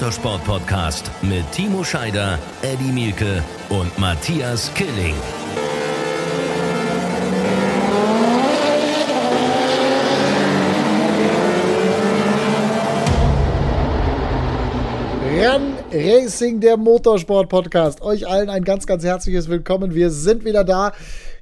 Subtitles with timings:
[0.00, 5.14] Motorsport-Podcast mit Timo Scheider, Eddie Mielke und Matthias Killing.
[15.38, 18.00] Run Racing, der Motorsport-Podcast.
[18.00, 19.94] Euch allen ein ganz, ganz herzliches Willkommen.
[19.94, 20.94] Wir sind wieder da.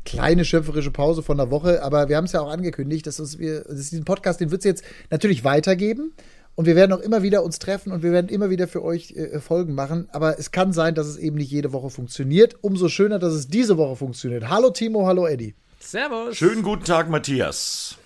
[0.05, 3.39] Kleine schöpferische Pause von der Woche, aber wir haben es ja auch angekündigt, dass uns
[3.39, 6.13] wir, dass diesen Podcast, den wird es jetzt natürlich weitergeben.
[6.59, 9.13] Und wir werden auch immer wieder uns treffen und wir werden immer wieder für euch
[9.13, 10.09] äh, Folgen machen.
[10.11, 12.57] Aber es kann sein, dass es eben nicht jede Woche funktioniert.
[12.63, 14.49] Umso schöner, dass es diese Woche funktioniert.
[14.49, 15.55] Hallo Timo, hallo Eddie.
[15.79, 16.37] Servus.
[16.37, 17.97] Schönen guten Tag, Matthias.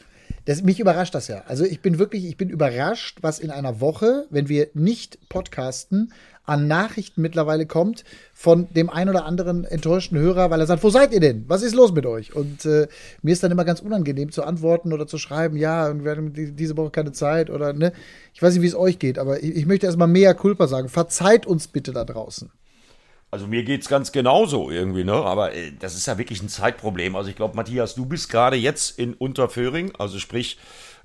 [0.45, 1.45] Das, mich überrascht das ja.
[1.47, 6.13] Also ich bin wirklich, ich bin überrascht, was in einer Woche, wenn wir nicht podcasten,
[6.45, 10.91] an Nachrichten mittlerweile kommt von dem ein oder anderen enttäuschten Hörer, weil er sagt, wo
[10.91, 11.45] seid ihr denn?
[11.47, 12.35] Was ist los mit euch?
[12.35, 12.89] Und äh,
[13.23, 16.77] mir ist dann immer ganz unangenehm zu antworten oder zu schreiben, ja, wir haben diese
[16.77, 17.93] Woche keine Zeit oder ne.
[18.35, 20.89] Ich weiß nicht, wie es euch geht, aber ich, ich möchte erstmal mehr Culpa sagen.
[20.89, 22.51] Verzeiht uns bitte da draußen.
[23.31, 25.15] Also mir geht's ganz genauso irgendwie, ne?
[25.15, 27.17] Aber äh, das ist ja wirklich ein Zeitproblem.
[27.17, 30.59] Also ich glaube, Matthias, du bist gerade jetzt in Unterföhring, also sprich,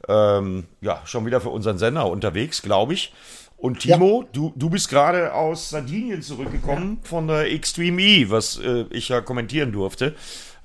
[0.10, 3.14] ähm, ja, schon wieder für unseren Sender unterwegs, glaube ich.
[3.58, 4.30] Und Timo, ja.
[4.34, 7.10] du, du bist gerade aus Sardinien zurückgekommen ja.
[7.10, 10.16] von der Extreme E, was äh, ich ja kommentieren durfte.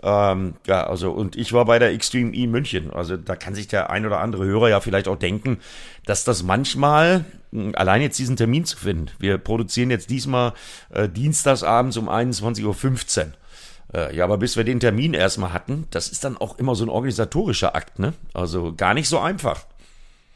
[0.03, 2.93] Ähm, ja, also und ich war bei der Extreme E München.
[2.93, 5.59] Also da kann sich der ein oder andere Hörer ja vielleicht auch denken,
[6.05, 9.11] dass das manchmal hm, allein jetzt diesen Termin zu finden.
[9.19, 10.53] Wir produzieren jetzt diesmal
[10.91, 13.33] äh, dienstagsabends um 21.15 Uhr.
[13.95, 16.85] Äh, ja, aber bis wir den Termin erstmal hatten, das ist dann auch immer so
[16.85, 18.13] ein organisatorischer Akt, ne?
[18.35, 19.67] Also gar nicht so einfach.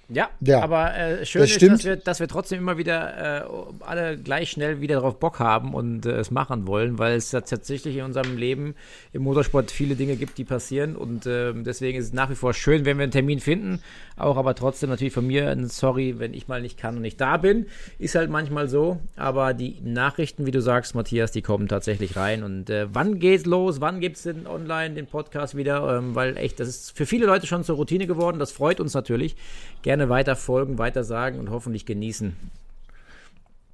[0.08, 3.48] Ja, ja, aber äh, schön das ist, dass wir, dass wir trotzdem immer wieder äh,
[3.80, 7.40] alle gleich schnell wieder darauf Bock haben und äh, es machen wollen, weil es ja
[7.40, 8.76] tatsächlich in unserem Leben
[9.12, 12.54] im Motorsport viele Dinge gibt, die passieren und ähm, deswegen ist es nach wie vor
[12.54, 13.80] schön, wenn wir einen Termin finden.
[14.16, 17.20] Auch aber trotzdem natürlich von mir ein Sorry, wenn ich mal nicht kann und nicht
[17.20, 17.66] da bin.
[17.98, 22.42] Ist halt manchmal so, aber die Nachrichten, wie du sagst, Matthias, die kommen tatsächlich rein.
[22.42, 23.80] Und äh, wann geht's los?
[23.80, 25.98] Wann gibt's denn online den Podcast wieder?
[25.98, 28.38] Ähm, weil echt, das ist für viele Leute schon zur Routine geworden.
[28.38, 29.36] Das freut uns natürlich.
[29.82, 32.36] Gerne gerne weiter folgen, weiter sagen und hoffentlich genießen.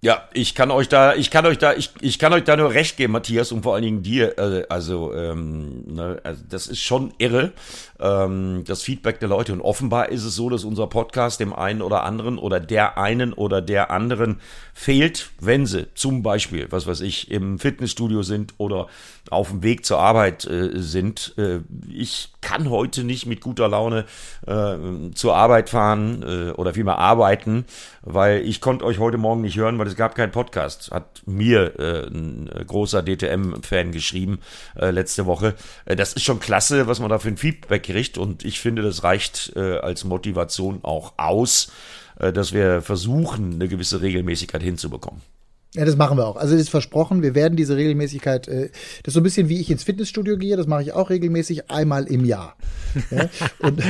[0.04, 2.72] Ja, ich kann euch da, ich kann euch da, ich, ich kann euch da nur
[2.74, 4.36] recht geben, Matthias, und vor allen Dingen dir.
[4.36, 7.52] Äh, also, ähm, ne, also das ist schon irre,
[8.00, 9.52] ähm, das Feedback der Leute.
[9.52, 13.32] Und offenbar ist es so, dass unser Podcast dem einen oder anderen oder der einen
[13.32, 14.40] oder der anderen
[14.74, 18.88] fehlt, wenn sie zum Beispiel, was weiß ich, im Fitnessstudio sind oder
[19.30, 21.34] auf dem Weg zur Arbeit äh, sind.
[21.38, 24.04] Äh, ich kann heute nicht mit guter Laune
[24.46, 24.74] äh,
[25.14, 27.64] zur Arbeit fahren äh, oder vielmehr arbeiten,
[28.02, 30.90] weil ich konnte euch heute Morgen nicht hören, weil es gab keinen Podcast.
[30.90, 34.40] Hat mir äh, ein großer DTM-Fan geschrieben
[34.76, 35.54] äh, letzte Woche.
[35.86, 38.82] Äh, das ist schon klasse, was man da für ein Feedback kriegt und ich finde,
[38.82, 41.72] das reicht äh, als Motivation auch aus,
[42.18, 45.22] äh, dass wir versuchen, eine gewisse Regelmäßigkeit hinzubekommen.
[45.74, 46.36] Ja, das machen wir auch.
[46.36, 48.68] Also das ist versprochen, wir werden diese Regelmäßigkeit, äh,
[49.02, 51.70] das ist so ein bisschen wie ich ins Fitnessstudio gehe, das mache ich auch regelmäßig
[51.70, 52.56] einmal im Jahr.
[53.10, 53.30] Ja?
[53.60, 53.80] Und,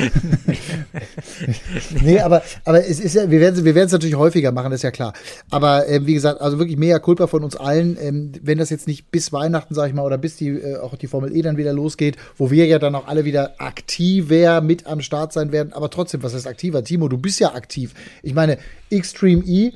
[2.03, 4.79] nee, aber, aber es ist ja, wir werden wir werden es natürlich häufiger machen, das
[4.79, 5.13] ist ja klar.
[5.51, 8.87] Aber äh, wie gesagt, also wirklich mega Culpa von uns allen, ähm, wenn das jetzt
[8.87, 11.57] nicht bis Weihnachten, sag ich mal, oder bis die äh, auch die Formel E dann
[11.57, 15.73] wieder losgeht, wo wir ja dann auch alle wieder aktiver mit am Start sein werden,
[15.73, 16.85] aber trotzdem, was heißt aktiver?
[16.85, 17.93] Timo, du bist ja aktiv.
[18.23, 19.73] Ich meine, Extreme E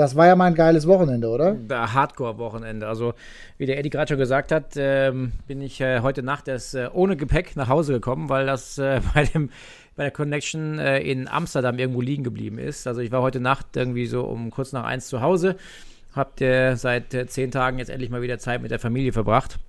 [0.00, 1.56] das war ja mal ein geiles Wochenende, oder?
[1.70, 2.88] Hardcore-Wochenende.
[2.88, 3.14] Also,
[3.58, 6.88] wie der Eddie gerade schon gesagt hat, ähm, bin ich äh, heute Nacht erst äh,
[6.92, 9.50] ohne Gepäck nach Hause gekommen, weil das äh, bei, dem,
[9.96, 12.86] bei der Connection äh, in Amsterdam irgendwo liegen geblieben ist.
[12.86, 15.56] Also, ich war heute Nacht irgendwie so um kurz nach eins zu Hause.
[16.14, 19.60] Habt ihr seit äh, zehn Tagen jetzt endlich mal wieder Zeit mit der Familie verbracht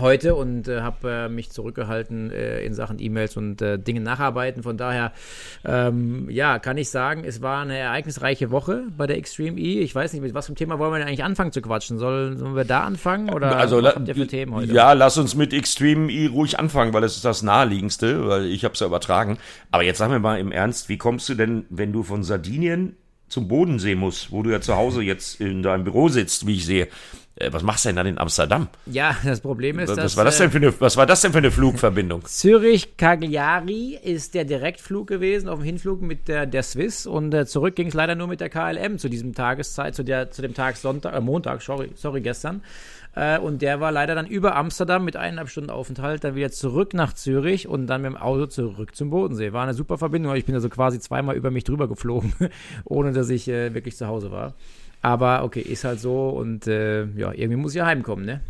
[0.00, 4.62] heute und äh, habe äh, mich zurückgehalten äh, in Sachen E-Mails und äh, Dinge nacharbeiten.
[4.62, 5.12] Von daher,
[5.64, 9.80] ähm, ja, kann ich sagen, es war eine ereignisreiche Woche bei der Extreme E.
[9.80, 11.98] Ich weiß nicht, mit was für Thema wollen wir denn eigentlich anfangen zu quatschen?
[11.98, 14.72] Sollen, sollen wir da anfangen oder also, was habt ihr für Themen heute?
[14.72, 18.64] Ja, lass uns mit Extreme E ruhig anfangen, weil es ist das naheliegendste, weil ich
[18.64, 19.38] habe es ja übertragen.
[19.70, 22.96] Aber jetzt sagen wir mal im Ernst, wie kommst du denn, wenn du von Sardinien
[23.28, 26.66] zum Bodensee musst, wo du ja zu Hause jetzt in deinem Büro sitzt, wie ich
[26.66, 26.88] sehe,
[27.50, 28.68] was machst du denn dann in Amsterdam?
[28.86, 31.32] Ja, das Problem ist, was, dass, war das denn für eine, was war das denn
[31.32, 32.24] für eine Flugverbindung?
[32.26, 37.76] Zürich-Cagliari ist der Direktflug gewesen, auf dem Hinflug mit der, der Swiss und äh, zurück
[37.76, 40.76] ging es leider nur mit der KLM zu diesem Tageszeit, zu, der, zu dem Tag
[40.76, 42.62] Sonntag, äh, Montag, sorry, sorry, gestern.
[43.16, 46.92] Äh, und der war leider dann über Amsterdam mit eineinhalb Stunden Aufenthalt dann wieder zurück
[46.92, 49.52] nach Zürich und dann mit dem Auto zurück zum Bodensee.
[49.52, 52.34] War eine super Verbindung, ich bin also quasi zweimal über mich drüber geflogen,
[52.84, 54.54] ohne dass ich äh, wirklich zu Hause war.
[55.02, 58.40] Aber okay, ist halt so und äh, ja, irgendwie muss ich ja heimkommen, ne?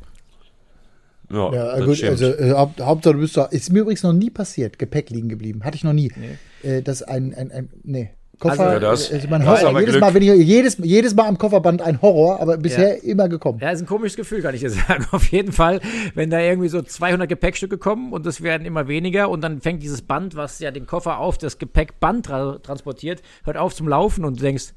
[1.30, 2.12] Ja, ja gut, stimmt.
[2.12, 3.46] also äh, Haupt, Hauptsache du bist da.
[3.46, 5.64] Ist mir übrigens noch nie passiert, Gepäck liegen geblieben.
[5.64, 6.12] Hatte ich noch nie.
[6.16, 6.68] Nee.
[6.68, 8.10] Äh, das ein, ein, ein, nee.
[8.38, 9.80] Koffer, also, das, ist mein Horror.
[9.80, 13.02] Jedes Mal, wenn ich, jedes, jedes Mal am Kofferband ein Horror, aber bisher ja.
[13.02, 13.60] immer gekommen.
[13.62, 15.06] Ja, ist ein komisches Gefühl, kann ich dir sagen.
[15.10, 15.80] Auf jeden Fall,
[16.14, 19.82] wenn da irgendwie so 200 Gepäckstücke kommen und es werden immer weniger und dann fängt
[19.82, 24.24] dieses Band, was ja den Koffer auf das Gepäckband tra transportiert, hört auf zum Laufen
[24.26, 24.74] und du denkst,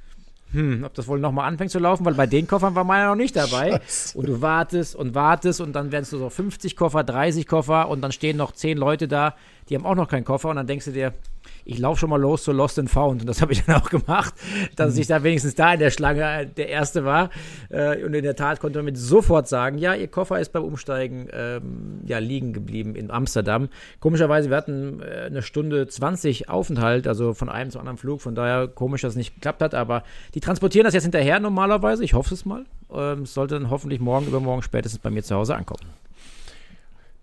[0.51, 3.15] hm, ob das wohl nochmal anfängt zu laufen, weil bei den Koffern war meiner noch
[3.15, 3.71] nicht dabei.
[3.71, 4.17] Scheiße.
[4.17, 8.01] Und du wartest und wartest und dann werden es so 50 Koffer, 30 Koffer und
[8.01, 9.35] dann stehen noch 10 Leute da,
[9.69, 11.13] die haben auch noch keinen Koffer und dann denkst du dir,
[11.65, 13.21] ich laufe schon mal los zu Lost and Found.
[13.21, 14.33] Und das habe ich dann auch gemacht,
[14.75, 15.01] dass mhm.
[15.01, 17.29] ich da wenigstens da in der Schlange äh, der Erste war.
[17.69, 20.63] Äh, und in der Tat konnte man mit sofort sagen, ja, ihr Koffer ist beim
[20.63, 23.69] Umsteigen ähm, ja, liegen geblieben in Amsterdam.
[23.99, 28.21] Komischerweise, wir hatten äh, eine Stunde 20 Aufenthalt, also von einem zu anderen Flug.
[28.21, 29.75] Von daher komisch, dass es nicht geklappt hat.
[29.75, 30.03] Aber
[30.33, 32.03] die transportieren das jetzt hinterher normalerweise.
[32.03, 32.65] Ich hoffe es mal.
[32.91, 35.83] Ähm, sollte dann hoffentlich morgen, übermorgen spätestens bei mir zu Hause ankommen.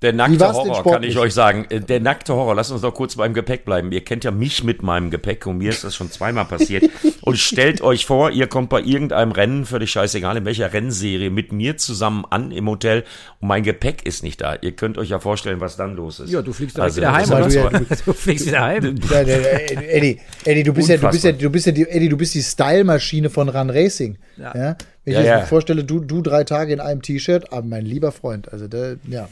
[0.02, 1.64] Der nackte Horror, kann ich euch sagen.
[1.70, 3.90] Äh, der nackte Horror, lasst uns doch kurz beim Gepäck bleiben.
[3.92, 6.84] Ihr kennt ja mich mit meinem Gepäck und mir ist das schon zweimal passiert.
[7.22, 11.50] und stellt euch vor, ihr kommt bei irgendeinem Rennen, völlig scheißegal, in welcher Rennserie, mit
[11.52, 13.04] mir zusammen an im Hotel
[13.40, 14.56] und mein Gepäck ist nicht da.
[14.60, 16.30] Ihr könnt euch ja vorstellen, was dann los ist.
[16.30, 17.28] Ja, du fliegst also, wieder heim?
[17.28, 18.84] Du, ja, du, du, fliegst wieder heim.
[19.10, 22.34] Eddie, Eddie, du bist ja, du bist ja, du bist ja die, Eddie, du bist
[22.34, 24.18] die Style-Maschine von Run Racing.
[24.36, 24.54] Ja.
[24.54, 24.76] ja?
[25.04, 28.12] Wenn ich ja, mir vorstelle, du, du drei Tage in einem T-Shirt, aber mein lieber
[28.12, 29.28] Freund, also der, ja.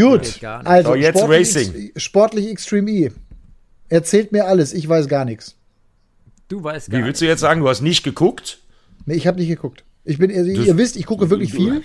[0.00, 1.92] Gut, also so, jetzt sportlich, Racing.
[1.96, 3.12] Sportlich Extreme E.
[3.88, 5.56] Erzählt mir alles, ich weiß gar nichts.
[6.48, 8.60] Du weißt gar Wie willst du jetzt sagen, du hast nicht geguckt?
[9.04, 9.84] Nee, ich habe nicht geguckt.
[10.04, 11.82] Ich bin, also, ihr wisst, ich gucke wirklich viel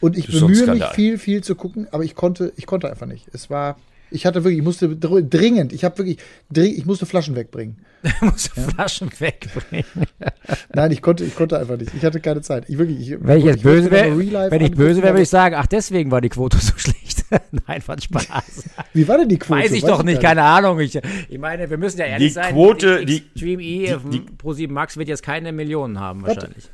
[0.00, 3.28] und ich bemühe mich viel, viel zu gucken, aber ich konnte, ich konnte einfach nicht.
[3.32, 3.76] Es war,
[4.10, 6.18] ich hatte wirklich, ich musste dringend, ich habe wirklich,
[6.54, 7.78] ich musste Flaschen wegbringen.
[8.20, 8.68] musste ja.
[8.68, 9.86] Flaschen wegbringen.
[10.74, 11.92] Nein, ich konnte, ich konnte einfach nicht.
[11.94, 12.68] Ich hatte keine Zeit.
[12.68, 14.16] Ich wirklich, ich, wenn ich jetzt böse wäre,
[14.50, 17.05] wenn ich böse wäre, würde ich sagen, ach, deswegen war die Quote so schlecht.
[17.66, 18.64] Nein, war Spaß.
[18.92, 19.62] Wie war denn die Quote?
[19.62, 20.80] Weiß ich Weiß doch nicht, keine Ahnung.
[20.80, 22.52] Ich, ich meine, wir müssen ja ehrlich die sein.
[22.52, 26.64] Quote, die Quote, Stream E die, Pro 7 Max wird jetzt keine Millionen haben, wahrscheinlich.
[26.64, 26.70] Was?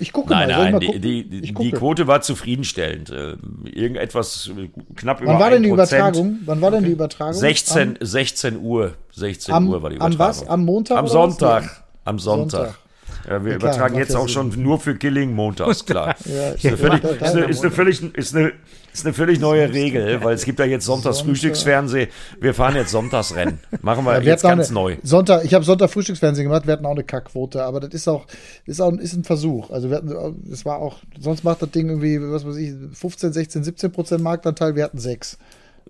[0.00, 0.56] Ich gucke nein, mal.
[0.56, 3.10] Nein, mal die, die, die, Quote war zufriedenstellend.
[3.10, 4.50] Äh, irgendetwas
[4.96, 6.38] knapp Wann über war denn die Übertragung?
[6.46, 7.34] Wann war denn die Übertragung?
[7.34, 8.94] 16, 16 Uhr.
[9.12, 10.20] 16 am, Uhr war die Übertragung.
[10.20, 10.48] Am was?
[10.48, 10.98] Am Montag?
[10.98, 11.84] Am Sonntag.
[12.04, 12.60] Am Sonntag.
[12.60, 12.79] Sonntag.
[13.28, 14.52] Ja, wir ja, klar, übertragen jetzt auch Sinn.
[14.52, 16.14] schon nur für Killing montags, klar.
[16.24, 18.52] ja, ist, eine völlig, ist, eine, ist, eine völlig, ist, eine,
[18.92, 22.08] ist eine völlig neue Regel, weil es gibt ja jetzt Sonntags Frühstücksfernsehen.
[22.40, 23.60] Wir fahren jetzt Sonntagsrennen.
[23.82, 24.96] Machen wir, ja, wir jetzt ganz eine, neu.
[25.02, 28.26] Sonntag, ich habe Sonntag Frühstücksfernsehen gemacht, wir hatten auch eine Kackquote, aber das ist auch,
[28.66, 29.70] ist auch ist ein Versuch.
[29.70, 33.32] Also wir hatten, es war auch, sonst macht das Ding irgendwie, was weiß ich, 15,
[33.32, 35.38] 16, 17 Prozent Marktanteil, wir hatten sechs.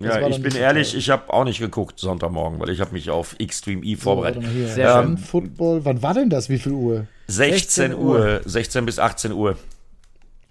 [0.01, 3.09] Das ja, ich bin ehrlich, ich habe auch nicht geguckt Sonntagmorgen, weil ich habe mich
[3.09, 4.43] auf Xtreme E vorbereitet.
[4.43, 6.49] So, Sehr ähm, Football, wann war denn das?
[6.49, 7.07] Wie viel Uhr?
[7.27, 9.57] 16 Uhr, 16 bis 18 Uhr.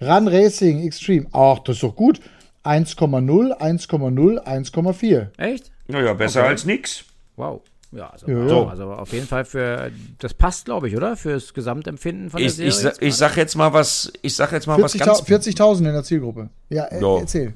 [0.01, 1.27] Run Racing Extreme.
[1.33, 2.21] Ach, das ist doch gut.
[2.65, 5.27] 1,0, 1,0, 1,4.
[5.39, 5.71] Echt?
[5.89, 6.49] Naja, besser okay.
[6.49, 7.05] als nix.
[7.37, 7.63] Wow.
[7.93, 11.17] Ja, also, ja, also, auf jeden Fall für das passt, glaube ich, oder?
[11.17, 12.93] Fürs Gesamtempfinden von der ich, Serie.
[13.01, 15.85] Ich, ich sag jetzt mal was, ich sag jetzt mal 40, was ganz 40.000 in
[15.85, 16.51] der Zielgruppe.
[16.69, 17.19] Ja, ja.
[17.19, 17.55] erzähl.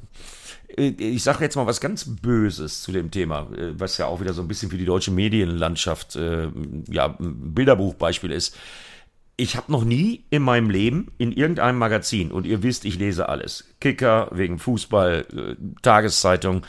[0.77, 4.21] Äh, ich sage jetzt mal was ganz Böses zu dem Thema, äh, was ja auch
[4.21, 6.49] wieder so ein bisschen für die deutsche Medienlandschaft äh,
[6.89, 8.57] ja, ein Bilderbuchbeispiel ist.
[9.37, 13.29] Ich habe noch nie in meinem Leben in irgendeinem Magazin, und ihr wisst, ich lese
[13.29, 16.65] alles, Kicker wegen Fußball, äh, Tageszeitung,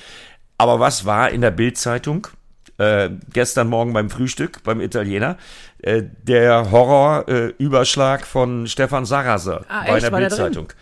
[0.57, 2.27] aber was war in der Bildzeitung?
[2.77, 5.37] Äh, gestern Morgen beim Frühstück beim Italiener
[5.79, 10.73] äh, der Horrorüberschlag äh, von Stefan Saraser ah, bei einer Bildzeitung.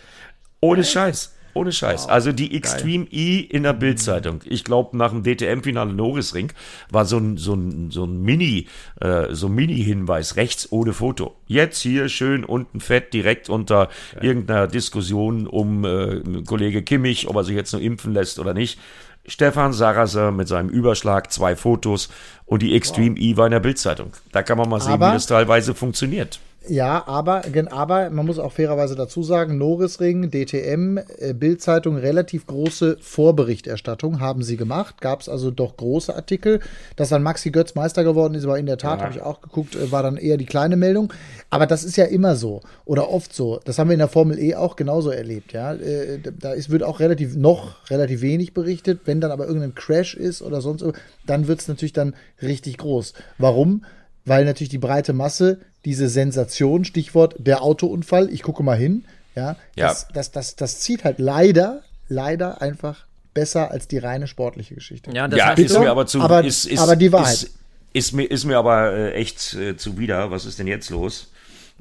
[0.60, 1.33] Ohne Scheiß.
[1.54, 2.04] Ohne Scheiß.
[2.04, 2.10] Wow.
[2.10, 3.14] Also die Extreme Geil.
[3.18, 4.40] E in der Bildzeitung.
[4.44, 6.52] Ich glaube, nach dem DTM-Finale Norrisring
[6.90, 8.66] war so ein, so ein, so ein Mini,
[9.00, 11.36] äh, so ein Mini-Hinweis rechts ohne Foto.
[11.46, 14.24] Jetzt hier schön unten fett direkt unter Geil.
[14.24, 18.78] irgendeiner Diskussion um äh, Kollege Kimmich, ob er sich jetzt nur impfen lässt oder nicht.
[19.26, 22.10] Stefan Saraser mit seinem Überschlag, zwei Fotos
[22.44, 23.22] und die Extreme wow.
[23.22, 24.12] E war in der Bildzeitung.
[24.32, 26.40] Da kann man mal sehen, Aber wie das teilweise funktioniert.
[26.66, 32.96] Ja, aber, aber man muss auch fairerweise dazu sagen, Norrisring, DTM, äh, Bildzeitung, relativ große
[33.00, 35.00] Vorberichterstattung haben sie gemacht.
[35.02, 36.60] Gab es also doch große Artikel.
[36.96, 39.06] Dass dann Maxi Götz Meister geworden ist, war in der Tat, ja.
[39.06, 41.12] habe ich auch geguckt, äh, war dann eher die kleine Meldung.
[41.50, 43.60] Aber das ist ja immer so oder oft so.
[43.64, 45.52] Das haben wir in der Formel E auch genauso erlebt.
[45.52, 49.00] Ja, äh, da ist, wird auch relativ noch relativ wenig berichtet.
[49.04, 50.84] Wenn dann aber irgendein Crash ist oder sonst,
[51.26, 53.12] dann wird es natürlich dann richtig groß.
[53.36, 53.82] Warum?
[54.24, 59.04] Weil natürlich die breite Masse diese Sensation, Stichwort der Autounfall, ich gucke mal hin,
[59.34, 59.88] ja, ja.
[59.88, 63.04] Das, das, das, das zieht halt leider, leider einfach
[63.34, 65.10] besser als die reine sportliche Geschichte.
[65.12, 67.34] Ja, das ja ist mir aber zu, aber, ist, ist, aber die Wahrheit.
[67.34, 67.54] Ist,
[67.92, 70.30] ist, mir, ist mir aber äh, echt äh, zuwider.
[70.30, 71.30] Was ist denn jetzt los?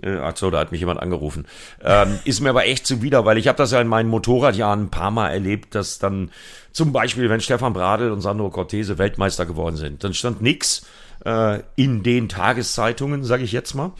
[0.01, 1.45] Äh, achso, da hat mich jemand angerufen.
[1.83, 4.89] Ähm, ist mir aber echt zuwider, weil ich habe das ja in meinen Motorradjahren ein
[4.89, 6.31] paar Mal erlebt, dass dann
[6.71, 10.83] zum Beispiel, wenn Stefan Bradl und Sandro Cortese Weltmeister geworden sind, dann stand nix
[11.25, 13.91] äh, in den Tageszeitungen, sage ich jetzt mal.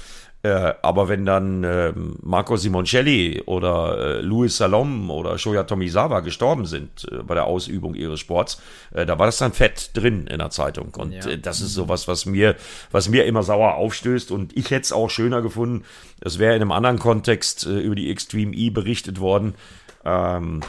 [0.46, 6.66] Äh, aber wenn dann äh, Marco Simoncelli oder äh, Louis Salom oder Shoya Tomizawa gestorben
[6.66, 8.62] sind äh, bei der Ausübung ihres Sports,
[8.94, 10.94] äh, da war das dann fett drin in der Zeitung.
[10.98, 11.26] Und ja.
[11.28, 12.58] äh, das ist sowas, was mir,
[12.92, 14.32] was mir immer sauer aufstößt.
[14.32, 15.86] Und ich hätte es auch schöner gefunden,
[16.20, 19.56] es wäre in einem anderen Kontext äh, über die Extreme E berichtet worden.
[20.04, 20.60] Ähm,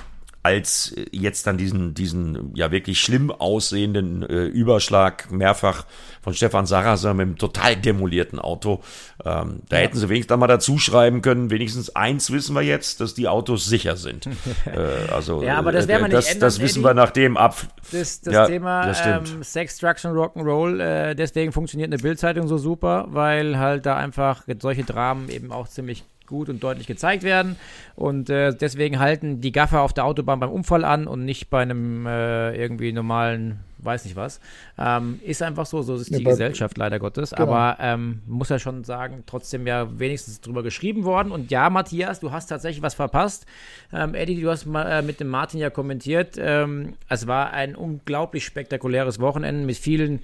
[0.45, 5.87] als jetzt dann diesen, diesen ja wirklich schlimm aussehenden äh, Überschlag mehrfach
[6.21, 8.83] von Stefan Sarrazin mit einem total demolierten Auto.
[9.25, 9.83] Ähm, da ja.
[9.83, 13.65] hätten sie wenigstens mal dazu schreiben können, wenigstens eins wissen wir jetzt, dass die Autos
[13.65, 14.27] sicher sind.
[14.67, 16.89] äh, also, ja, aber das, äh, das, ändern, das wissen Eddie.
[16.89, 17.57] wir nach dem ab.
[17.91, 22.49] Das, das ja, Thema das ähm, Sex, Drugs und Rock'n'Roll, äh, deswegen funktioniert eine Bildzeitung
[22.49, 27.23] so super, weil halt da einfach solche Dramen eben auch ziemlich gut und deutlich gezeigt
[27.23, 27.57] werden.
[27.97, 31.63] Und äh, deswegen halten die Gaffer auf der Autobahn beim Unfall an und nicht bei
[31.63, 34.41] einem äh, irgendwie normalen, weiß nicht was.
[34.79, 37.31] Ähm, ist einfach so, so ist ja, die Gesellschaft leider Gottes.
[37.31, 37.43] Genau.
[37.43, 41.33] Aber ähm, muss ja schon sagen, trotzdem ja wenigstens drüber geschrieben worden.
[41.33, 43.47] Und ja, Matthias, du hast tatsächlich was verpasst.
[43.93, 46.37] Ähm, Eddie, du hast mal äh, mit dem Martin ja kommentiert.
[46.39, 50.21] Ähm, es war ein unglaublich spektakuläres Wochenende mit vielen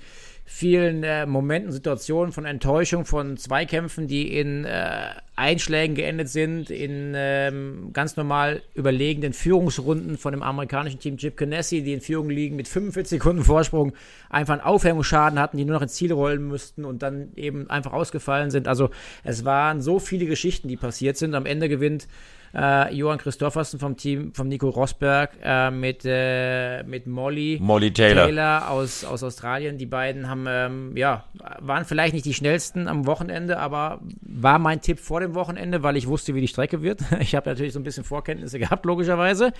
[0.53, 7.13] vielen äh, Momenten, Situationen von Enttäuschung, von Zweikämpfen, die in äh, Einschlägen geendet sind, in
[7.15, 12.57] ähm, ganz normal überlegenen Führungsrunden von dem amerikanischen Team Chip Canessy, die in Führung liegen
[12.57, 13.93] mit 45 Sekunden Vorsprung,
[14.29, 17.93] einfach einen Aufhängungsschaden hatten, die nur noch ins Ziel rollen müssten und dann eben einfach
[17.93, 18.67] ausgefallen sind.
[18.67, 18.91] Also
[19.23, 21.37] es waren so viele Geschichten, die passiert sind.
[21.37, 22.09] Am Ende gewinnt
[22.55, 28.27] äh, Johann Christoffersen vom Team, vom Nico Rosberg äh, mit, äh, mit Molly, Molly Taylor,
[28.27, 29.79] Taylor aus, aus Australien.
[29.79, 31.25] Die beiden haben, ähm, ja,
[31.61, 35.97] waren vielleicht nicht die schnellsten am Wochenende, aber war mein Tipp vor dem Wochenende, weil
[35.97, 37.01] ich wusste, wie die Strecke wird.
[37.21, 39.53] Ich habe natürlich so ein bisschen Vorkenntnisse gehabt, logischerweise.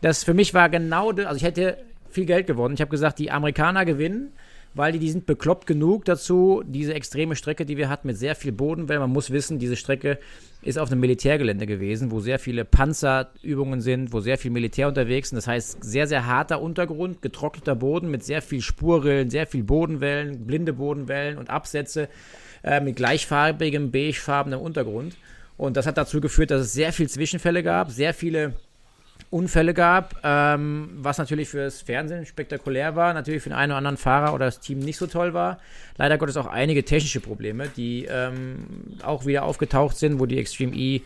[0.00, 1.76] Das für mich war genau, also ich hätte
[2.08, 2.74] viel Geld gewonnen.
[2.74, 4.32] Ich habe gesagt, die Amerikaner gewinnen
[4.74, 8.36] weil die, die sind bekloppt genug dazu, diese extreme Strecke, die wir hatten, mit sehr
[8.36, 9.00] viel Bodenwelle.
[9.00, 10.18] Man muss wissen, diese Strecke
[10.62, 15.30] ist auf einem Militärgelände gewesen, wo sehr viele Panzerübungen sind, wo sehr viel Militär unterwegs
[15.30, 15.36] sind.
[15.36, 20.46] Das heißt, sehr, sehr harter Untergrund, getrockneter Boden mit sehr viel Spurrillen, sehr viel Bodenwellen,
[20.46, 22.08] blinde Bodenwellen und Absätze
[22.62, 25.16] äh, mit gleichfarbigem, beigefarbenem Untergrund.
[25.56, 28.54] Und das hat dazu geführt, dass es sehr viel Zwischenfälle gab, sehr viele
[29.30, 33.96] Unfälle gab, ähm, was natürlich fürs Fernsehen spektakulär war, natürlich für den einen oder anderen
[33.96, 35.60] Fahrer oder das Team nicht so toll war.
[35.96, 38.66] Leider Gottes auch einige technische Probleme, die ähm,
[39.04, 41.02] auch wieder aufgetaucht sind, wo die Extreme E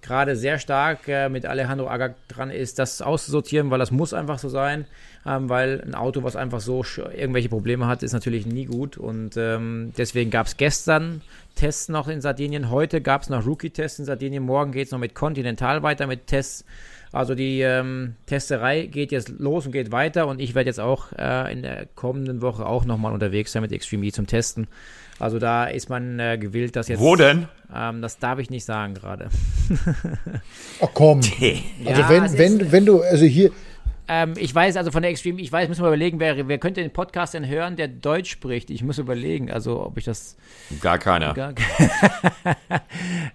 [0.00, 4.38] gerade sehr stark äh, mit Alejandro Agag dran ist, das auszusortieren, weil das muss einfach
[4.38, 4.86] so sein,
[5.26, 6.82] ähm, weil ein Auto, was einfach so
[7.14, 8.96] irgendwelche Probleme hat, ist natürlich nie gut.
[8.96, 11.22] Und ähm, deswegen gab es gestern
[11.56, 14.98] Tests noch in Sardinien, heute gab es noch Rookie-Tests in Sardinien, morgen geht es noch
[14.98, 16.64] mit Continental weiter mit Tests
[17.16, 21.12] also die ähm, Testerei geht jetzt los und geht weiter und ich werde jetzt auch
[21.18, 24.68] äh, in der kommenden Woche auch nochmal unterwegs sein mit Extreme E zum Testen.
[25.18, 27.00] Also da ist man äh, gewillt, das jetzt.
[27.00, 27.48] Wo denn?
[27.74, 29.30] Ähm, das darf ich nicht sagen gerade.
[30.82, 31.20] Ach komm.
[31.86, 33.50] also ja, wenn, wenn, wenn du, also hier,
[34.08, 36.80] ähm, ich weiß also von der Extreme, ich weiß, müssen wir überlegen, wer, wer könnte
[36.80, 38.70] den Podcast denn hören, der Deutsch spricht?
[38.70, 40.36] Ich muss überlegen, also ob ich das.
[40.80, 41.34] Gar keiner.
[41.34, 41.54] Gar,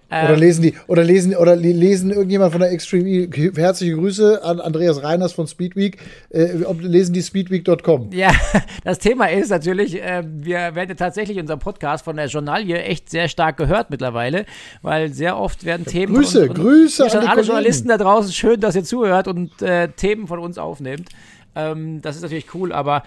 [0.24, 4.60] oder lesen die, oder lesen, oder lesen irgendjemand von der Extreme E, herzliche Grüße an
[4.60, 5.98] Andreas Reiners von Speedweek,
[6.30, 8.10] äh, ob, lesen die speedweek.com.
[8.12, 8.30] Ja,
[8.84, 13.28] das Thema ist natürlich, äh, wir werden tatsächlich unser Podcast von der Journalie echt sehr
[13.28, 14.46] stark gehört mittlerweile,
[14.80, 16.14] weil sehr oft werden Themen.
[16.14, 19.88] Grüße, und, und Grüße an alle Journalisten da draußen, schön, dass ihr zuhört und äh,
[19.88, 21.08] Themen von uns aufnimmt.
[21.54, 23.02] Ähm, das ist natürlich cool, aber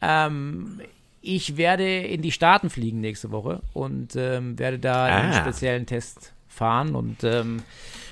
[0.00, 0.80] ähm,
[1.22, 5.16] ich werde in die Staaten fliegen nächste Woche und ähm, werde da ah.
[5.16, 6.94] einen speziellen Test fahren.
[6.94, 7.62] Und ähm,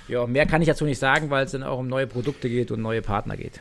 [0.08, 2.70] ja, mehr kann ich dazu nicht sagen, weil es dann auch um neue Produkte geht
[2.70, 3.60] und neue Partner geht.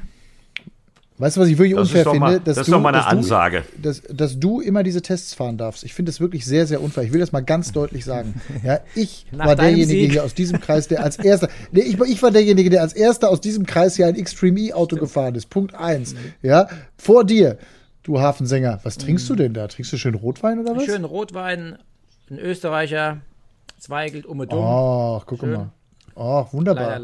[1.20, 2.20] Weißt du, was ich wirklich das unfair finde?
[2.20, 3.64] Mal, das ist doch mal eine Ansage.
[3.76, 5.84] Du, dass, dass du immer diese Tests fahren darfst.
[5.84, 7.04] Ich finde das wirklich sehr, sehr unfair.
[7.04, 8.40] Ich will das mal ganz deutlich sagen.
[8.64, 10.12] Ja, ich war derjenige Sieg.
[10.12, 13.30] hier aus diesem Kreis, der als erster, nee, ich, ich, war derjenige, der als erster
[13.30, 15.50] aus diesem Kreis hier ein Extreme E-Auto gefahren ist.
[15.50, 16.14] Punkt eins.
[16.14, 16.34] Mhm.
[16.44, 17.58] Ja, vor dir,
[18.04, 18.80] du Hafensänger.
[18.84, 19.36] Was trinkst mhm.
[19.36, 19.68] du denn da?
[19.68, 20.86] Trinkst du schön Rotwein oder was?
[20.86, 21.80] Schön Rotwein,
[22.30, 23.22] ein Österreicher,
[23.80, 24.64] Zweigelt, um und um.
[24.64, 25.52] Ach, guck schön.
[25.52, 25.72] mal.
[26.20, 27.00] Oh, wunderbar.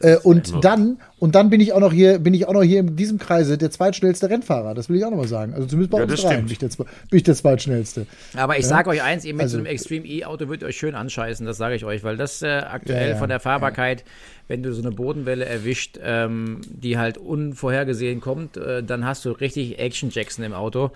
[0.00, 2.78] Äh, und dann, und dann bin ich auch noch hier, bin ich auch noch hier
[2.78, 4.74] in diesem Kreise der zweitschnellste Rennfahrer.
[4.74, 5.52] Das will ich auch noch mal sagen.
[5.52, 8.06] Also zumindest bei ja, uns drei bin ich, der, bin ich der zweitschnellste.
[8.36, 8.68] Aber ich ja?
[8.68, 11.56] sage euch eins, ihr mit also, so einem Extreme E-Auto wird euch schön anscheißen, das
[11.56, 14.04] sage ich euch, weil das äh, aktuell ja, von der Fahrbarkeit
[14.52, 19.30] wenn du so eine Bodenwelle erwischt, ähm, die halt unvorhergesehen kommt, äh, dann hast du
[19.30, 20.90] richtig Action Jackson im Auto.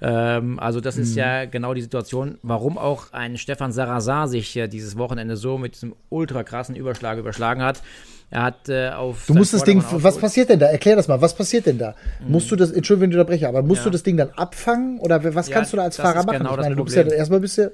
[0.00, 1.18] Ähm, also das ist mhm.
[1.18, 5.74] ja genau die Situation, warum auch ein Stefan Sarrazin sich ja dieses Wochenende so mit
[5.74, 7.82] diesem ultra krassen Überschlag überschlagen hat.
[8.30, 9.26] Er hat äh, auf.
[9.26, 9.82] Du musst das Ding.
[9.90, 10.66] Was passiert denn da?
[10.66, 11.20] Erklär das mal.
[11.20, 11.96] Was passiert denn da?
[12.24, 12.30] Mhm.
[12.30, 12.70] Musst du das.
[12.70, 13.84] Entschuldigung, wenn ich unterbreche, aber musst ja.
[13.86, 15.00] du das Ding dann abfangen?
[15.00, 16.38] Oder was ja, kannst du da als Fahrer machen?
[16.38, 17.70] Genau ich meine, du bist ja erstmal bist ja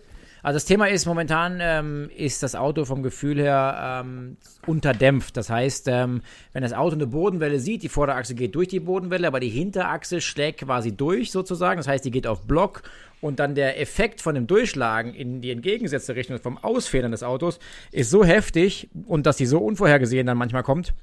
[0.47, 5.37] also das Thema ist, momentan ähm, ist das Auto vom Gefühl her ähm, unterdämpft.
[5.37, 6.23] Das heißt, ähm,
[6.53, 10.21] wenn das Auto eine Bodenwelle sieht, die Vorderachse geht durch die Bodenwelle, aber die Hinterachse
[10.21, 11.79] schlägt quasi durch sozusagen.
[11.79, 12.85] Das heißt, die geht auf Block
[13.21, 17.59] und dann der Effekt von dem Durchschlagen in die entgegengesetzte Richtung vom Ausfedern des Autos
[17.91, 20.95] ist so heftig und dass die so unvorhergesehen dann manchmal kommt,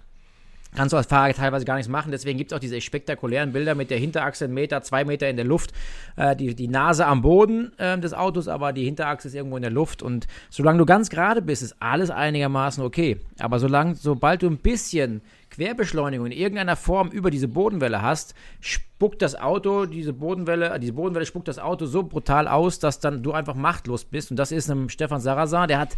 [0.76, 2.12] kannst du als Fahrer teilweise gar nichts machen.
[2.12, 5.36] Deswegen gibt es auch diese spektakulären Bilder mit der Hinterachse einen Meter, zwei Meter in
[5.36, 5.74] der Luft,
[6.16, 9.62] äh, die, die Nase am Boden äh, des Autos, aber die Hinterachse ist irgendwo in
[9.62, 10.02] der Luft.
[10.02, 13.18] Und solange du ganz gerade bist, ist alles einigermaßen okay.
[13.40, 15.22] Aber solange, sobald du ein bisschen
[15.54, 20.94] Querbeschleunigung in irgendeiner Form über diese Bodenwelle hast, spuckt das Auto, diese Bodenwelle, äh, diese
[20.94, 24.32] Bodenwelle spuckt das Auto so brutal aus, dass dann du einfach machtlos bist.
[24.32, 25.96] Und das ist einem Stefan Sarrazin, der hat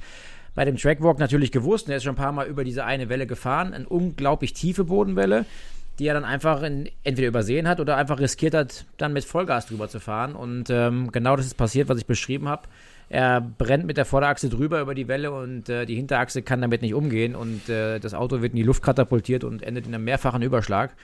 [0.56, 1.86] bei dem Trackwalk natürlich gewusst.
[1.86, 3.74] Und er ist schon ein paar Mal über diese eine Welle gefahren.
[3.74, 5.46] Eine unglaublich tiefe Bodenwelle,
[6.00, 9.68] die er dann einfach in, entweder übersehen hat oder einfach riskiert hat, dann mit Vollgas
[9.68, 10.36] drüber zu fahren.
[10.36, 12.64] Und ähm, genau das ist passiert, was ich beschrieben habe.
[13.10, 16.82] Er brennt mit der Vorderachse drüber über die Welle und äh, die Hinterachse kann damit
[16.82, 20.04] nicht umgehen und äh, das Auto wird in die Luft katapultiert und endet in einem
[20.04, 20.96] mehrfachen Überschlag.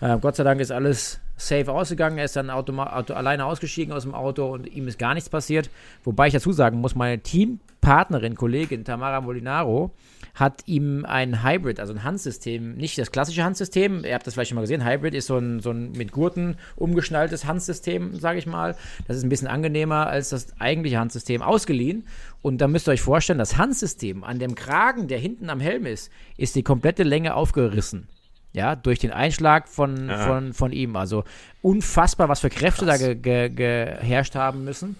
[0.00, 2.18] Äh, Gott sei Dank ist alles safe ausgegangen.
[2.18, 5.30] Er ist dann Auto, Auto, alleine ausgestiegen aus dem Auto und ihm ist gar nichts
[5.30, 5.70] passiert.
[6.04, 9.92] Wobei ich dazu sagen muss, meine Teampartnerin, Kollegin Tamara Molinaro,
[10.36, 14.50] hat ihm ein Hybrid, also ein Handsystem, nicht das klassische Handsystem, ihr habt das vielleicht
[14.50, 18.46] schon mal gesehen, Hybrid ist so ein, so ein mit Gurten umgeschnalltes Handsystem, sage ich
[18.46, 18.76] mal.
[19.08, 22.06] Das ist ein bisschen angenehmer als das eigentliche Handsystem, ausgeliehen.
[22.42, 25.86] Und da müsst ihr euch vorstellen, das Handsystem an dem Kragen, der hinten am Helm
[25.86, 28.06] ist, ist die komplette Länge aufgerissen.
[28.52, 30.96] Ja, durch den Einschlag von, von, von ihm.
[30.96, 31.24] Also
[31.60, 33.00] unfassbar, was für Kräfte Krass.
[33.00, 34.96] da ge, ge, geherrscht haben müssen.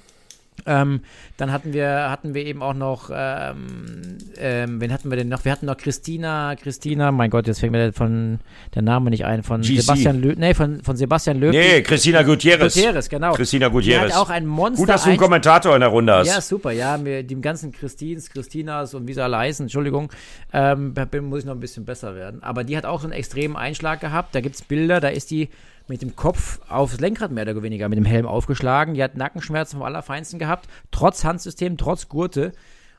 [0.64, 1.00] Ähm,
[1.36, 5.44] dann hatten wir, hatten wir eben auch noch, ähm, ähm, wen hatten wir denn noch?
[5.44, 8.38] Wir hatten noch Christina, Christina, mein Gott, jetzt fängt mir von
[8.74, 9.80] der Name nicht ein, von GC.
[9.82, 11.50] Sebastian Löw, nee, von, von Sebastian Löw.
[11.50, 12.74] Nee, Christina Gutierrez.
[12.74, 13.34] Gutierrez, genau.
[13.34, 14.08] Christina Gutierrez.
[14.08, 14.82] Die hat auch ein Monster.
[14.82, 16.28] Gut, dass du einen Kommentator in der Runde hast.
[16.28, 20.10] Ja, super, ja, mit dem ganzen Christins, Christinas und wie sie alle heißen, Entschuldigung,
[20.52, 22.42] ähm, muss ich noch ein bisschen besser werden.
[22.42, 25.30] Aber die hat auch so einen extremen Einschlag gehabt, da gibt es Bilder, da ist
[25.30, 25.48] die
[25.88, 28.94] mit dem Kopf aufs Lenkrad mehr oder weniger mit dem Helm aufgeschlagen.
[28.94, 32.52] Die hat Nackenschmerzen vom Allerfeinsten gehabt, trotz Handsystem, trotz Gurte.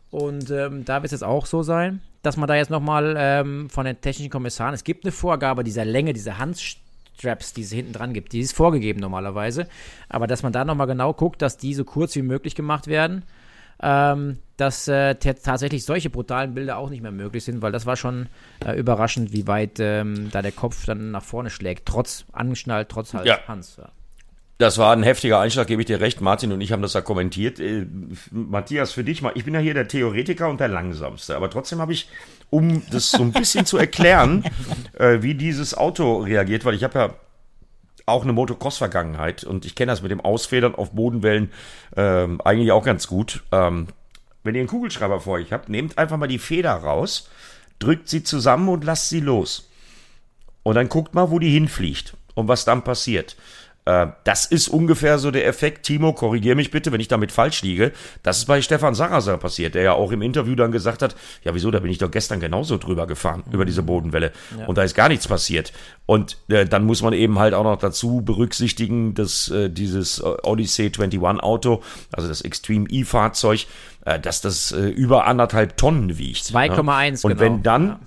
[0.10, 3.69] Und ähm, da wird es jetzt auch so sein, dass man da jetzt nochmal ähm,
[3.69, 7.93] von den technischen Kommissaren, es gibt eine Vorgabe dieser Länge, dieser Handstraps, die es hinten
[7.93, 9.67] dran gibt, die ist vorgegeben normalerweise.
[10.08, 13.23] Aber dass man da nochmal genau guckt, dass die so kurz wie möglich gemacht werden
[13.82, 17.96] ähm, dass äh, tatsächlich solche brutalen Bilder auch nicht mehr möglich sind, weil das war
[17.96, 18.28] schon
[18.66, 23.13] äh, überraschend, wie weit ähm, da der Kopf dann nach vorne schlägt, trotz angeschnallt, trotz
[23.13, 23.40] Hals, ja.
[23.48, 23.78] Hans.
[23.78, 23.90] Ja.
[24.58, 26.20] Das war ein heftiger Einschlag, gebe ich dir recht.
[26.20, 27.60] Martin und ich haben das ja kommentiert.
[27.60, 27.86] Äh,
[28.32, 31.80] Matthias, für dich mal, ich bin ja hier der Theoretiker und der Langsamste, aber trotzdem
[31.80, 32.10] habe ich,
[32.50, 34.44] um das so ein bisschen zu erklären,
[34.94, 37.13] äh, wie dieses Auto reagiert, weil ich habe ja
[38.08, 41.52] auch eine Motocross-Vergangenheit und ich kenne das mit dem Ausfedern auf Bodenwellen
[41.96, 43.43] ähm, eigentlich auch ganz gut.
[43.52, 43.88] Ähm,
[44.43, 47.30] wenn ihr einen Kugelschreiber vor euch habt, nehmt einfach mal die Feder raus,
[47.80, 49.70] drückt sie zusammen und lasst sie los.
[50.63, 53.36] Und dann guckt mal, wo die hinfliegt und was dann passiert.
[53.88, 55.86] Äh, das ist ungefähr so der Effekt.
[55.86, 57.93] Timo, korrigier mich bitte, wenn ich damit falsch liege.
[58.21, 61.56] Das ist bei Stefan Sarrazin passiert, der ja auch im Interview dann gesagt hat, ja
[61.56, 63.54] wieso, da bin ich doch gestern genauso drüber gefahren, mhm.
[63.54, 64.34] über diese Bodenwelle.
[64.60, 64.65] Ja.
[64.65, 65.71] Und da ist gar nichts passiert.
[66.06, 70.88] Und äh, dann muss man eben halt auch noch dazu berücksichtigen, dass äh, dieses Odyssey
[70.88, 73.67] 21 Auto, also das Extreme E-Fahrzeug,
[74.04, 76.43] äh, dass das äh, über anderthalb Tonnen wiegt.
[76.43, 77.39] 2,1 Und genau.
[77.39, 77.88] wenn dann...
[77.88, 78.00] Ja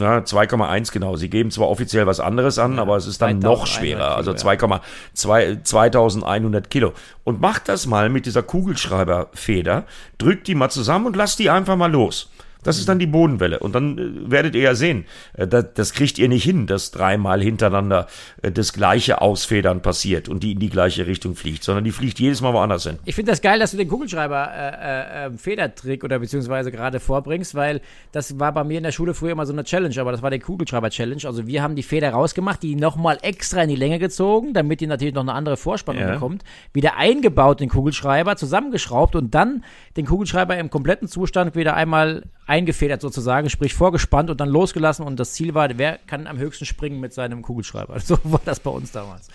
[0.00, 1.16] ja, 2,1 genau.
[1.16, 4.16] Sie geben zwar offiziell was anderes an, ja, aber es ist dann noch schwerer.
[4.16, 6.92] Also 2,2 2100 Kilo.
[7.24, 9.84] Und macht das mal mit dieser Kugelschreiberfeder,
[10.18, 12.30] drückt die mal zusammen und lasst die einfach mal los.
[12.62, 13.58] Das ist dann die Bodenwelle.
[13.58, 16.90] Und dann äh, werdet ihr ja sehen, äh, das, das, kriegt ihr nicht hin, dass
[16.90, 18.06] dreimal hintereinander
[18.42, 22.18] äh, das gleiche Ausfedern passiert und die in die gleiche Richtung fliegt, sondern die fliegt
[22.18, 22.98] jedes Mal woanders hin.
[23.04, 27.54] Ich finde das geil, dass du den Kugelschreiber äh, äh, Federtrick oder beziehungsweise gerade vorbringst,
[27.54, 27.80] weil
[28.12, 30.30] das war bei mir in der Schule früher immer so eine Challenge, aber das war
[30.30, 31.22] der Kugelschreiber-Challenge.
[31.24, 34.86] Also wir haben die Feder rausgemacht, die nochmal extra in die Länge gezogen, damit die
[34.86, 36.12] natürlich noch eine andere Vorspannung ja.
[36.12, 39.64] bekommt, wieder eingebaut den Kugelschreiber, zusammengeschraubt und dann
[39.96, 45.18] den Kugelschreiber im kompletten Zustand wieder einmal eingefedert sozusagen, sprich vorgespannt und dann losgelassen und
[45.18, 47.98] das Ziel war, wer kann am höchsten springen mit seinem Kugelschreiber.
[48.10, 49.28] So war das bei uns damals.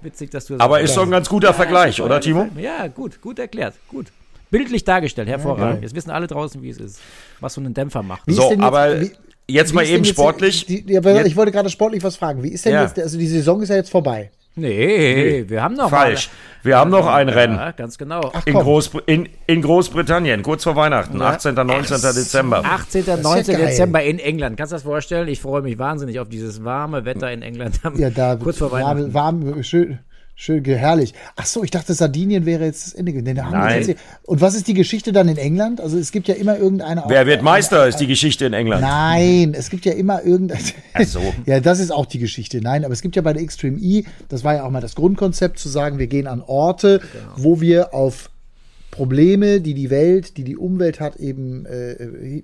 [0.00, 2.48] Witzig, dass du das Aber ist doch ein ganz guter ja, Vergleich, oder Timo?
[2.56, 4.06] Ja, gut, gut erklärt, gut.
[4.50, 5.76] Bildlich dargestellt, hervorragend.
[5.76, 7.00] Ja, Jetzt wissen alle draußen, wie es ist,
[7.40, 8.22] was so ein Dämpfer macht.
[8.26, 9.00] so, aber
[9.48, 10.66] jetzt mal eben sportlich.
[10.66, 12.42] Die, die, die, ich wollte gerade sportlich was fragen.
[12.42, 12.82] Wie ist denn ja.
[12.82, 14.30] jetzt, also die Saison ist ja jetzt vorbei.
[14.54, 16.28] Nee, wir haben noch Falsch.
[16.28, 16.34] Mal.
[16.64, 17.72] Wir haben noch ein ja, Rennen.
[17.76, 18.30] ganz genau.
[18.32, 21.30] Ach, in, Großbr in, in, Großbritannien, kurz vor Weihnachten, ja.
[21.30, 21.54] 18.
[21.54, 21.96] 19.
[21.96, 22.62] Ach, Dezember.
[22.64, 23.22] 18.
[23.22, 23.58] 19.
[23.58, 24.56] Ja Dezember in England.
[24.56, 25.26] Kannst du das vorstellen?
[25.26, 27.80] Ich freue mich wahnsinnig auf dieses warme Wetter in England.
[27.96, 29.12] Ja, da kurz vor Weihnachten.
[29.12, 29.98] Warm, warm schön,
[30.34, 31.14] Schön, herrlich.
[31.36, 33.12] Ach so, ich dachte, Sardinien wäre jetzt das Ende.
[33.12, 33.94] Nee, Nein.
[34.24, 35.80] Und was ist die Geschichte dann in England?
[35.80, 37.04] Also es gibt ja immer irgendeine.
[37.06, 38.80] Wer wird Meister, ist die Geschichte in England.
[38.82, 40.60] Nein, es gibt ja immer irgendeine.
[40.94, 41.20] Ach so.
[41.46, 42.60] ja, das ist auch die Geschichte.
[42.60, 44.94] Nein, aber es gibt ja bei der Extreme E, das war ja auch mal das
[44.94, 47.32] Grundkonzept, zu sagen, wir gehen an Orte, genau.
[47.36, 48.30] wo wir auf
[48.92, 52.42] Probleme, die die Welt, die die Umwelt hat, eben, äh, äh,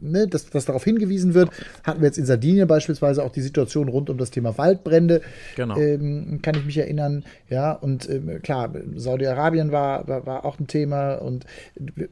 [0.00, 1.48] ne, dass, dass darauf hingewiesen wird.
[1.82, 5.22] Hatten wir jetzt in Sardinien beispielsweise auch die Situation rund um das Thema Waldbrände.
[5.56, 5.78] Genau.
[5.78, 7.24] Ähm, kann ich mich erinnern.
[7.48, 11.46] Ja, und ähm, klar, Saudi-Arabien war, war, war, auch ein Thema und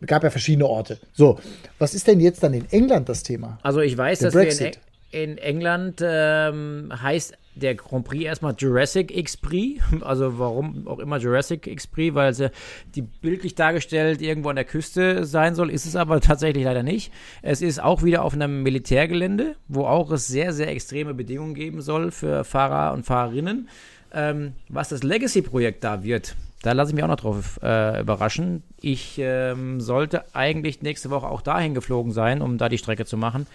[0.07, 0.99] gab ja verschiedene Orte.
[1.13, 1.39] So,
[1.79, 3.59] was ist denn jetzt dann in England das Thema?
[3.63, 4.61] Also ich weiß, Der dass Brexit.
[4.61, 9.83] wir in, in England ähm, heißt der Grand Prix erstmal Jurassic X-Prix.
[10.03, 12.51] Also warum auch immer Jurassic X-Prix, weil sie
[12.95, 17.13] die bildlich dargestellt irgendwo an der Küste sein soll, ist es aber tatsächlich leider nicht.
[17.43, 21.81] Es ist auch wieder auf einem Militärgelände, wo auch es sehr, sehr extreme Bedingungen geben
[21.81, 23.69] soll für Fahrer und Fahrerinnen.
[24.13, 28.63] Ähm, was das Legacy-Projekt da wird, da lasse ich mich auch noch drauf äh, überraschen.
[28.81, 33.17] Ich ähm, sollte eigentlich nächste Woche auch dahin geflogen sein, um da die Strecke zu
[33.17, 33.47] machen.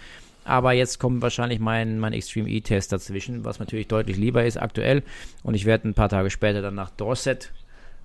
[0.44, 5.02] Aber jetzt kommt wahrscheinlich mein, mein Extreme E-Test dazwischen, was natürlich deutlich lieber ist aktuell.
[5.42, 7.52] Und ich werde ein paar Tage später dann nach Dorset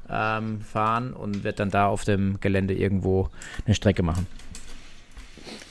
[0.09, 3.29] ähm, fahren und werde dann da auf dem Gelände irgendwo
[3.65, 4.27] eine Strecke machen.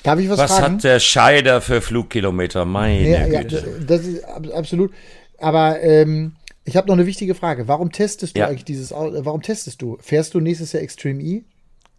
[0.02, 0.74] Darf ich was, was fragen?
[0.74, 2.64] hat der Scheider für Flugkilometer?
[2.64, 3.57] Meine ja, Güte.
[3.57, 4.92] Ja, das ist absolut.
[5.38, 6.33] Aber ähm,
[6.64, 7.68] ich habe noch eine wichtige Frage.
[7.68, 8.48] Warum testest du ja.
[8.48, 9.24] eigentlich dieses Auto?
[9.24, 9.98] Warum testest du?
[10.00, 11.44] Fährst du nächstes Jahr Extreme E?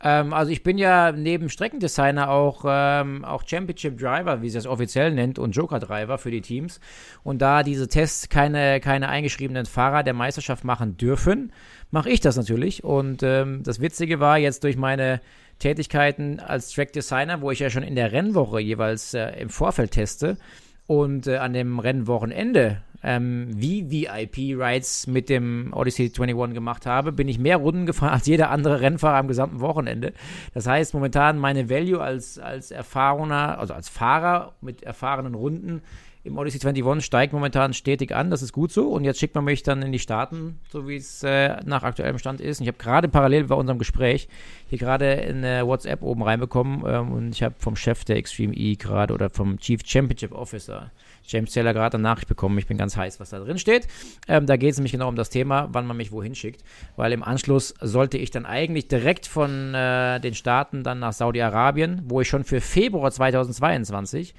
[0.03, 4.67] Ähm, also ich bin ja neben Streckendesigner auch, ähm, auch Championship Driver, wie sie es
[4.67, 6.79] offiziell nennt, und Joker Driver für die Teams.
[7.23, 11.51] Und da diese Tests keine, keine eingeschriebenen Fahrer der Meisterschaft machen dürfen,
[11.91, 12.83] mache ich das natürlich.
[12.83, 15.21] Und ähm, das Witzige war jetzt durch meine
[15.60, 19.91] Tätigkeiten als Track Designer, wo ich ja schon in der Rennwoche jeweils äh, im Vorfeld
[19.91, 20.38] teste
[20.86, 27.27] und äh, an dem Rennwochenende ähm, wie VIP-Rides mit dem Odyssey 21 gemacht habe, bin
[27.27, 30.13] ich mehr Runden gefahren als jeder andere Rennfahrer am gesamten Wochenende.
[30.53, 35.81] Das heißt, momentan meine Value als, als erfahrener, also als Fahrer mit erfahrenen Runden
[36.27, 38.89] im Odyssey 21 steigt momentan stetig an, das ist gut so.
[38.89, 42.17] Und jetzt schickt man mich dann in die Staaten, so wie es äh, nach aktuellem
[42.17, 42.60] Stand ist.
[42.60, 44.27] Und ich habe gerade parallel bei unserem Gespräch
[44.67, 48.75] hier gerade eine WhatsApp oben reinbekommen ähm, und ich habe vom Chef der Extreme E
[48.75, 50.91] gerade oder vom Chief Championship Officer
[51.27, 52.57] James Taylor gerade eine Nachricht bekommen.
[52.57, 53.87] Ich bin ganz heiß, was da drin steht.
[54.27, 56.63] Ähm, da geht es nämlich genau um das Thema, wann man mich wohin schickt.
[56.95, 62.03] Weil im Anschluss sollte ich dann eigentlich direkt von äh, den Staaten dann nach Saudi-Arabien,
[62.05, 64.33] wo ich schon für Februar 2022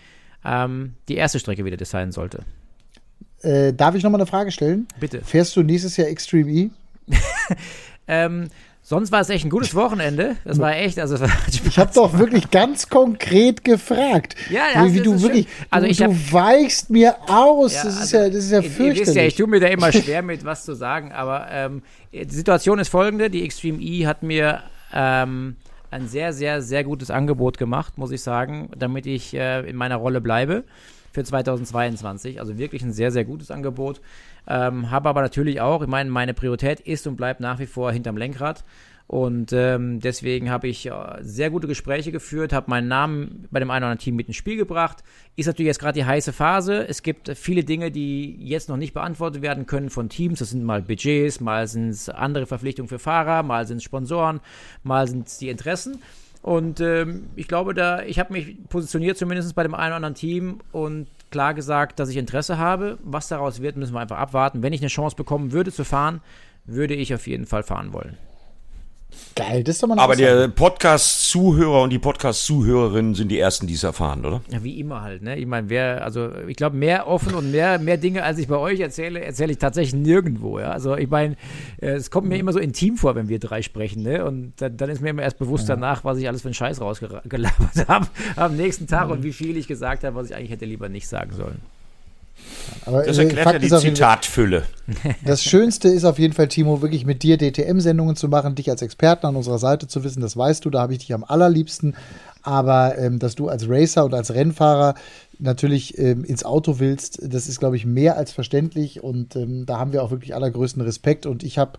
[0.44, 2.44] ähm, die erste Strecke wieder designen sollte.
[3.42, 4.88] Äh, darf ich nochmal eine Frage stellen?
[4.98, 5.22] Bitte.
[5.22, 6.70] Fährst du nächstes Jahr Extreme E?
[8.08, 8.48] ähm,
[8.88, 10.36] Sonst war es echt ein gutes Wochenende.
[10.46, 11.22] Das war echt, also
[11.66, 14.34] ich habe doch wirklich ganz konkret gefragt.
[14.48, 17.74] Ja, das wie, wie du wirklich, also du, ich hab, du weichst mir aus.
[17.74, 18.96] Ja, das ist also, ja, das ist ja fürchterlich.
[18.96, 21.12] Ihr wisst ja, ich tue mir da immer schwer mit, was zu sagen.
[21.12, 21.82] Aber ähm,
[22.14, 24.62] die Situation ist folgende: Die Extreme E hat mir
[24.94, 25.56] ähm,
[25.90, 29.96] ein sehr, sehr, sehr gutes Angebot gemacht, muss ich sagen, damit ich äh, in meiner
[29.96, 30.64] Rolle bleibe
[31.12, 32.40] für 2022.
[32.40, 34.00] Also wirklich ein sehr, sehr gutes Angebot.
[34.48, 37.92] Ähm, habe aber natürlich auch, ich meine, meine Priorität ist und bleibt nach wie vor
[37.92, 38.64] hinterm Lenkrad.
[39.08, 43.70] Und ähm, deswegen habe ich äh, sehr gute Gespräche geführt, habe meinen Namen bei dem
[43.70, 45.02] einen oder anderen Team mit ins Spiel gebracht.
[45.34, 46.86] Ist natürlich jetzt gerade die heiße Phase.
[46.86, 50.40] Es gibt viele Dinge, die jetzt noch nicht beantwortet werden können von Teams.
[50.40, 54.40] Das sind mal Budgets, mal sind es andere Verpflichtungen für Fahrer, mal sind es Sponsoren,
[54.82, 56.02] mal sind es die Interessen.
[56.42, 60.14] Und ähm, ich glaube, da, ich habe mich positioniert zumindest bei dem einen oder anderen
[60.14, 62.98] Team und klar gesagt, dass ich Interesse habe.
[63.02, 64.62] Was daraus wird, müssen wir einfach abwarten.
[64.62, 66.20] Wenn ich eine Chance bekommen würde zu fahren,
[66.64, 68.16] würde ich auf jeden Fall fahren wollen.
[69.34, 73.74] Geil, das ist doch mal Aber der Podcast-Zuhörer und die Podcast-Zuhörerinnen sind die ersten, die
[73.74, 74.40] es erfahren, oder?
[74.50, 75.36] Ja, wie immer halt, ne?
[75.36, 78.56] Ich meine, wer, also ich glaube, mehr offen und mehr, mehr Dinge, als ich bei
[78.56, 80.70] euch erzähle, erzähle ich tatsächlich nirgendwo, ja.
[80.70, 81.36] Also ich meine,
[81.80, 84.24] äh, es kommt mir immer so intim vor, wenn wir drei sprechen, ne?
[84.24, 85.76] Und dann, dann ist mir immer erst bewusst ja.
[85.76, 87.52] danach, was ich alles für einen Scheiß rausgelabert
[87.88, 89.12] habe am nächsten Tag mhm.
[89.12, 91.60] und wie viel ich gesagt habe, was ich eigentlich hätte lieber nicht sagen sollen.
[92.84, 94.64] Aber, das erklärt Fakt ja die Zitatfülle.
[95.24, 98.80] Das Schönste ist auf jeden Fall, Timo, wirklich mit dir DTM-Sendungen zu machen, dich als
[98.80, 101.94] Experten an unserer Seite zu wissen, das weißt du, da habe ich dich am allerliebsten.
[102.48, 104.94] Aber ähm, dass du als Racer und als Rennfahrer
[105.38, 109.04] natürlich ähm, ins Auto willst, das ist, glaube ich, mehr als verständlich.
[109.04, 111.26] Und ähm, da haben wir auch wirklich allergrößten Respekt.
[111.26, 111.72] Und ich habe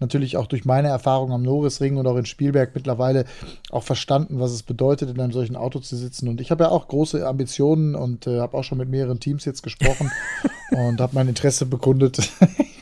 [0.00, 3.24] natürlich auch durch meine Erfahrung am Norrisring und auch in Spielberg mittlerweile
[3.70, 6.26] auch verstanden, was es bedeutet, in einem solchen Auto zu sitzen.
[6.26, 9.44] Und ich habe ja auch große Ambitionen und äh, habe auch schon mit mehreren Teams
[9.44, 10.10] jetzt gesprochen
[10.72, 12.32] und habe mein Interesse bekundet.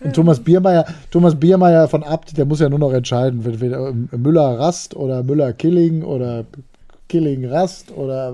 [0.00, 4.22] Und Thomas Biermeier, Thomas Biermeier von Abt, der muss ja nur noch entscheiden, wenn, wenn
[4.22, 6.44] Müller Rast oder Müller Killing oder
[7.10, 8.32] Killing Rast oder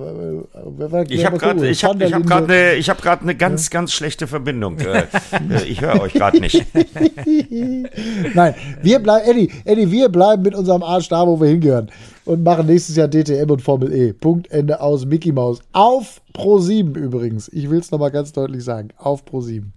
[0.85, 3.70] äh, ich habe gerade ich habe ich habe gerade eine ich habe gerade eine ganz
[3.70, 4.79] ganz schlechte Verbindung.
[4.79, 5.07] Äh,
[5.50, 6.62] äh, ich höre euch gerade nicht.
[8.35, 11.90] Nein, wir bleiben Eddie, Eddie, wir bleiben mit unserem Arsch da, wo wir hingehören
[12.26, 14.12] und machen nächstes Jahr DTM und Formel E.
[14.12, 17.48] Punkt Ende aus Mickey Mouse auf Pro 7 übrigens.
[17.48, 19.72] Ich will es noch mal ganz deutlich sagen, auf Pro 7.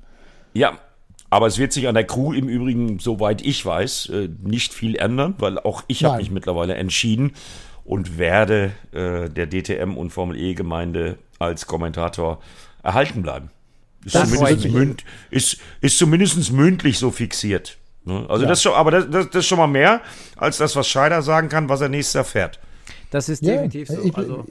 [0.53, 0.73] Ja,
[1.29, 4.95] aber es wird sich an der Crew im Übrigen, soweit ich weiß, äh, nicht viel
[4.95, 7.33] ändern, weil auch ich habe mich mittlerweile entschieden
[7.85, 12.39] und werde äh, der DTM und Formel E-Gemeinde als Kommentator
[12.83, 13.51] erhalten bleiben.
[14.05, 17.77] Ist zumindest, münd, ist, ist zumindest mündlich so fixiert.
[18.05, 18.25] Ne?
[18.29, 18.49] Also ja.
[18.49, 20.01] das schon, aber das, das, das, ist schon mal mehr
[20.37, 22.59] als das, was Scheider sagen kann, was er nächstes Jahr fährt.
[23.11, 24.01] Das ist definitiv ja, so.
[24.03, 24.45] Ich, also,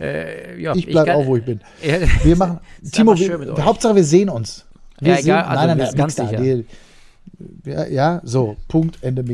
[0.00, 1.60] äh, ja, ich bleibe auch, wo ich bin.
[2.22, 2.60] Wir machen,
[2.92, 4.67] Timo, wir, Hauptsache wir sehen uns.
[5.00, 6.36] Wir ja, egal, also nein, nein, nein, ganz sicher.
[6.36, 6.64] Die,
[7.64, 9.24] ja, ja, so, Punkt, Ende.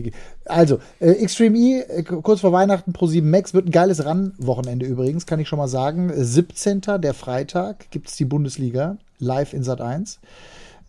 [0.47, 4.85] Also, äh, Extreme E, äh, kurz vor Weihnachten pro 7 Max, wird ein geiles Run-Wochenende
[4.87, 6.13] übrigens, kann ich schon mal sagen.
[6.15, 6.83] 17.
[6.99, 10.19] der Freitag gibt es die Bundesliga live in Sat 1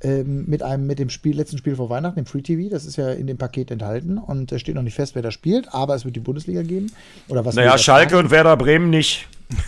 [0.02, 2.70] ähm, mit einem mit dem Spiel letzten Spiel vor Weihnachten im Free TV.
[2.70, 5.32] Das ist ja in dem Paket enthalten und es steht noch nicht fest, wer da
[5.32, 6.92] spielt, aber es wird die Bundesliga geben.
[7.28, 7.56] Oder was?
[7.56, 9.28] Naja, Schalke und Werder Bremen nicht.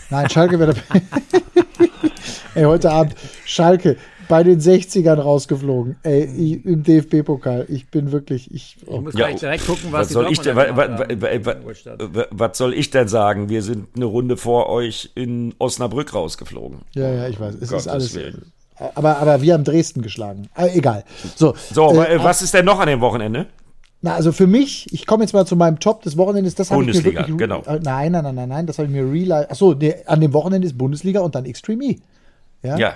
[0.10, 0.76] Nein, Schalke Werder.
[2.56, 3.15] Ey, heute Abend
[3.46, 5.97] Schalke bei den 60ern rausgeflogen.
[6.03, 7.65] Ey, ich, im DFB-Pokal.
[7.69, 8.51] Ich bin wirklich.
[8.53, 8.95] Ich, oh.
[8.95, 13.07] ich muss ja, direkt gucken, was, was soll ich denn, was, was soll ich denn
[13.07, 13.49] sagen?
[13.49, 16.79] Wir sind eine Runde vor euch in Osnabrück rausgeflogen.
[16.93, 17.55] Ja, ja, ich weiß.
[17.55, 18.19] Es Gottes ist alles.
[18.93, 20.49] Aber, aber wir haben Dresden geschlagen.
[20.53, 21.03] Aber äh, egal.
[21.35, 23.47] So, so äh, was ist denn noch an dem Wochenende?
[24.01, 26.53] Na, also für mich, ich komme jetzt mal zu meinem Top des Wochenendes.
[26.53, 27.63] Das habe ich mir wirklich, genau.
[27.63, 29.47] Äh, nein, nein, nein, nein, nein, das habe ich mir real.
[29.49, 31.99] Achso, nee, an dem Wochenende ist Bundesliga und dann Extreme E.
[32.61, 32.77] Ja.
[32.77, 32.93] ja.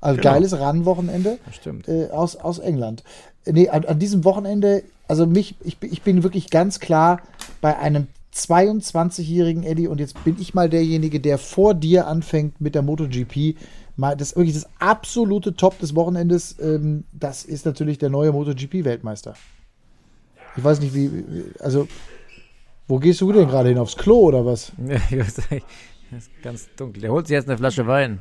[0.00, 0.32] Also genau.
[0.32, 1.38] geiles Run-Wochenende
[1.86, 3.04] äh, aus, aus England.
[3.46, 7.20] Nee, an, an, diesem Wochenende, also mich, ich, ich bin wirklich ganz klar
[7.60, 12.74] bei einem 22-jährigen Eddie und jetzt bin ich mal derjenige, der vor dir anfängt mit
[12.74, 13.56] der MotoGP.
[13.96, 16.56] Mal, das wirklich das absolute Top des Wochenendes.
[16.60, 19.34] Ähm, das ist natürlich der neue MotoGP-Weltmeister.
[20.56, 21.10] Ich weiß nicht, wie,
[21.58, 21.88] also,
[22.88, 23.78] wo gehst du denn gerade hin?
[23.78, 24.72] Aufs Klo oder was?
[25.10, 25.18] Ja,
[26.12, 27.02] das ist ganz dunkel.
[27.02, 28.20] Der holt sich jetzt eine Flasche Wein.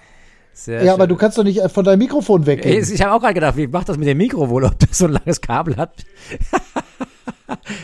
[0.53, 0.89] Sehr ja, schön.
[0.89, 2.83] aber du kannst doch nicht äh, von deinem Mikrofon weggehen.
[2.83, 5.05] Ich habe auch gerade gedacht, wie macht das mit dem Mikro wohl, ob das so
[5.05, 6.05] ein langes Kabel hat?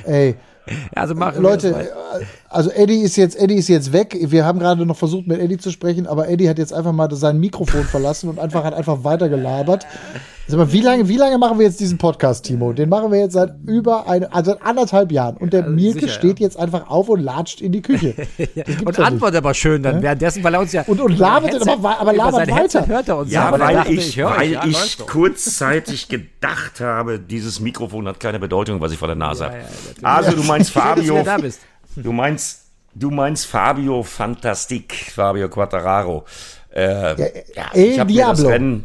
[0.05, 0.35] Ey.
[0.95, 4.17] Also machen Leute, äh, also Eddie ist jetzt, Eddie ist jetzt weg.
[4.19, 7.09] Wir haben gerade noch versucht, mit Eddie zu sprechen, aber Eddie hat jetzt einfach mal
[7.13, 9.85] sein Mikrofon verlassen und einfach hat einfach weitergelabert.
[10.49, 12.71] Sag mal, wie lange, wie lange machen wir jetzt diesen Podcast, Timo?
[12.71, 15.35] Den machen wir jetzt seit über eine, also seit anderthalb Jahren.
[15.35, 16.45] Und der also Mielke sicher, steht ja.
[16.45, 18.15] jetzt einfach auf und latscht in die Küche.
[18.85, 20.03] und antwortet aber schön dann ja?
[20.03, 20.83] währenddessen, weil er uns ja.
[20.87, 22.87] Und, und labert Headset, aber, aber labert weiter.
[22.87, 27.59] Hört er uns ja, weil, dachte, ich, ich weil ich, ich kurzzeitig gedacht habe, dieses
[27.59, 29.55] Mikrofon hat keine Bedeutung, was ich vor der Nase habe.
[30.01, 31.23] also, du meinst Fabio.
[31.95, 36.25] du meinst, du meinst Fabio Fantastik, Fabio Quattararo.
[36.69, 37.15] Äh,
[37.55, 38.83] ja, ich habe mir das Rennen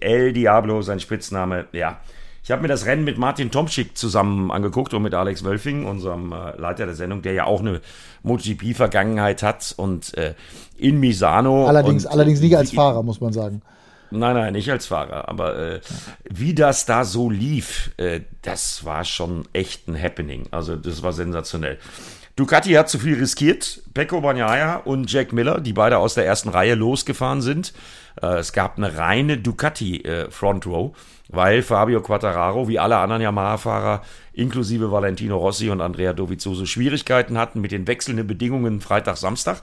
[0.00, 1.98] El Diablo, sein Spitzname, ja.
[2.42, 6.32] Ich habe mir das Rennen mit Martin Tomschick zusammen angeguckt und mit Alex Wölfing, unserem
[6.32, 7.80] äh, Leiter der Sendung, der ja auch eine
[8.22, 10.34] MotoGP-Vergangenheit hat und äh,
[10.76, 11.66] in Misano.
[11.66, 13.62] Allerdings, und, allerdings nicht als Fahrer, muss man sagen.
[14.10, 15.28] Nein, nein, nicht als Fahrer.
[15.28, 15.80] Aber äh,
[16.28, 20.48] wie das da so lief, äh, das war schon echt ein Happening.
[20.50, 21.78] Also das war sensationell.
[22.36, 23.82] Ducati hat zu viel riskiert.
[23.92, 27.72] Pecco Bagnaia und Jack Miller, die beide aus der ersten Reihe losgefahren sind.
[28.20, 30.96] Äh, es gab eine reine Ducati äh, Front Row,
[31.28, 37.60] weil Fabio Quattararo, wie alle anderen Yamaha-Fahrer, inklusive Valentino Rossi und Andrea Dovizioso, Schwierigkeiten hatten
[37.60, 39.60] mit den wechselnden Bedingungen Freitag, Samstag.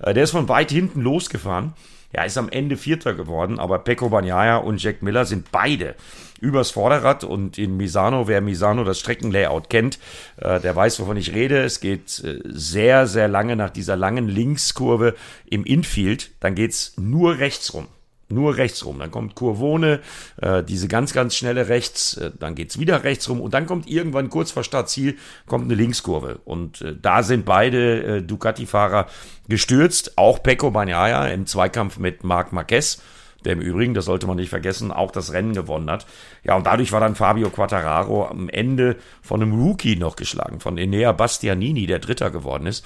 [0.00, 1.72] Äh, der ist von weit hinten losgefahren.
[2.12, 5.94] Er ist am Ende Vierter geworden, aber Pecco Bagnaia und Jack Miller sind beide
[6.40, 9.98] übers Vorderrad und in Misano, wer Misano das Streckenlayout kennt,
[10.36, 11.62] äh, der weiß, wovon ich rede.
[11.62, 15.14] Es geht äh, sehr, sehr lange nach dieser langen Linkskurve
[15.50, 17.88] im Infield, dann geht's nur rechts rum.
[18.30, 18.98] Nur rechts rum.
[18.98, 20.00] Dann kommt Kurvone,
[20.42, 23.88] äh, diese ganz, ganz schnelle rechts, äh, dann geht's wieder rechts rum und dann kommt
[23.88, 26.40] irgendwann kurz vor Startziel kommt eine Linkskurve.
[26.44, 29.06] Und äh, da sind beide äh, Ducati-Fahrer
[29.48, 32.98] gestürzt, auch Pecco Bagnaia im Zweikampf mit Marc Marquez
[33.44, 36.06] der im Übrigen, das sollte man nicht vergessen, auch das Rennen gewonnen hat.
[36.42, 40.76] Ja, und dadurch war dann Fabio Quattararo am Ende von einem Rookie noch geschlagen, von
[40.76, 42.84] Enea Bastianini, der Dritter geworden ist.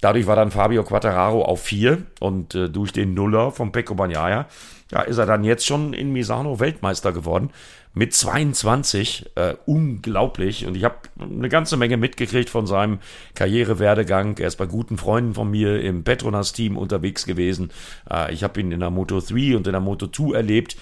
[0.00, 4.46] Dadurch war dann Fabio Quattararo auf vier und äh, durch den Nuller von Pecco Bagnaia,
[4.92, 7.50] ja, ist er dann jetzt schon in Misano Weltmeister geworden
[7.94, 9.30] mit 22.
[9.34, 10.66] Äh, unglaublich.
[10.66, 12.98] Und ich habe eine ganze Menge mitgekriegt von seinem
[13.34, 14.38] Karrierewerdegang.
[14.38, 17.70] Er ist bei guten Freunden von mir im Petronas-Team unterwegs gewesen.
[18.10, 20.76] Äh, ich habe ihn in der Moto 3 und in der Moto 2 erlebt.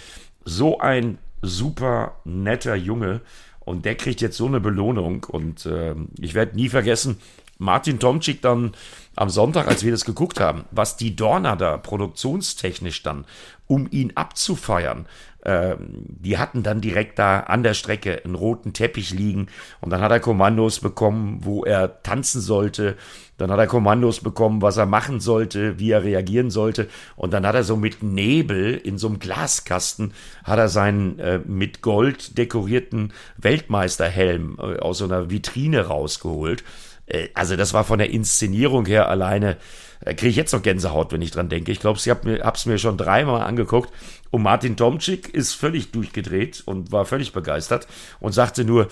[0.45, 3.21] So ein super netter Junge.
[3.61, 5.25] Und der kriegt jetzt so eine Belohnung.
[5.29, 7.19] Und äh, ich werde nie vergessen,
[7.59, 8.73] Martin Tomczyk dann
[9.21, 13.27] am Sonntag, als wir das geguckt haben, was die Dorner da produktionstechnisch dann,
[13.67, 15.05] um ihn abzufeiern,
[15.43, 19.49] äh, die hatten dann direkt da an der Strecke einen roten Teppich liegen
[19.83, 22.97] und dann hat er Kommandos bekommen, wo er tanzen sollte.
[23.37, 26.89] Dann hat er Kommandos bekommen, was er machen sollte, wie er reagieren sollte.
[27.15, 31.41] Und dann hat er so mit Nebel in so einem Glaskasten, hat er seinen äh,
[31.47, 36.65] mit Gold dekorierten Weltmeisterhelm äh, aus so einer Vitrine rausgeholt.
[37.11, 39.57] Äh, also das war von der Inszenierung her alleine,
[40.05, 41.73] äh, kriege ich jetzt noch Gänsehaut, wenn ich dran denke.
[41.73, 43.93] Ich glaube, ich habe es mir schon dreimal angeguckt.
[44.31, 47.87] Und Martin Tomczyk ist völlig durchgedreht und war völlig begeistert
[48.21, 48.89] und sagte nur,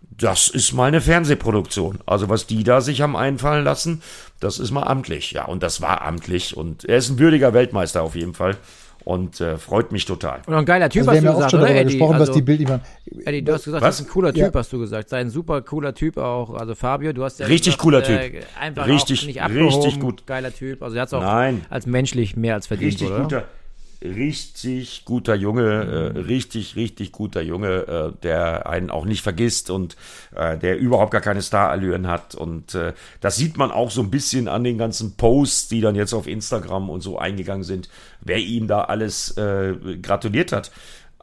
[0.00, 1.98] das ist mal eine Fernsehproduktion.
[2.06, 4.02] Also was die da sich haben einfallen lassen,
[4.38, 5.32] das ist mal amtlich.
[5.32, 6.56] Ja, und das war amtlich.
[6.56, 8.56] Und er ist ein würdiger Weltmeister auf jeden Fall
[9.06, 10.42] und äh, freut mich total.
[10.46, 11.92] Und ein geiler Typ, also hast du gesagt, schon oder, Eddie?
[11.92, 12.80] gesprochen, also, was die Bild immer.
[13.24, 13.88] Eddie, du hast gesagt, was?
[13.88, 14.50] das ist ein cooler Typ, ja.
[14.52, 15.08] hast du gesagt.
[15.08, 16.54] Sei ein super cooler Typ auch.
[16.54, 18.18] Also Fabio, du hast ja richtig gesagt, cooler Typ.
[18.18, 20.26] Äh, einfach richtig, nicht richtig gut.
[20.26, 20.82] Geiler Typ.
[20.82, 21.64] Also er hat es auch Nein.
[21.70, 23.20] als menschlich mehr als verdient, richtig oder?
[23.20, 23.44] Guter,
[24.02, 29.96] richtig guter Junge, äh, richtig, richtig guter Junge, äh, der einen auch nicht vergisst und
[30.34, 32.34] äh, der überhaupt gar keine Starallüren hat.
[32.34, 35.94] Und äh, das sieht man auch so ein bisschen an den ganzen Posts, die dann
[35.94, 37.88] jetzt auf Instagram und so eingegangen sind,
[38.20, 40.70] wer ihm da alles äh, gratuliert hat.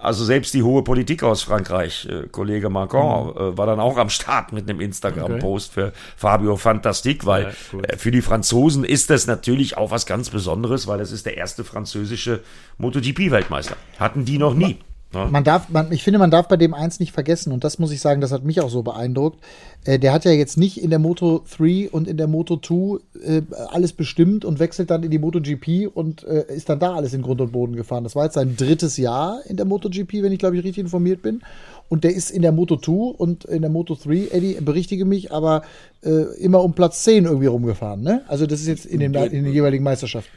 [0.04, 3.54] Also selbst die hohe Politik aus Frankreich, äh, Kollege Macron, mhm.
[3.54, 5.88] äh, war dann auch am Start mit einem Instagram-Post okay.
[5.88, 10.30] für Fabio Fantastique, weil ja, äh, für die Franzosen ist das natürlich auch was ganz
[10.30, 12.42] Besonderes, weil das ist der erste französische
[12.80, 13.76] MotoGP-Weltmeister.
[13.98, 14.80] Hatten die noch nie.
[15.13, 15.28] Ja.
[15.28, 17.92] Man darf, man, ich finde, man darf bei dem eins nicht vergessen, und das muss
[17.92, 19.44] ich sagen, das hat mich auch so beeindruckt.
[19.86, 23.00] Äh, der hat ja jetzt nicht in der Moto 3 und in der Moto 2
[23.26, 27.13] äh, alles bestimmt und wechselt dann in die MotoGP und äh, ist dann da alles
[27.13, 28.04] in Grund und Boden gefahren.
[28.04, 31.22] Das war jetzt sein drittes Jahr in der MotoGP, wenn ich glaube ich richtig informiert
[31.22, 31.41] bin.
[31.89, 35.32] Und der ist in der Moto 2 und in der Moto 3, Eddie, berichtige mich,
[35.32, 35.63] aber
[36.02, 38.02] äh, immer um Platz 10 irgendwie rumgefahren.
[38.02, 38.24] Ne?
[38.28, 40.32] Also das ist jetzt in den, in den jeweiligen Meisterschaften.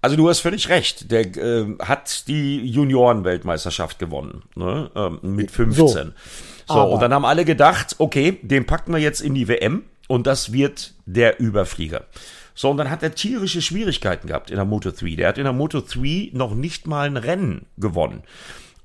[0.00, 1.12] Also du hast völlig recht.
[1.12, 4.90] Der äh, hat die Junioren-Weltmeisterschaft gewonnen ne?
[4.96, 5.86] ähm, mit 15.
[5.86, 5.96] So,
[6.66, 10.26] so und dann haben alle gedacht, okay, den packen wir jetzt in die WM und
[10.26, 12.04] das wird der Überflieger.
[12.54, 15.16] So, und dann hat er tierische Schwierigkeiten gehabt in der Moto 3.
[15.16, 18.22] Der hat in der Moto 3 noch nicht mal ein Rennen gewonnen.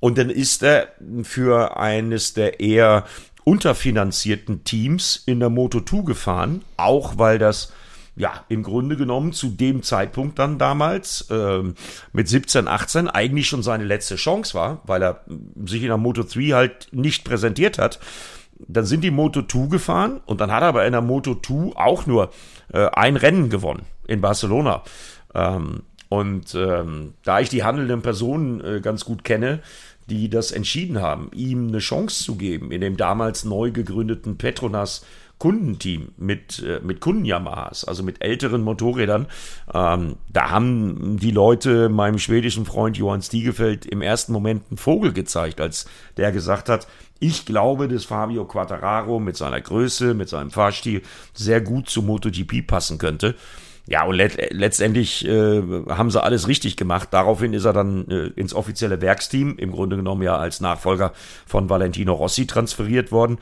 [0.00, 0.88] Und dann ist er
[1.22, 3.04] für eines der eher
[3.44, 7.72] unterfinanzierten Teams in der Moto 2 gefahren, auch weil das
[8.18, 11.74] ja, im Grunde genommen zu dem Zeitpunkt dann damals ähm,
[12.12, 15.24] mit 17, 18 eigentlich schon seine letzte Chance war, weil er
[15.64, 18.00] sich in der Moto 3 halt nicht präsentiert hat.
[18.58, 21.76] Dann sind die Moto 2 gefahren und dann hat er aber in der Moto 2
[21.76, 22.30] auch nur
[22.72, 24.82] äh, ein Rennen gewonnen in Barcelona.
[25.32, 29.60] Ähm, und ähm, da ich die handelnden Personen äh, ganz gut kenne,
[30.10, 35.04] die das entschieden haben, ihm eine Chance zu geben in dem damals neu gegründeten Petronas
[35.38, 39.26] Kundenteam mit, äh, mit Kunden-Yamahas, also mit älteren Motorrädern.
[39.72, 45.12] Ähm, da haben die Leute meinem schwedischen Freund Johann Stiegefeld im ersten Moment einen Vogel
[45.12, 46.86] gezeigt, als der gesagt hat,
[47.20, 51.02] ich glaube, dass Fabio Quattararo mit seiner Größe, mit seinem Fahrstil
[51.34, 53.34] sehr gut zu MotoGP passen könnte.
[53.88, 57.08] Ja, und let letztendlich äh, haben sie alles richtig gemacht.
[57.10, 61.12] Daraufhin ist er dann äh, ins offizielle Werksteam, im Grunde genommen ja als Nachfolger
[61.46, 63.38] von Valentino Rossi transferiert worden.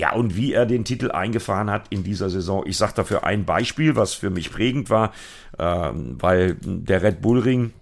[0.00, 2.64] Ja, und wie er den Titel eingefahren hat in dieser Saison.
[2.66, 5.12] Ich sage dafür ein Beispiel, was für mich prägend war,
[5.58, 7.74] äh, weil der Red Bull Ring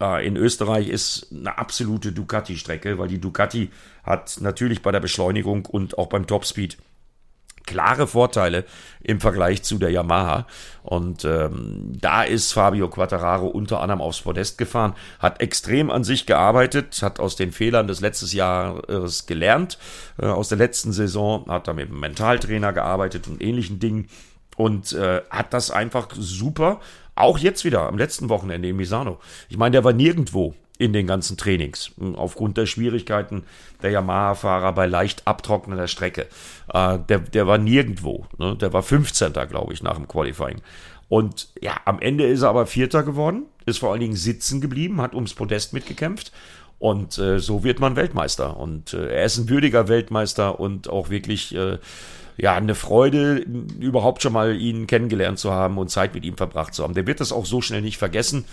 [0.00, 3.68] äh, in Österreich ist eine absolute Ducati-Strecke, weil die Ducati
[4.02, 6.78] hat natürlich bei der Beschleunigung und auch beim Topspeed
[7.72, 8.64] klare Vorteile
[9.02, 10.46] im Vergleich zu der Yamaha.
[10.82, 16.26] Und ähm, da ist Fabio Quattararo unter anderem aufs Podest gefahren, hat extrem an sich
[16.26, 19.78] gearbeitet, hat aus den Fehlern des letzten Jahres gelernt,
[20.18, 24.08] äh, aus der letzten Saison, hat da mit einem Mentaltrainer gearbeitet und ähnlichen Dingen
[24.56, 26.80] und äh, hat das einfach super,
[27.14, 29.18] auch jetzt wieder am letzten Wochenende in Misano.
[29.48, 31.92] Ich meine, der war nirgendwo in den ganzen Trainings.
[32.16, 33.44] Aufgrund der Schwierigkeiten
[33.82, 36.26] der Yamaha-Fahrer bei leicht abtrocknender Strecke.
[36.72, 38.26] Äh, der, der war nirgendwo.
[38.36, 38.56] Ne?
[38.56, 39.32] Der war 15.
[39.32, 40.60] glaube ich, nach dem Qualifying.
[41.08, 45.00] Und ja, am Ende ist er aber Vierter geworden, ist vor allen Dingen sitzen geblieben,
[45.00, 46.32] hat ums Podest mitgekämpft.
[46.82, 48.56] Und äh, so wird man Weltmeister.
[48.56, 51.78] Und äh, er ist ein würdiger Weltmeister und auch wirklich äh,
[52.36, 53.46] ja, eine Freude,
[53.78, 56.94] überhaupt schon mal ihn kennengelernt zu haben und Zeit mit ihm verbracht zu haben.
[56.94, 58.46] Der wird das auch so schnell nicht vergessen.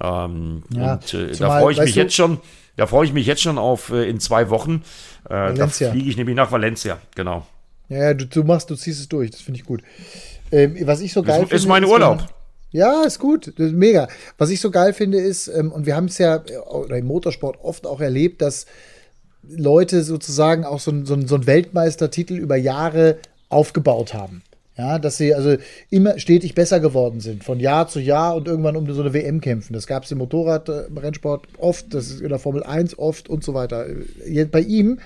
[0.00, 2.38] Ähm, ja, und äh, da freue ich mich jetzt schon.
[2.76, 4.84] Da freue ich mich jetzt schon auf äh, in zwei Wochen.
[5.28, 7.48] Äh, da fliege ich nämlich nach Valencia, genau.
[7.88, 9.82] Ja, ja du, du, machst, du ziehst es durch, das finde ich gut.
[10.52, 11.56] Ähm, was ich so geil finde.
[11.56, 12.20] Ist mein Urlaub.
[12.20, 12.28] Ist,
[12.72, 14.08] ja, ist gut, ist mega.
[14.38, 17.58] Was ich so geil finde, ist, ähm, und wir haben es ja oder im Motorsport
[17.62, 18.66] oft auch erlebt, dass
[19.42, 23.18] Leute sozusagen auch so, so, so einen Weltmeistertitel über Jahre
[23.48, 24.42] aufgebaut haben.
[24.76, 25.56] Ja, dass sie also
[25.90, 29.42] immer stetig besser geworden sind, von Jahr zu Jahr und irgendwann um so eine WM
[29.42, 29.74] kämpfen.
[29.74, 33.52] Das gab es im Motorradrennsport oft, das ist in der Formel 1 oft und so
[33.52, 33.86] weiter.
[34.50, 34.98] Bei ihm,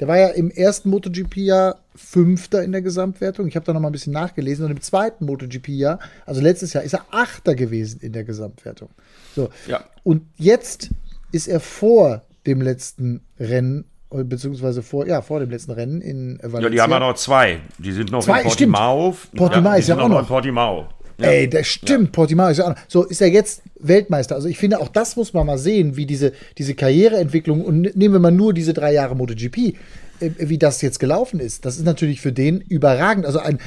[0.00, 3.46] der war ja im ersten MotoGP-Jahr Fünfter in der Gesamtwertung.
[3.46, 4.64] Ich habe da noch mal ein bisschen nachgelesen.
[4.64, 8.88] Und im zweiten MotoGP-Jahr, also letztes Jahr, ist er Achter gewesen in der Gesamtwertung.
[9.36, 9.50] So.
[9.68, 9.84] Ja.
[10.02, 10.90] Und jetzt
[11.30, 16.60] ist er vor dem letzten Rennen beziehungsweise vor, ja, vor dem letzten Rennen in Valencia.
[16.60, 17.60] Ja, die haben ja noch zwei.
[17.78, 19.12] Die sind noch zwei, in Portimao.
[19.12, 19.34] Stimmt.
[19.34, 20.20] Portimao ja, ist ja auch noch.
[20.20, 20.88] In Portimao.
[21.18, 21.28] Ja.
[21.28, 22.12] Ey, das stimmt, ja.
[22.12, 22.78] Portimao ist ja auch noch.
[22.88, 24.34] So, ist er jetzt Weltmeister.
[24.34, 28.14] Also ich finde, auch das muss man mal sehen, wie diese, diese Karriereentwicklung, und nehmen
[28.14, 29.74] wir mal nur diese drei Jahre MotoGP,
[30.20, 31.64] äh, wie das jetzt gelaufen ist.
[31.64, 33.26] Das ist natürlich für den überragend.
[33.26, 33.58] Also ein,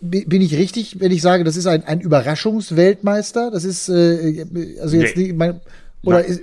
[0.00, 3.50] bin ich richtig, wenn ich sage, das ist ein, ein Überraschungsweltmeister?
[3.50, 4.46] Das ist, äh,
[4.80, 5.24] also jetzt nee.
[5.24, 5.60] nicht, mein,
[6.02, 6.40] oder, ist,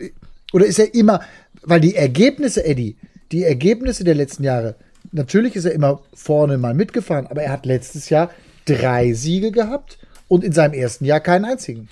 [0.53, 1.21] oder ist er immer,
[1.63, 2.95] weil die Ergebnisse, Eddie,
[3.31, 4.75] die Ergebnisse der letzten Jahre,
[5.11, 8.31] natürlich ist er immer vorne mal mitgefahren, aber er hat letztes Jahr
[8.65, 9.97] drei Siege gehabt
[10.27, 11.89] und in seinem ersten Jahr keinen einzigen.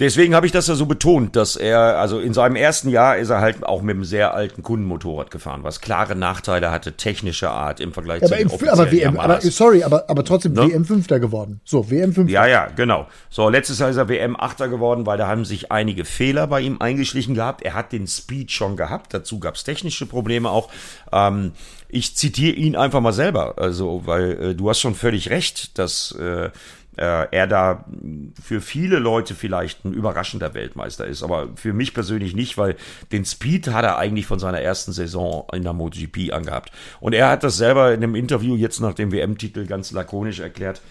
[0.00, 3.28] Deswegen habe ich das ja so betont, dass er, also in seinem ersten Jahr ist
[3.28, 7.80] er halt auch mit einem sehr alten Kundenmotorrad gefahren, was klare Nachteile hatte, technischer Art
[7.80, 10.70] im Vergleich ja, zu den aber WM, aber sorry, aber, aber trotzdem ne?
[10.70, 11.60] WM Fünfter geworden.
[11.64, 12.32] So, WM Fünfter.
[12.32, 13.08] Ja, ja, genau.
[13.28, 16.62] So, letztes Jahr ist er WM Achter geworden, weil da haben sich einige Fehler bei
[16.62, 17.62] ihm eingeschlichen gehabt.
[17.62, 20.70] Er hat den Speed schon gehabt, dazu gab es technische Probleme auch.
[21.12, 21.52] Ähm,
[21.88, 26.12] ich zitiere ihn einfach mal selber, also, weil äh, du hast schon völlig recht, dass
[26.12, 26.50] äh,
[27.00, 27.86] er da
[28.42, 32.76] für viele Leute vielleicht ein überraschender Weltmeister ist, aber für mich persönlich nicht, weil
[33.10, 36.72] den Speed hat er eigentlich von seiner ersten Saison in der MotoGP angehabt.
[37.00, 40.82] Und er hat das selber in einem Interview jetzt nach dem WM-Titel ganz lakonisch erklärt.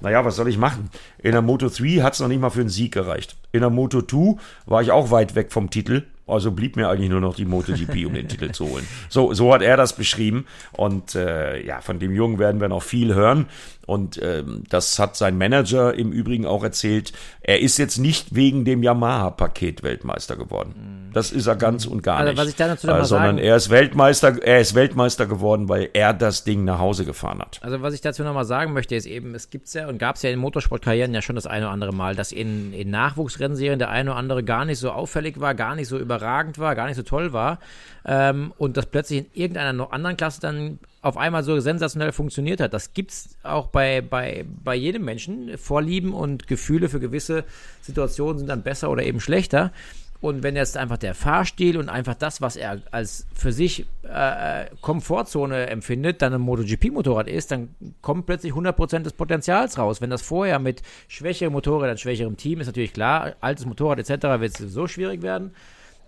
[0.00, 0.90] Naja, was soll ich machen?
[1.18, 3.34] In der Moto 3 hat es noch nicht mal für einen Sieg gereicht.
[3.52, 4.36] In der Moto 2
[4.66, 8.06] war ich auch weit weg vom Titel also blieb mir eigentlich nur noch die MotoGP,
[8.06, 8.86] um den Titel zu holen.
[9.08, 10.46] So, so hat er das beschrieben.
[10.72, 13.46] Und äh, ja, von dem Jungen werden wir noch viel hören.
[13.86, 17.12] Und ähm, das hat sein Manager im Übrigen auch erzählt.
[17.40, 21.10] Er ist jetzt nicht wegen dem Yamaha-Paket Weltmeister geworden.
[21.12, 22.38] Das ist er ganz und gar also, nicht.
[22.38, 26.42] Was ich dazu äh, sondern er ist Weltmeister, er ist Weltmeister geworden, weil er das
[26.42, 27.60] Ding nach Hause gefahren hat.
[27.62, 30.22] Also was ich dazu nochmal sagen möchte, ist eben, es gibt's ja und gab es
[30.22, 33.90] ja in Motorsportkarrieren ja schon das eine oder andere Mal, dass in, in Nachwuchsrennserien der
[33.90, 36.96] eine oder andere gar nicht so auffällig war, gar nicht so überragend war, gar nicht
[36.96, 37.58] so toll war.
[38.04, 42.60] Ähm, und das plötzlich in irgendeiner noch anderen Klasse dann auf einmal so sensationell funktioniert
[42.60, 42.74] hat.
[42.74, 45.56] Das gibt es auch bei, bei, bei jedem Menschen.
[45.58, 47.44] Vorlieben und Gefühle für gewisse
[47.80, 49.72] Situationen sind dann besser oder eben schlechter.
[50.20, 54.64] Und wenn jetzt einfach der Fahrstil und einfach das, was er als für sich äh,
[54.80, 57.68] Komfortzone empfindet, dann ein MotoGP-Motorrad ist, dann
[58.00, 60.00] kommt plötzlich 100% des Potenzials raus.
[60.00, 64.40] Wenn das vorher mit schwächerem Motorrad, schwächerem Team ist natürlich klar, altes Motorrad etc.
[64.40, 65.52] wird es so schwierig werden.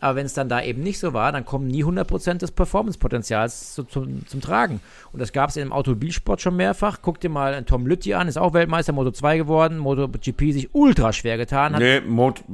[0.00, 3.74] Aber wenn es dann da eben nicht so war, dann kommen nie 100% des Performance-Potenzials
[3.74, 4.80] zu, zum, zum Tragen.
[5.12, 6.98] Und das gab es im Automobilsport schon mehrfach.
[7.02, 11.12] Guck dir mal Tom Lütti an, ist auch Weltmeister, Moto 2 geworden, MotoGP sich ultra
[11.12, 11.80] schwer getan hat.
[11.80, 12.44] Nee, Mot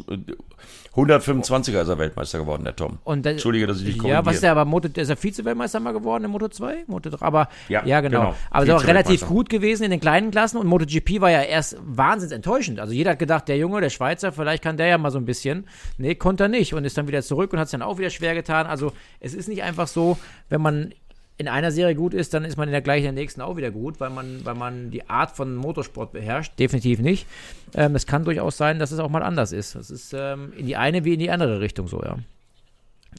[0.96, 2.98] 125er ist er Weltmeister geworden, der Tom.
[3.02, 4.20] Und das, Entschuldige, dass ich dich korrigiere.
[4.20, 6.84] Ja, was ist der aber Moto, ist er Vize-Weltmeister mal geworden in Moto 2?
[6.86, 8.20] Moto 3, aber ja, ja genau.
[8.20, 8.34] genau.
[8.50, 11.76] Aber ist auch relativ gut gewesen in den kleinen Klassen und MotoGP war ja erst
[11.84, 12.78] wahnsinnig enttäuschend.
[12.78, 15.24] Also jeder hat gedacht, der Junge, der Schweizer, vielleicht kann der ja mal so ein
[15.24, 15.66] bisschen.
[15.98, 18.10] Nee, konnte er nicht und ist dann wieder zurück und hat es dann auch wieder
[18.10, 18.66] schwer getan.
[18.66, 20.16] Also es ist nicht einfach so,
[20.48, 20.94] wenn man
[21.36, 23.56] in einer Serie gut ist, dann ist man in der gleichen in der nächsten auch
[23.56, 26.52] wieder gut, weil man, weil man die Art von Motorsport beherrscht.
[26.58, 27.26] Definitiv nicht.
[27.74, 29.74] Ähm, es kann durchaus sein, dass es auch mal anders ist.
[29.74, 32.16] Das ist ähm, in die eine wie in die andere Richtung so, ja.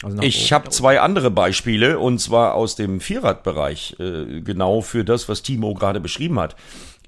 [0.04, 5.30] Also ich habe zwei andere Beispiele und zwar aus dem Vierradbereich, äh, genau für das,
[5.30, 6.56] was Timo gerade beschrieben hat.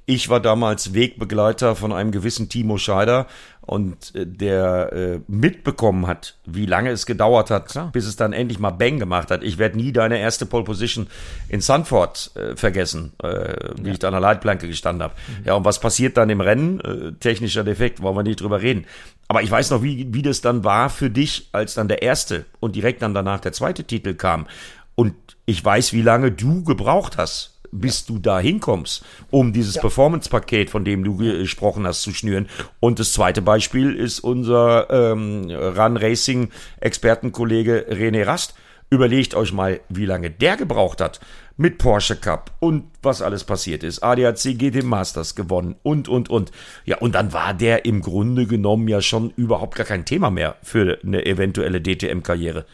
[0.05, 3.27] Ich war damals Wegbegleiter von einem gewissen Timo Scheider
[3.68, 7.91] und äh, der äh, mitbekommen hat, wie lange es gedauert hat, Klar.
[7.91, 9.43] bis es dann endlich mal Bang gemacht hat.
[9.43, 11.07] Ich werde nie deine erste Pole Position
[11.49, 13.93] in Sanford äh, vergessen, äh, wie ja.
[13.93, 15.13] ich da an der Leitplanke gestanden habe.
[15.28, 15.45] Mhm.
[15.45, 16.80] Ja, und was passiert dann im Rennen?
[16.80, 18.86] Äh, technischer Defekt, wollen wir nicht drüber reden.
[19.28, 22.45] Aber ich weiß noch, wie, wie das dann war für dich, als dann der erste
[22.61, 24.47] und direkt dann danach der zweite Titel kam.
[24.95, 25.13] Und
[25.45, 29.82] ich weiß, wie lange du gebraucht hast, bis du da hinkommst, um dieses ja.
[29.82, 32.47] Performance-Paket, von dem du gesprochen hast, zu schnüren.
[32.80, 38.55] Und das zweite Beispiel ist unser ähm, Run-Racing-Expertenkollege René Rast.
[38.89, 41.20] Überlegt euch mal, wie lange der gebraucht hat
[41.57, 44.03] mit Porsche Cup und was alles passiert ist.
[44.03, 46.51] ADAC GT Masters gewonnen und, und, und.
[46.86, 50.55] Ja, und dann war der im Grunde genommen ja schon überhaupt gar kein Thema mehr
[50.61, 52.65] für eine eventuelle DTM-Karriere.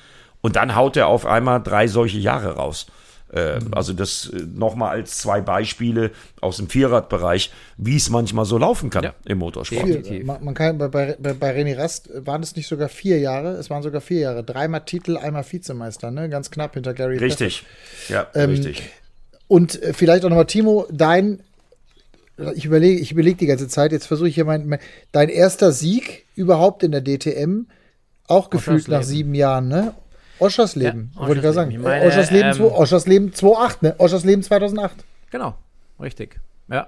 [0.41, 2.88] Und dann haut er auf einmal drei solche Jahre raus.
[3.34, 8.57] Äh, also das äh, nochmal als zwei Beispiele aus dem Vierradbereich, wie es manchmal so
[8.57, 9.13] laufen kann ja.
[9.25, 10.09] im Motorsport.
[10.23, 13.69] Man, man, kann bei, bei, bei René Rast waren es nicht sogar vier Jahre, es
[13.69, 14.43] waren sogar vier Jahre.
[14.43, 16.29] Dreimal Titel, einmal Vizemeister, ne?
[16.29, 17.17] Ganz knapp hinter Gary.
[17.17, 17.63] Richtig,
[18.07, 18.84] ja, ähm, richtig.
[19.47, 21.39] Und äh, vielleicht auch nochmal, Timo, dein
[22.55, 24.79] ich überlege, ich überlege die ganze Zeit, jetzt versuche ich hier mein, mein,
[25.11, 27.67] dein erster Sieg überhaupt in der DTM,
[28.27, 29.93] auch gefühlt nach sieben Jahren, ne?
[30.39, 31.81] Oschersleben, ja, wollte ich gerade sagen.
[31.81, 33.95] Meine, Oschersleben, ähm, 2, Oschersleben 2.8, ne?
[33.97, 35.03] Oschersleben 2008.
[35.31, 35.55] Genau,
[35.99, 36.39] richtig.
[36.69, 36.88] Ja.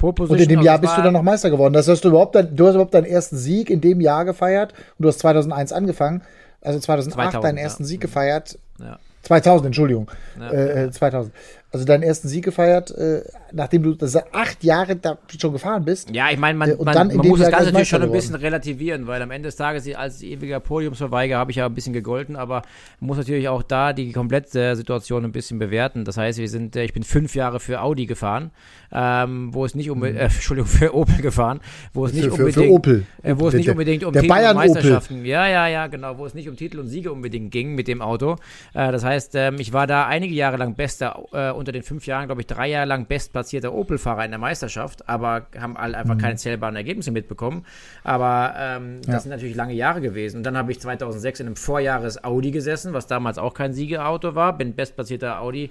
[0.00, 1.74] Und in dem Jahr bist du dann noch Meister geworden.
[1.74, 5.04] Das heißt, du, überhaupt, du hast überhaupt deinen ersten Sieg in dem Jahr gefeiert und
[5.04, 6.22] du hast 2001 angefangen,
[6.60, 7.88] also 2008 2000, deinen ersten ja.
[7.88, 8.58] Sieg gefeiert.
[8.80, 8.98] Ja.
[9.22, 10.10] 2000, Entschuldigung.
[10.40, 10.50] Ja.
[10.50, 11.32] Äh, 2000.
[11.72, 13.96] Also deinen ersten Sieg gefeiert, äh, nachdem du
[14.32, 16.14] acht Jahre da schon gefahren bist.
[16.14, 19.06] Ja, ich meine, man, äh, man, man muss das Ganze natürlich schon ein bisschen relativieren,
[19.06, 22.60] weil am Ende des Tages als ewiger Podiumsverweiger habe ich ja ein bisschen gegolten, aber
[23.00, 26.04] man muss natürlich auch da die komplette Situation ein bisschen bewerten.
[26.04, 28.50] Das heißt, wir sind, äh, ich bin fünf Jahre für Audi gefahren,
[28.92, 30.26] ähm, wo es nicht unbedingt, mhm.
[30.26, 31.60] äh, Entschuldigung, für Opel gefahren,
[31.94, 33.06] wo es nicht für, unbedingt, für, für Opel.
[33.22, 35.26] Äh, wo es nicht unbedingt um der Titel Bayern und Meisterschaften, Opel.
[35.26, 38.02] ja, ja, ja, genau, wo es nicht um Titel und Siege unbedingt ging mit dem
[38.02, 38.36] Auto.
[38.74, 42.06] Äh, das heißt, ähm, ich war da einige Jahre lang bester äh, unter den fünf
[42.06, 46.16] Jahren, glaube ich, drei Jahre lang bestplatzierter Opel-Fahrer in der Meisterschaft, aber haben alle einfach
[46.16, 46.20] mhm.
[46.20, 47.64] keine zählbaren Ergebnisse mitbekommen.
[48.04, 49.12] Aber ähm, ja.
[49.12, 50.38] das sind natürlich lange Jahre gewesen.
[50.38, 54.34] Und dann habe ich 2006 in einem Vorjahres Audi gesessen, was damals auch kein Siegerauto
[54.34, 55.70] war, bin bestplatzierter Audi.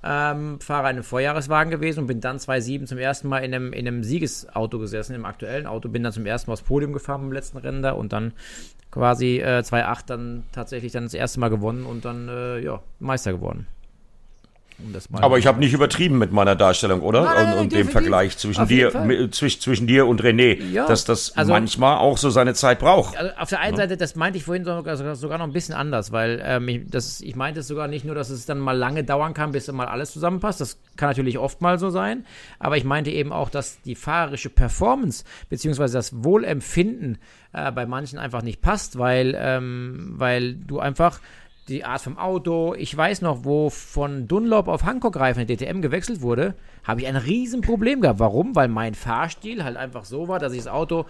[0.00, 3.72] Ähm, Fahrer in einem Vorjahreswagen gewesen und bin dann 2007 zum ersten Mal in einem,
[3.72, 7.22] in einem Siegesauto gesessen, im aktuellen Auto, bin dann zum ersten Mal aufs Podium gefahren
[7.22, 8.32] im letzten Rennen da und dann
[8.92, 13.32] quasi äh, 2008 dann tatsächlich dann das erste Mal gewonnen und dann äh, ja, Meister
[13.32, 13.66] geworden.
[14.80, 17.22] Um Aber ich habe nicht übertrieben mit meiner Darstellung, oder?
[17.22, 20.86] Nein, nein, und, und dem Vergleich zwischen dir, mit, zwischen, zwischen dir und René, ja,
[20.86, 23.16] dass das also, manchmal auch so seine Zeit braucht.
[23.16, 23.82] Also auf der einen ja.
[23.82, 27.20] Seite, das meinte ich vorhin sogar, sogar noch ein bisschen anders, weil ähm, ich, das,
[27.20, 29.74] ich meinte es sogar nicht nur, dass es dann mal lange dauern kann, bis dann
[29.74, 30.60] mal alles zusammenpasst.
[30.60, 32.24] Das kann natürlich oft mal so sein.
[32.60, 37.18] Aber ich meinte eben auch, dass die fahrerische Performance beziehungsweise das Wohlempfinden
[37.52, 41.20] äh, bei manchen einfach nicht passt, weil, ähm, weil du einfach
[41.68, 42.74] die Art vom Auto.
[42.74, 46.54] Ich weiß noch, wo von Dunlop auf Hankook-Reifen in DTM gewechselt wurde,
[46.84, 48.18] habe ich ein Riesenproblem gehabt.
[48.18, 48.56] Warum?
[48.56, 51.06] Weil mein Fahrstil halt einfach so war, dass ich das Auto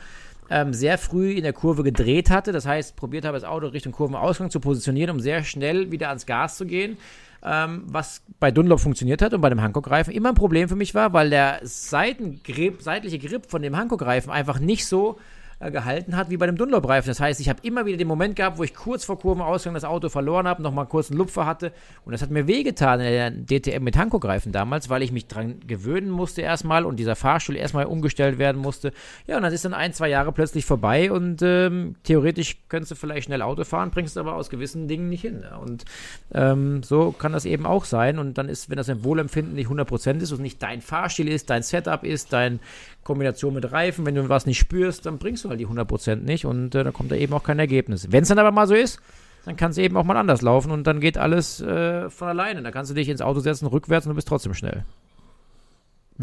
[0.50, 2.52] ähm, sehr früh in der Kurve gedreht hatte.
[2.52, 6.26] Das heißt, probiert habe, das Auto Richtung Kurvenausgang zu positionieren, um sehr schnell wieder ans
[6.26, 6.96] Gas zu gehen.
[7.40, 10.94] Ähm, was bei Dunlop funktioniert hat und bei dem Hankook-Reifen immer ein Problem für mich
[10.94, 15.18] war, weil der Seitengrip, seitliche Grip von dem Hankook-Reifen einfach nicht so
[15.61, 17.09] äh, gehalten hat wie bei dem Dunlop-Reifen.
[17.09, 19.84] Das heißt, ich habe immer wieder den Moment gehabt, wo ich kurz vor Kurvenausgang das
[19.84, 21.72] Auto verloren habe, nochmal einen Lupfer hatte.
[22.04, 25.56] Und das hat mir wehgetan in der DTM mit Hankook-Reifen damals, weil ich mich dran
[25.66, 28.92] gewöhnen musste erstmal und dieser Fahrstuhl erstmal umgestellt werden musste.
[29.26, 32.94] Ja, und dann ist dann ein, zwei Jahre plötzlich vorbei und ähm, theoretisch könntest du
[32.94, 35.44] vielleicht schnell Auto fahren, bringst es aber aus gewissen Dingen nicht hin.
[35.61, 35.84] Und
[36.32, 38.18] ähm, so kann das eben auch sein.
[38.18, 41.50] Und dann ist, wenn das ein Wohlempfinden nicht 100% ist und nicht dein Fahrstil ist,
[41.50, 42.61] dein Setup ist, dein
[43.09, 46.44] Kombination mit Reifen, wenn du was nicht spürst, dann bringst du halt die 100% nicht
[46.44, 48.12] und äh, dann kommt da eben auch kein Ergebnis.
[48.12, 49.00] Wenn es dann aber mal so ist,
[49.46, 52.62] dann kann es eben auch mal anders laufen und dann geht alles äh, von alleine.
[52.62, 54.84] Da kannst du dich ins Auto setzen, rückwärts und du bist trotzdem schnell.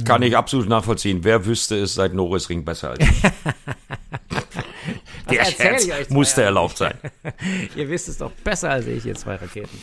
[0.03, 1.23] Kann ich absolut nachvollziehen.
[1.23, 3.21] Wer wüsste es seit Norris Ring besser als ich?
[5.31, 6.93] Der Scherz musste erlaubt sein.
[7.75, 9.79] Ihr wisst es doch besser als ich, ihr zwei Raketen.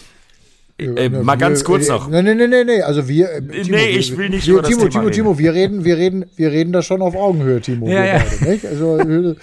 [0.87, 2.09] Äh, mal ganz kurz noch.
[2.09, 3.31] Nee, nee, nee, nee, also wir.
[3.31, 5.85] Äh, Timo, nee, ich will nicht wir, über Timo, das Timo, Thema Timo, wir reden,
[5.85, 7.89] wir reden, wir reden da schon auf Augenhöhe, Timo.
[7.89, 8.23] Ja, ja.
[8.41, 8.67] Beide, nicht?
[8.67, 9.35] Also, äh,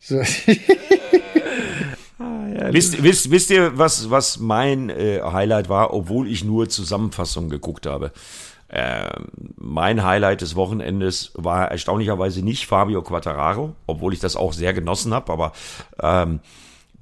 [0.00, 0.18] so.
[2.18, 6.68] ah, ja, wisst, wisst, wisst ihr, was, was mein äh, Highlight war, obwohl ich nur
[6.68, 8.12] Zusammenfassungen geguckt habe?
[8.72, 9.10] Äh,
[9.56, 15.12] mein Highlight des Wochenendes war erstaunlicherweise nicht Fabio Quattararo, obwohl ich das auch sehr genossen
[15.12, 15.52] habe, aber
[16.00, 16.40] ähm,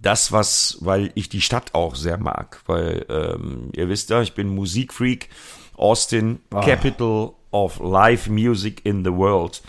[0.03, 4.34] das, was, weil ich die Stadt auch sehr mag, weil ähm, ihr wisst ja, ich
[4.34, 5.28] bin Musikfreak,
[5.76, 6.61] Austin, oh.
[6.61, 9.62] Capital of Live Music in the World.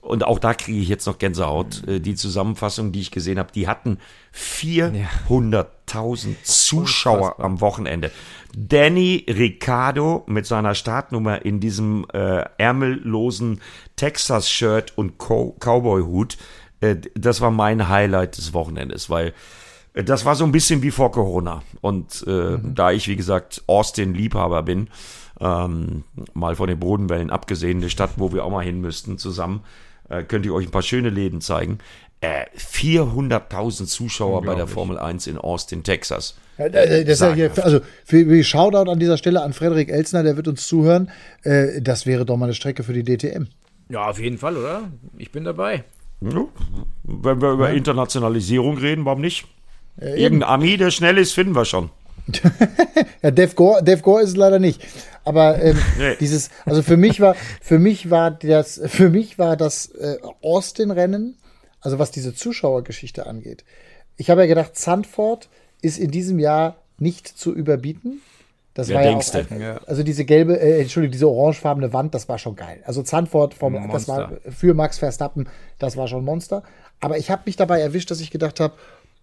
[0.00, 3.52] und auch da kriege ich jetzt noch Gänsehaut, äh, die Zusammenfassung, die ich gesehen habe,
[3.52, 3.98] die hatten
[4.34, 7.44] 400.000 Zuschauer Unfassbar.
[7.44, 8.10] am Wochenende.
[8.56, 13.60] Danny Ricciardo mit seiner Startnummer in diesem äh, ärmellosen
[13.96, 16.36] Texas-Shirt und Co Cowboy-Hut,
[16.80, 19.32] äh, das war mein Highlight des Wochenendes, weil
[19.94, 21.62] das war so ein bisschen wie vor Corona.
[21.80, 22.74] Und äh, mhm.
[22.74, 24.88] da ich, wie gesagt, Austin-Liebhaber bin,
[25.40, 29.62] ähm, mal von den Bodenwellen abgesehen, eine Stadt, wo wir auch mal hin müssten zusammen,
[30.08, 31.78] äh, könnt ihr euch ein paar schöne Läden zeigen.
[32.20, 36.36] Äh, 400.000 Zuschauer bei der Formel 1 in Austin, Texas.
[36.56, 40.22] Ja, äh, das ja hier, also für, für Shoutout an dieser Stelle an Frederik Elsner,
[40.22, 41.10] der wird uns zuhören.
[41.42, 43.46] Äh, das wäre doch mal eine Strecke für die DTM.
[43.88, 44.82] Ja, auf jeden Fall, oder?
[45.18, 45.82] Ich bin dabei.
[46.20, 46.44] Ja,
[47.02, 49.48] wenn wir über Internationalisierung reden, warum nicht?
[50.00, 51.90] Äh, Irgendein Ami, der schnell ist, finden wir schon.
[53.22, 54.80] ja, Dave Gore, Dave Gore ist es leider nicht.
[55.24, 56.16] Aber ähm, nee.
[56.20, 61.36] dieses, also für mich war, für mich war das, für mich war das äh, Austin-Rennen,
[61.80, 63.64] also was diese Zuschauergeschichte angeht.
[64.16, 65.48] Ich habe ja gedacht, Zandvoort
[65.80, 68.20] ist in diesem Jahr nicht zu überbieten.
[68.74, 72.28] Das Wer war ja auch, ein, also diese gelbe, äh, Entschuldigung, diese orangefarbene Wand, das
[72.28, 72.82] war schon geil.
[72.86, 76.62] Also Zandvoort vom, das war für Max Verstappen, das war schon Monster.
[76.98, 78.74] Aber ich habe mich dabei erwischt, dass ich gedacht habe,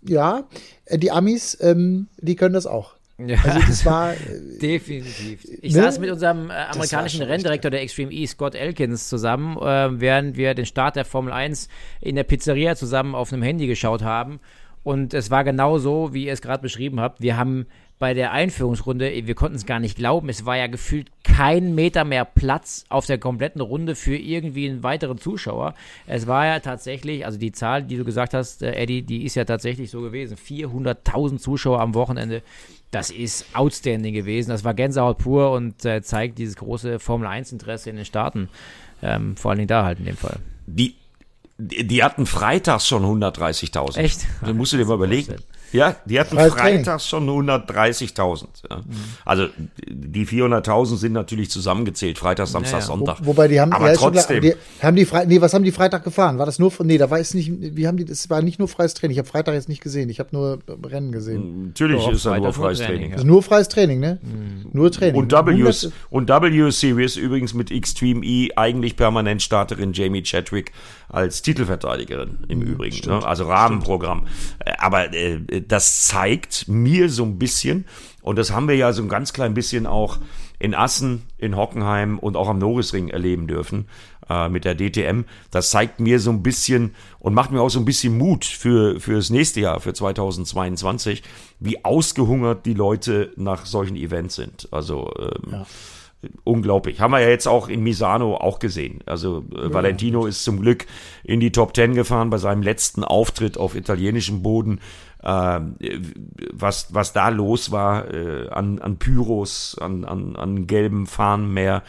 [0.02, 0.44] ja,
[0.86, 2.96] äh, die Amis, ähm, die können das auch.
[3.18, 5.46] Ja, also das war äh, definitiv.
[5.62, 5.82] Ich ne?
[5.82, 10.54] saß mit unserem äh, amerikanischen Renndirektor der Extreme E, Scott Elkins, zusammen, äh, während wir
[10.54, 11.68] den Start der Formel 1
[12.02, 14.40] in der Pizzeria zusammen auf einem Handy geschaut haben.
[14.84, 17.22] Und es war genau so, wie ihr es gerade beschrieben habt.
[17.22, 17.68] Wir haben
[18.00, 22.06] bei der Einführungsrunde, wir konnten es gar nicht glauben, es war ja gefühlt kein Meter
[22.06, 25.74] mehr Platz auf der kompletten Runde für irgendwie einen weiteren Zuschauer.
[26.08, 29.36] Es war ja tatsächlich, also die Zahl, die du gesagt hast, äh, Eddie, die ist
[29.36, 30.38] ja tatsächlich so gewesen.
[30.38, 32.42] 400.000 Zuschauer am Wochenende.
[32.92, 34.50] Das ist outstanding gewesen.
[34.50, 38.48] Das war Gänsehaut pur und äh, zeigt dieses große Formel-1-Interesse in den Staaten.
[39.04, 40.38] Ähm, vor allen Dingen da halt in dem Fall.
[40.68, 40.96] Die,
[41.58, 43.98] die hatten freitags schon 130.000.
[43.98, 44.26] Echt?
[44.42, 45.36] Das musst du dir mal überlegen.
[45.72, 48.46] Ja, die hatten Freies freitags schon 130.000.
[48.70, 48.78] Ja.
[48.78, 48.84] Mhm.
[49.26, 49.48] Also
[49.88, 52.86] die 400.000 sind natürlich zusammengezählt, Freitag, Samstag, naja.
[52.86, 53.18] Sonntag.
[53.22, 54.42] Wo, wobei die haben, aber trotzdem.
[54.42, 56.38] Die, haben die Fre nee, was haben die Freitag gefahren?
[56.38, 58.68] War das nur nee, da war es nicht, wie haben die, das war nicht nur
[58.68, 59.14] freies Training.
[59.14, 61.68] Ich habe Freitag jetzt nicht gesehen, ich habe nur Rennen gesehen.
[61.68, 62.90] Natürlich ist da nur freies Training.
[62.90, 63.12] Training.
[63.12, 63.18] Ja.
[63.18, 64.20] Ist nur freies Training, ne?
[64.22, 64.70] Mhm.
[64.74, 65.16] Nur Training.
[65.16, 70.72] Und W, und W Series übrigens mit Extreme E eigentlich permanent Starterin Jamie Chadwick
[71.10, 73.10] als Titelverteidigerin im mhm, Übrigen.
[73.10, 73.26] Ne?
[73.26, 74.26] Also Rahmenprogramm.
[74.26, 74.68] Stimmt.
[74.68, 77.86] Äh, aber äh, das zeigt mir so ein bisschen,
[78.22, 80.18] und das haben wir ja so ein ganz klein bisschen auch
[80.60, 83.88] in Assen, in Hockenheim und auch am Norrisring erleben dürfen
[84.30, 85.24] äh, mit der DTM.
[85.52, 89.00] Das zeigt mir so ein bisschen und macht mir auch so ein bisschen Mut für,
[89.00, 91.24] für das nächste Jahr, für 2022,
[91.60, 94.68] wie ausgehungert die Leute nach solchen Events sind.
[94.72, 95.66] Also ähm, ja
[96.44, 97.00] unglaublich.
[97.00, 99.00] Haben wir ja jetzt auch in Misano auch gesehen.
[99.06, 100.86] Also äh, ja, Valentino ist zum Glück
[101.24, 104.80] in die Top Ten gefahren bei seinem letzten Auftritt auf italienischem Boden.
[105.22, 105.60] Äh,
[106.54, 111.84] was, was da los war äh, an, an Pyros, an, an, an gelbem Fahnenmeer,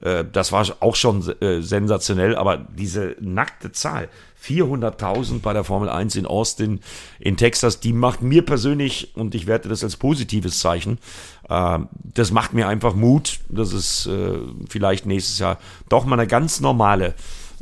[0.00, 4.08] äh, das war auch schon äh, sensationell, aber diese nackte Zahl,
[4.44, 6.80] 400.000 bei der Formel 1 in Austin,
[7.18, 10.98] in Texas, die macht mir persönlich, und ich werte das als positives Zeichen,
[11.48, 14.08] äh, das macht mir einfach Mut, dass es
[14.68, 15.58] vielleicht nächstes Jahr
[15.88, 17.14] doch mal eine ganz normale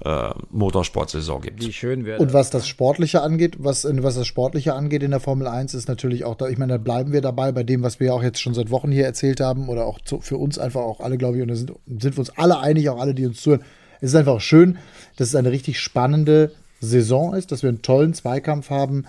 [0.03, 1.65] äh, Motorsportsaison gibt.
[1.65, 5.21] Wie schön wäre Und was das Sportliche angeht, was, was das Sportliche angeht in der
[5.21, 8.01] Formel 1, ist natürlich auch da, ich meine, da bleiben wir dabei bei dem, was
[8.01, 10.59] wir ja auch jetzt schon seit Wochen hier erzählt haben oder auch zu, für uns
[10.59, 13.15] einfach auch alle, glaube ich, und da sind, sind wir uns alle einig, auch alle,
[13.15, 13.63] die uns zuhören.
[14.01, 14.79] Es ist einfach schön,
[15.17, 19.05] dass es eine richtig spannende Saison ist, dass wir einen tollen Zweikampf haben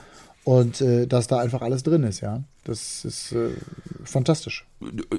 [0.46, 2.44] und äh, dass da einfach alles drin ist, ja.
[2.66, 3.50] Das ist äh,
[4.04, 4.64] fantastisch.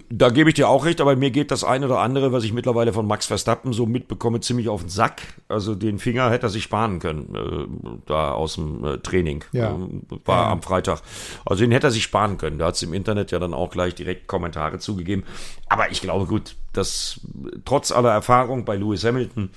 [0.09, 2.53] Da gebe ich dir auch recht, aber mir geht das eine oder andere, was ich
[2.53, 5.23] mittlerweile von Max Verstappen so mitbekomme, ziemlich auf den Sack.
[5.49, 9.43] Also den Finger hätte er sich sparen können, äh, da aus dem äh, Training.
[9.51, 9.73] Ja.
[9.73, 10.53] Ähm, war ja.
[10.53, 11.03] am Freitag.
[11.45, 12.61] Also den hätte er sich sparen können.
[12.61, 15.25] Da hat es im Internet ja dann auch gleich direkt Kommentare zugegeben.
[15.69, 17.21] Aber ich glaube, gut, dass
[17.65, 19.51] trotz aller Erfahrung bei Lewis Hamilton,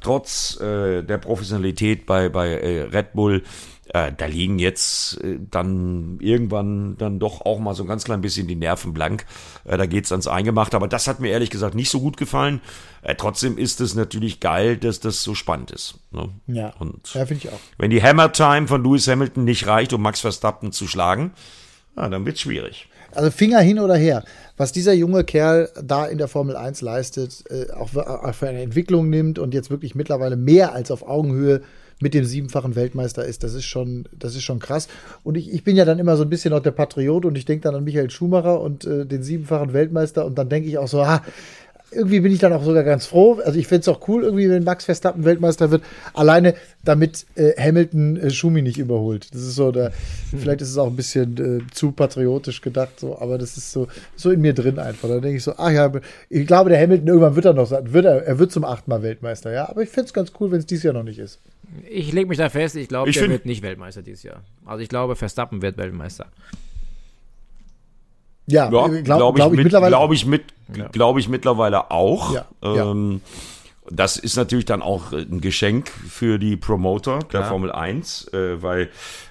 [0.00, 3.42] trotz äh, der Professionalität bei, bei äh, Red Bull,
[3.92, 8.20] äh, da liegen jetzt äh, dann irgendwann dann doch auch mal so ein ganz klein
[8.20, 9.26] bisschen die Nerven blank.
[9.64, 10.76] Äh, da geht's ans Eingemachte.
[10.76, 12.60] Aber das hat mir ehrlich gesagt nicht so gut gefallen.
[13.02, 15.96] Äh, trotzdem ist es natürlich geil, dass das so spannend ist.
[16.12, 16.28] Ne?
[16.46, 17.58] Ja, Und ja finde ich auch.
[17.78, 21.32] Wenn die Hammer Time von Lewis Hamilton nicht reicht, um Max Verstappen zu schlagen,
[21.96, 22.88] ja, dann wird's schwierig.
[23.12, 24.22] Also Finger hin oder her.
[24.56, 29.10] Was dieser junge Kerl da in der Formel 1 leistet, äh, auch für eine Entwicklung
[29.10, 31.62] nimmt und jetzt wirklich mittlerweile mehr als auf Augenhöhe
[32.00, 33.44] mit dem siebenfachen Weltmeister ist.
[33.44, 34.88] Das ist schon, das ist schon krass.
[35.22, 37.44] Und ich, ich bin ja dann immer so ein bisschen auch der Patriot und ich
[37.44, 40.88] denke dann an Michael Schumacher und äh, den siebenfachen Weltmeister und dann denke ich auch
[40.88, 41.22] so, ah,
[41.92, 43.40] irgendwie bin ich dann auch sogar ganz froh.
[43.44, 45.82] Also ich finde es auch cool, irgendwie, wenn Max Verstappen Weltmeister wird.
[46.14, 49.34] Alleine damit äh, Hamilton äh, Schumi nicht überholt.
[49.34, 49.90] Das ist so, da,
[50.36, 53.88] vielleicht ist es auch ein bisschen äh, zu patriotisch gedacht, so, aber das ist so,
[54.16, 55.08] so in mir drin einfach.
[55.08, 55.92] Da denke ich so, ach ja,
[56.28, 59.02] ich glaube, der Hamilton irgendwann wird er noch sein, wird er, er wird zum achtmal
[59.02, 59.68] Weltmeister, ja.
[59.68, 61.40] Aber ich finde es ganz cool, wenn es dieses Jahr noch nicht ist.
[61.88, 64.42] Ich lege mich da fest, ich glaube, der wird nicht Weltmeister dieses Jahr.
[64.64, 66.26] Also ich glaube, Verstappen wird Weltmeister.
[68.50, 69.90] Ja, ja glaube glaub ich, glaub ich, mittlerweile.
[69.90, 70.44] Glaube ich, mit,
[70.76, 70.88] ja.
[70.88, 72.34] glaub ich mittlerweile auch.
[72.34, 73.20] Ja, ähm,
[73.90, 78.90] das ist natürlich dann auch ein Geschenk für die Promoter der Formel 1, äh, weil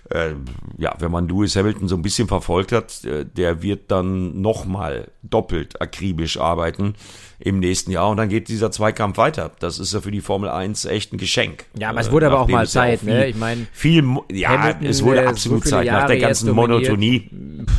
[0.10, 0.36] äh,
[0.78, 5.12] ja, wenn man Lewis Hamilton so ein bisschen verfolgt hat, äh, der wird dann nochmal
[5.24, 6.96] doppelt akribisch arbeiten
[7.42, 9.52] im nächsten Jahr und dann geht dieser Zweikampf weiter.
[9.60, 11.66] Das ist ja für die Formel 1 echt ein Geschenk.
[11.78, 13.12] Ja, aber es wurde aber auch mal Zeit, auch ne?
[13.12, 13.28] viel, ne?
[13.28, 17.30] Ich meine, viel, ja, Hamilton, es wurde absolut so Zeit Jahre nach der ganzen Monotonie.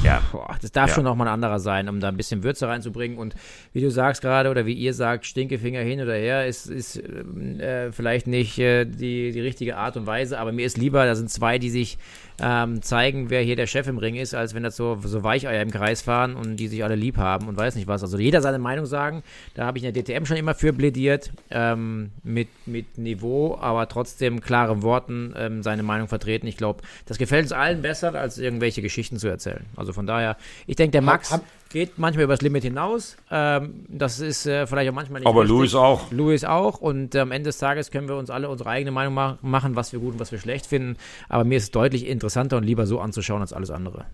[0.02, 0.22] Ja.
[0.32, 0.94] Boah, das darf ja.
[0.94, 3.34] schon nochmal ein anderer sein, um da ein bisschen Würze reinzubringen und
[3.74, 7.92] wie du sagst gerade oder wie ihr sagt, Stinkefinger hin oder her, ist, ist äh,
[7.92, 11.30] vielleicht nicht äh, die, die richtige Art und Weise, aber mir ist lieber, da sind
[11.30, 11.98] zwei, die sich
[12.40, 15.62] ähm, zeigen, wer hier der Chef im Ring ist, als wenn das so, so Weicheier
[15.62, 18.02] im Kreis fahren und die sich alle lieb haben und weiß nicht was.
[18.02, 19.22] Also jeder seine Meinung sagen.
[19.54, 23.88] Da habe ich in der DTM schon immer für plädiert, ähm, mit, mit Niveau, aber
[23.88, 26.46] trotzdem klaren Worten ähm, seine Meinung vertreten.
[26.46, 29.64] Ich glaube, das gefällt uns allen besser, als irgendwelche Geschichten zu erzählen.
[29.76, 31.30] Also von daher, ich denke, der Max.
[31.30, 33.16] Hab, hab geht manchmal übers Limit hinaus.
[33.30, 35.28] Ähm, das ist äh, vielleicht auch manchmal nicht.
[35.28, 35.56] Aber richtig.
[35.56, 36.10] Louis auch.
[36.10, 36.80] Louis auch.
[36.80, 39.76] Und äh, am Ende des Tages können wir uns alle unsere eigene Meinung ma machen,
[39.76, 40.96] was wir gut und was wir schlecht finden.
[41.28, 44.04] Aber mir ist es deutlich interessanter und lieber so anzuschauen als alles andere.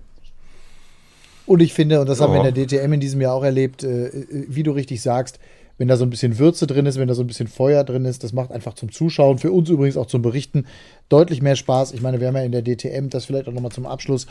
[1.46, 3.84] Und ich finde, und das haben wir in der DTM in diesem Jahr auch erlebt,
[3.84, 5.38] äh, äh, wie du richtig sagst,
[5.78, 8.04] wenn da so ein bisschen Würze drin ist, wenn da so ein bisschen Feuer drin
[8.04, 10.66] ist, das macht einfach zum Zuschauen, für uns übrigens auch zum Berichten
[11.08, 11.92] deutlich mehr Spaß.
[11.92, 14.26] Ich meine, wir haben ja in der DTM, das vielleicht auch nochmal zum Abschluss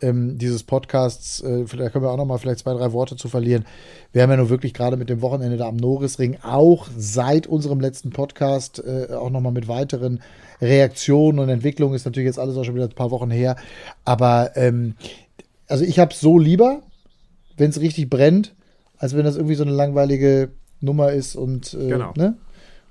[0.00, 3.66] ähm, dieses Podcasts, äh, da können wir auch nochmal vielleicht zwei, drei Worte zu verlieren.
[4.12, 7.80] Wir haben ja nur wirklich gerade mit dem Wochenende da am Norrisring auch seit unserem
[7.80, 10.20] letzten Podcast äh, auch nochmal mit weiteren
[10.60, 13.56] Reaktionen und Entwicklungen, ist natürlich jetzt alles auch schon wieder ein paar Wochen her,
[14.04, 14.94] aber ähm,
[15.68, 16.80] also ich habe es so lieber,
[17.58, 18.54] wenn es richtig brennt,
[18.96, 22.12] als wenn das irgendwie so eine langweilige Nummer ist und äh, genau.
[22.16, 22.36] ne?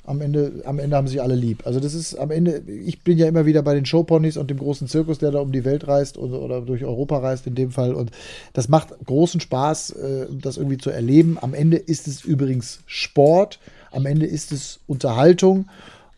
[0.05, 1.65] am Ende, am Ende haben sie alle lieb.
[1.65, 4.57] Also das ist am Ende, ich bin ja immer wieder bei den Showponys und dem
[4.57, 7.71] großen Zirkus, der da um die Welt reist oder, oder durch Europa reist in dem
[7.71, 7.93] Fall.
[7.93, 8.11] Und
[8.53, 11.37] das macht großen Spaß, äh, das irgendwie zu erleben.
[11.41, 13.59] Am Ende ist es übrigens Sport,
[13.91, 15.67] am Ende ist es Unterhaltung.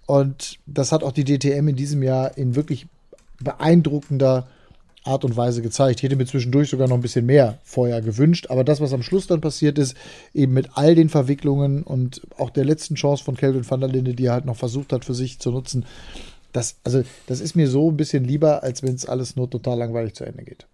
[0.06, 2.88] Und das hat auch die DTM in diesem Jahr in wirklich
[3.40, 4.48] beeindruckender
[5.08, 6.00] Art und Weise gezeigt.
[6.00, 9.04] Ich hätte mir zwischendurch sogar noch ein bisschen mehr vorher gewünscht, aber das, was am
[9.04, 9.96] Schluss dann passiert ist,
[10.34, 14.14] eben mit all den Verwicklungen und auch der letzten Chance von Kelvin van der Linde,
[14.14, 15.86] die er halt noch versucht hat für sich zu nutzen,
[16.54, 19.78] das, also, das ist mir so ein bisschen lieber, als wenn es alles nur total
[19.78, 20.66] langweilig zu Ende geht.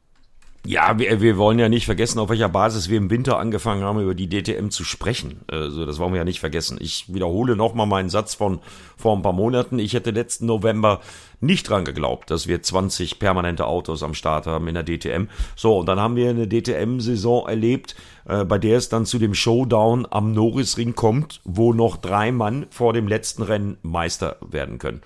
[0.65, 3.99] Ja, wir, wir wollen ja nicht vergessen, auf welcher Basis wir im Winter angefangen haben,
[3.99, 5.41] über die DTM zu sprechen.
[5.47, 6.77] Also das wollen wir ja nicht vergessen.
[6.79, 8.59] Ich wiederhole nochmal meinen Satz von
[8.95, 9.77] vor ein paar Monaten.
[9.77, 11.01] Ich hätte letzten November
[11.43, 15.27] nicht dran geglaubt, dass wir 20 permanente Autos am Start haben in der DTM.
[15.55, 19.33] So, und dann haben wir eine DTM-Saison erlebt, äh, bei der es dann zu dem
[19.33, 25.01] Showdown am Norrisring kommt, wo noch drei Mann vor dem letzten Rennen Meister werden können.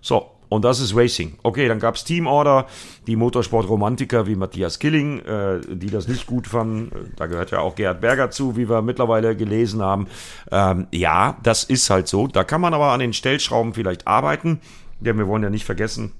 [0.00, 1.38] So, und das ist Racing.
[1.42, 2.66] Okay, dann gab es Teamorder,
[3.06, 7.12] die Motorsport-Romantiker wie Matthias Killing, äh, die das nicht gut fanden.
[7.16, 10.06] Da gehört ja auch Gerhard Berger zu, wie wir mittlerweile gelesen haben.
[10.52, 12.26] Ähm, ja, das ist halt so.
[12.26, 14.60] Da kann man aber an den Stellschrauben vielleicht arbeiten.
[15.04, 16.12] Denn wir wollen ja nicht vergessen,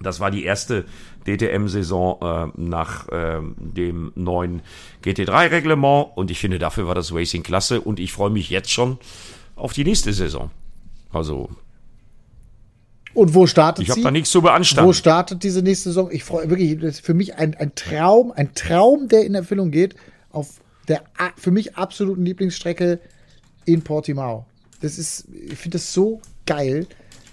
[0.00, 0.84] das war die erste
[1.26, 4.62] DTM-Saison äh, nach äh, dem neuen
[5.04, 6.16] GT3-Reglement.
[6.16, 7.80] Und ich finde, dafür war das Racing klasse.
[7.80, 8.98] Und ich freue mich jetzt schon
[9.54, 10.50] auf die nächste Saison.
[11.12, 11.50] Also
[13.14, 14.00] und wo startet ich sie?
[14.00, 14.88] Ich habe da nichts zu beanstanden.
[14.88, 16.10] Wo startet diese nächste Saison?
[16.10, 19.70] Ich freue wirklich, das ist für mich ein, ein Traum, ein Traum, der in Erfüllung
[19.70, 19.96] geht,
[20.30, 21.02] auf der
[21.36, 23.00] für mich absoluten Lieblingsstrecke
[23.64, 24.46] in Portimao.
[24.80, 26.86] Das ist, ich finde das so geil,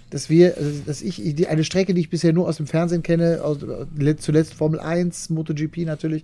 [0.09, 3.41] dass wir, also, dass ich, eine Strecke, die ich bisher nur aus dem Fernsehen kenne,
[3.43, 3.59] aus,
[4.17, 6.23] zuletzt Formel 1, MotoGP natürlich,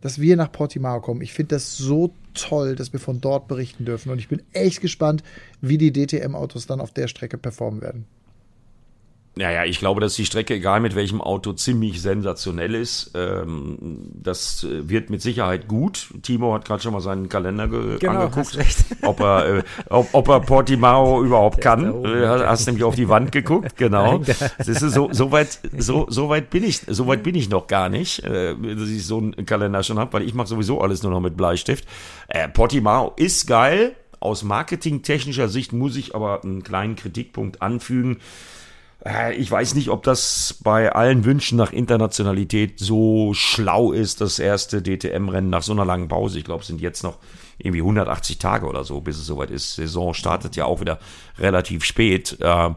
[0.00, 1.22] dass wir nach Portimao kommen.
[1.22, 4.10] Ich finde das so toll, dass wir von dort berichten dürfen.
[4.10, 5.22] Und ich bin echt gespannt,
[5.60, 8.04] wie die DTM-Autos dann auf der Strecke performen werden.
[9.34, 13.12] Naja, ich glaube, dass die Strecke, egal mit welchem Auto, ziemlich sensationell ist.
[13.14, 13.78] Ähm,
[14.12, 16.08] das äh, wird mit Sicherheit gut.
[16.20, 18.58] Timo hat gerade schon mal seinen Kalender genau, angeguckt,
[19.02, 22.04] ob er, äh, ob, ob, er Portimao überhaupt kann.
[22.04, 24.18] Äh, hast nämlich auf die Wand geguckt, genau.
[24.18, 27.68] Das ist so, so weit, so, so weit bin ich, so weit bin ich noch
[27.68, 31.02] gar nicht, äh, dass ich so einen Kalender schon habe, weil ich mache sowieso alles
[31.02, 31.86] nur noch mit Bleistift.
[32.52, 33.94] Portimao ist geil.
[34.20, 38.18] Aus marketingtechnischer Sicht muss ich aber einen kleinen Kritikpunkt anfügen
[39.34, 44.80] ich weiß nicht, ob das bei allen Wünschen nach Internationalität so schlau ist, das erste
[44.80, 46.38] DTM-Rennen nach so einer langen Pause.
[46.38, 47.18] Ich glaube, es sind jetzt noch
[47.58, 49.74] irgendwie 180 Tage oder so, bis es soweit ist.
[49.74, 51.00] Saison startet ja auch wieder
[51.38, 52.36] relativ spät.
[52.40, 52.70] Äh,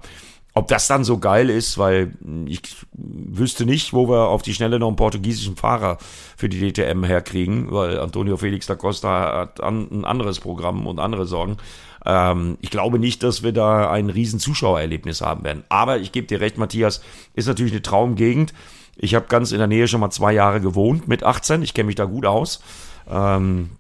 [0.58, 2.14] ob das dann so geil ist, weil
[2.48, 2.62] ich
[2.94, 5.98] wüsste nicht, wo wir auf die Schnelle noch einen portugiesischen Fahrer
[6.38, 11.26] für die DTM herkriegen, weil Antonio Felix da Costa hat ein anderes Programm und andere
[11.26, 11.58] Sorgen.
[12.06, 15.64] Ähm, ich glaube nicht, dass wir da ein riesen Zuschauererlebnis haben werden.
[15.70, 17.02] Aber ich gebe dir recht, Matthias,
[17.34, 18.54] ist natürlich eine Traumgegend.
[18.96, 21.62] Ich habe ganz in der Nähe schon mal zwei Jahre gewohnt mit 18.
[21.64, 22.62] Ich kenne mich da gut aus.
[23.10, 23.72] Ähm,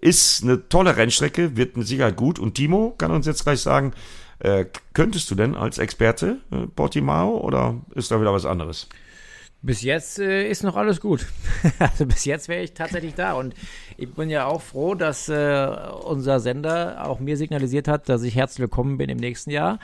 [0.00, 2.38] ist eine tolle Rennstrecke, wird mit Sicherheit gut.
[2.38, 3.92] Und Timo kann uns jetzt gleich sagen,
[4.38, 8.88] äh, könntest du denn als Experte äh, Portimao oder ist da wieder was anderes?
[9.62, 11.26] Bis jetzt äh, ist noch alles gut.
[11.78, 13.34] also bis jetzt wäre ich tatsächlich da.
[13.34, 13.54] Und
[13.98, 15.68] ich bin ja auch froh, dass äh,
[16.04, 19.78] unser Sender auch mir signalisiert hat, dass ich herzlich willkommen bin im nächsten Jahr.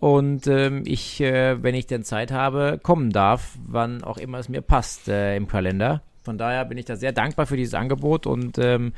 [0.00, 4.48] Und ähm, ich, äh, wenn ich denn Zeit habe, kommen darf, wann auch immer es
[4.48, 6.00] mir passt äh, im Kalender.
[6.22, 8.92] Von daher bin ich da sehr dankbar für dieses Angebot und ähm,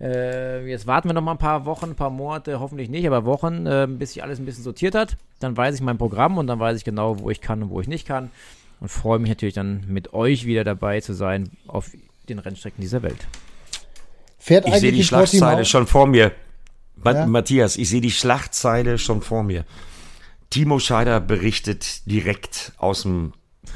[0.00, 3.24] äh, jetzt warten wir noch mal ein paar Wochen, ein paar Monate, hoffentlich nicht, aber
[3.24, 5.16] Wochen, äh, bis sich alles ein bisschen sortiert hat.
[5.40, 7.80] Dann weiß ich mein Programm und dann weiß ich genau, wo ich kann und wo
[7.80, 8.30] ich nicht kann
[8.80, 11.90] und freue mich natürlich dann mit euch wieder dabei zu sein auf
[12.28, 13.26] den Rennstrecken dieser Welt.
[14.38, 16.32] Fährt ich sehe die Schlagzeile schon vor mir.
[17.04, 17.26] Ja?
[17.26, 19.64] Matthias, ich sehe die Schlagzeile schon vor mir.
[20.50, 23.32] Timo Scheider berichtet direkt aus dem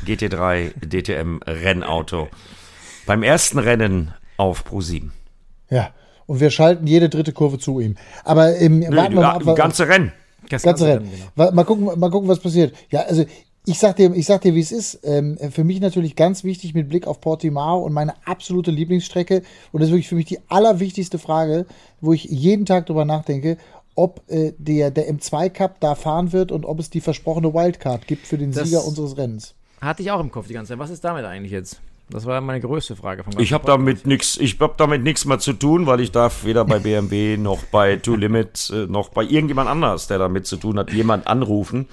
[0.07, 2.28] GT3 DTM Rennauto.
[3.07, 5.12] Beim ersten Rennen auf Pro 7.
[5.70, 5.92] Ja,
[6.26, 7.96] und wir schalten jede dritte Kurve zu ihm.
[8.24, 10.12] Aber im Nö, warten wir mal ab, ganze Rennen.
[10.51, 11.11] Das ganze Rennen.
[11.34, 11.53] Genau.
[11.53, 12.74] Mal gucken, mal gucken, was passiert.
[12.90, 13.24] Ja, also
[13.68, 15.00] ich sag dir, ich sag dir, wie es ist.
[15.04, 19.42] Ähm, für mich natürlich ganz wichtig mit Blick auf Portimao und meine absolute Lieblingsstrecke.
[19.72, 21.66] Und das ist wirklich für mich die allerwichtigste Frage,
[22.00, 23.58] wo ich jeden Tag drüber nachdenke,
[23.94, 28.06] ob äh, der, der M2 Cup da fahren wird und ob es die versprochene Wildcard
[28.06, 29.54] gibt für den das Sieger unseres Rennens.
[29.82, 30.78] Hatte ich auch im Kopf die ganze Zeit.
[30.78, 31.78] Was ist damit eigentlich jetzt?
[32.11, 35.38] Das war meine größte Frage von Ich habe damit nichts, ich habe damit nichts mehr
[35.38, 39.22] zu tun, weil ich darf weder bei BMW noch bei Two Limit äh, noch bei
[39.22, 41.86] irgendjemand anders, der damit zu tun hat, jemand anrufen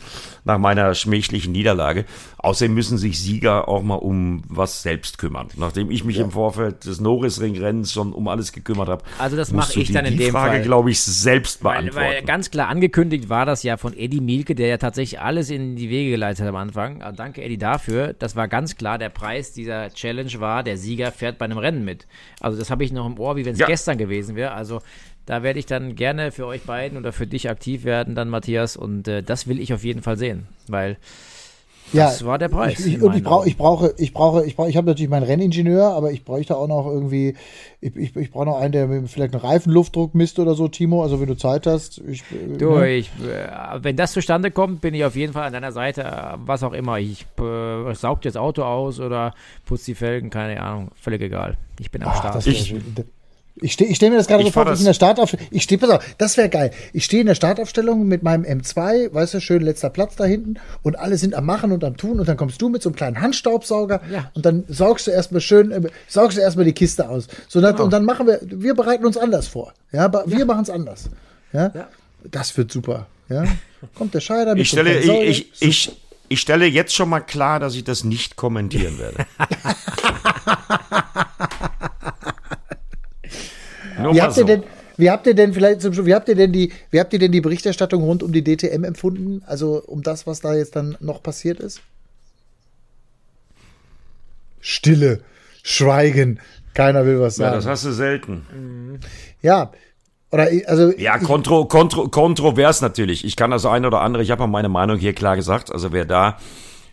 [0.45, 2.05] nach meiner schmächlichen Niederlage.
[2.37, 5.47] Außerdem müssen sich Sieger auch mal um was selbst kümmern.
[5.57, 6.25] Nachdem ich mich ja.
[6.25, 9.03] im Vorfeld des Norrisring-Rennens schon um alles gekümmert habe.
[9.17, 11.95] Also das mache ich dann in dem Frage, glaube ich, selbst beantworten.
[11.95, 15.49] Weil, weil, ganz klar angekündigt war das ja von Eddie Mielke, der ja tatsächlich alles
[15.49, 17.01] in die Wege geleitet hat am Anfang.
[17.01, 18.13] Also danke Eddie dafür.
[18.13, 21.83] Das war ganz klar der Preis dieser Challenge war, der Sieger fährt bei einem Rennen
[21.83, 22.05] mit.
[22.39, 23.65] Also das habe ich noch im Ohr, wie wenn es ja.
[23.65, 24.51] gestern gewesen wäre.
[24.51, 24.81] Also
[25.25, 28.77] da werde ich dann gerne für euch beiden oder für dich aktiv werden, dann Matthias.
[28.77, 30.97] Und äh, das will ich auf jeden Fall sehen, weil
[31.93, 32.79] das ja, war der Preis.
[32.79, 35.23] Ich, ich, und ich, brauch, ich brauche, ich brauche, ich brauche, ich habe natürlich meinen
[35.23, 37.35] Renningenieur, aber ich bräuchte auch noch irgendwie,
[37.79, 41.03] ich, ich, ich brauche noch einen, der mir vielleicht einen Reifenluftdruck misst oder so, Timo.
[41.03, 41.99] Also wenn du Zeit hast.
[42.07, 42.23] Ich,
[42.57, 42.89] du, ne?
[42.95, 46.63] ich, äh, wenn das zustande kommt, bin ich auf jeden Fall an deiner Seite, was
[46.63, 46.97] auch immer.
[46.99, 49.33] Ich äh, saug das Auto aus oder
[49.65, 51.57] putze die Felgen, keine Ahnung, völlig egal.
[51.79, 52.47] Ich bin am Ach, Start.
[52.47, 52.73] Ich,
[53.61, 55.47] ich stehe ich steh mir das gerade so vor, ich in der Startaufstellung.
[55.51, 56.71] Ich stehe, pass auf, das wäre geil.
[56.91, 60.55] Ich stehe in der Startaufstellung mit meinem M2, weißt du, schön letzter Platz da hinten
[60.83, 62.97] und alle sind am Machen und am Tun und dann kommst du mit so einem
[62.97, 64.29] kleinen Handstaubsauger ja.
[64.33, 67.27] und dann saugst du erstmal schön, äh, saugst du erstmal die Kiste aus.
[67.47, 67.81] So, genau.
[67.81, 69.73] Und dann machen wir, wir bereiten uns anders vor.
[69.93, 70.45] Ja, wir ja.
[70.45, 71.09] machen es anders.
[71.53, 71.71] Ja?
[71.73, 71.87] ja?
[72.29, 73.07] Das wird super.
[73.29, 73.45] Ja?
[73.93, 75.91] Kommt der Scheider mit ich stelle, ich, ich, ich,
[76.27, 79.25] ich stelle jetzt schon mal klar, dass ich das nicht kommentieren werde.
[84.13, 84.41] wie habt so.
[84.41, 84.63] ihr denn,
[84.97, 87.31] wie habt ihr denn vielleicht zum wie habt ihr denn die, wie habt ihr denn
[87.31, 89.43] die Berichterstattung rund um die DTM empfunden?
[89.45, 91.81] Also um das, was da jetzt dann noch passiert ist?
[94.59, 95.21] Stille,
[95.63, 96.39] Schweigen,
[96.73, 97.51] keiner will was sagen.
[97.51, 98.99] Ja, das hast du selten.
[99.41, 99.71] Ja,
[100.31, 103.25] oder also ja, kontro, kontro, kontrovers natürlich.
[103.25, 105.71] Ich kann also ein oder andere, ich habe mal meine Meinung hier klar gesagt.
[105.71, 106.37] Also wer da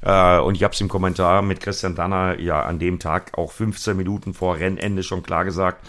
[0.02, 3.52] äh, und ich habe es im Kommentar mit Christian Danner ja an dem Tag auch
[3.52, 5.86] 15 Minuten vor Rennende schon klar gesagt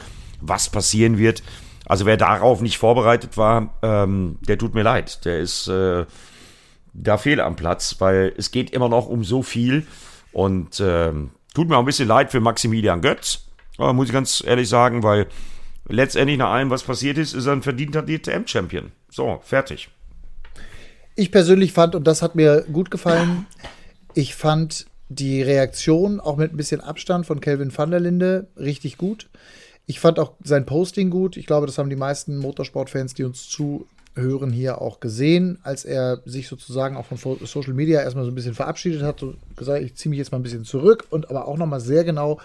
[0.48, 1.44] was passieren wird.
[1.86, 5.26] Also wer darauf nicht vorbereitet war, ähm, der tut mir leid.
[5.26, 6.06] Der ist äh,
[6.94, 9.86] da fehl am Platz, weil es geht immer noch um so viel.
[10.32, 11.12] Und äh,
[11.54, 13.46] tut mir auch ein bisschen leid für Maximilian Götz,
[13.78, 15.28] aber muss ich ganz ehrlich sagen, weil
[15.88, 18.92] letztendlich nach allem, was passiert ist, ist er ein verdienter DTM-Champion.
[19.10, 19.90] So, fertig.
[21.16, 23.46] Ich persönlich fand, und das hat mir gut gefallen,
[24.16, 28.98] ich fand die Reaktion auch mit ein bisschen Abstand von Kelvin van der Linde richtig
[28.98, 29.30] gut.
[29.86, 31.38] Ich fand auch sein Posting gut.
[31.38, 36.22] Ich glaube, das haben die meisten Motorsportfans, die uns zuhören, hier auch gesehen, als er
[36.26, 39.96] sich sozusagen auch von Social Media erstmal so ein bisschen verabschiedet hat, so gesagt, ich
[39.96, 42.40] ziehe mich jetzt mal ein bisschen zurück und aber auch nochmal sehr genau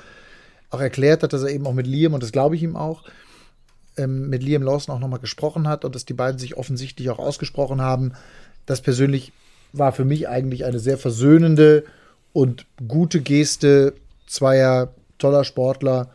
[0.70, 3.04] auch erklärt hat, dass er eben auch mit Liam, und das glaube ich ihm auch,
[3.96, 7.18] ähm, mit Liam Lawson auch nochmal gesprochen hat und dass die beiden sich offensichtlich auch
[7.18, 8.12] ausgesprochen haben.
[8.66, 9.32] Das persönlich
[9.72, 11.84] war für mich eigentlich eine sehr versöhnende
[12.32, 13.94] und gute Geste
[14.26, 16.10] zweier toller Sportler.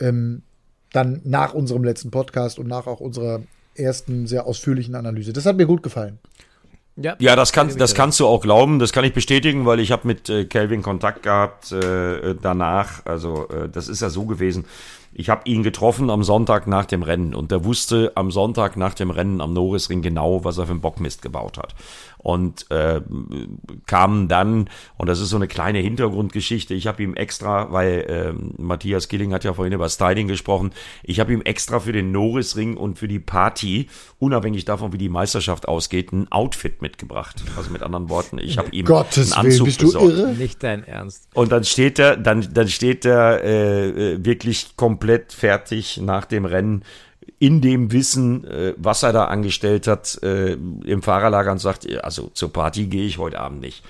[0.00, 0.42] Ähm,
[0.92, 3.40] dann nach unserem letzten Podcast und nach auch unserer
[3.74, 5.32] ersten sehr ausführlichen Analyse.
[5.32, 6.18] Das hat mir gut gefallen.
[6.96, 9.92] Ja, ja das, kann, das kannst du auch glauben, das kann ich bestätigen, weil ich
[9.92, 13.06] habe mit äh, Kelvin Kontakt gehabt äh, danach.
[13.06, 14.64] Also äh, das ist ja so gewesen.
[15.12, 18.94] Ich habe ihn getroffen am Sonntag nach dem Rennen und der wusste am Sonntag nach
[18.94, 21.74] dem Rennen am Norrisring genau, was er für einen Bockmist gebaut hat
[22.22, 23.00] und äh,
[23.86, 28.62] kamen dann, und das ist so eine kleine Hintergrundgeschichte, ich habe ihm extra, weil äh,
[28.62, 30.70] Matthias Killing hat ja vorhin über Styling gesprochen,
[31.02, 35.08] ich habe ihm extra für den Norrisring und für die Party, unabhängig davon, wie die
[35.08, 37.42] Meisterschaft ausgeht, ein Outfit mitgebracht.
[37.56, 40.06] Also mit anderen Worten, ich habe ihm Gottes einen Anzug Willen, bist besorgt.
[40.06, 40.34] Du irre?
[40.34, 41.28] Nicht dein Ernst.
[41.34, 46.84] Und dann steht er, dann, dann steht er äh wirklich komplett fertig nach dem Rennen
[47.40, 52.30] in dem Wissen, äh, was er da angestellt hat, äh, im Fahrerlager und sagt, also
[52.34, 53.82] zur Party gehe ich heute Abend nicht.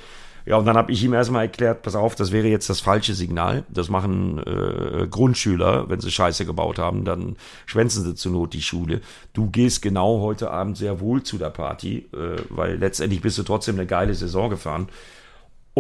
[0.47, 3.13] Ja, und dann habe ich ihm erstmal erklärt, pass auf, das wäre jetzt das falsche
[3.15, 3.65] Signal.
[3.69, 7.37] Das machen äh, Grundschüler, wenn sie Scheiße gebaut haben, dann
[7.67, 9.01] schwänzen sie zur Not die Schule.
[9.33, 13.43] Du gehst genau heute Abend sehr wohl zu der Party, äh, weil letztendlich bist du
[13.43, 14.89] trotzdem eine geile Saison gefahren.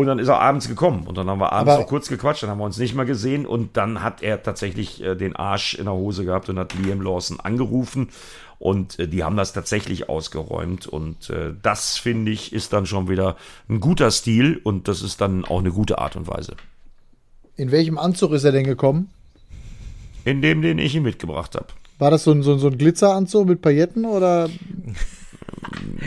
[0.00, 2.42] Und dann ist er abends gekommen und dann haben wir abends Aber noch kurz gequatscht,
[2.42, 5.74] dann haben wir uns nicht mehr gesehen und dann hat er tatsächlich äh, den Arsch
[5.74, 8.08] in der Hose gehabt und hat Liam Lawson angerufen
[8.58, 13.10] und äh, die haben das tatsächlich ausgeräumt und äh, das finde ich ist dann schon
[13.10, 13.36] wieder
[13.68, 16.54] ein guter Stil und das ist dann auch eine gute Art und Weise.
[17.56, 19.10] In welchem Anzug ist er denn gekommen?
[20.24, 21.66] In dem, den ich ihm mitgebracht habe.
[21.98, 24.48] War das so ein, so, so ein Glitzeranzug mit Pailletten oder?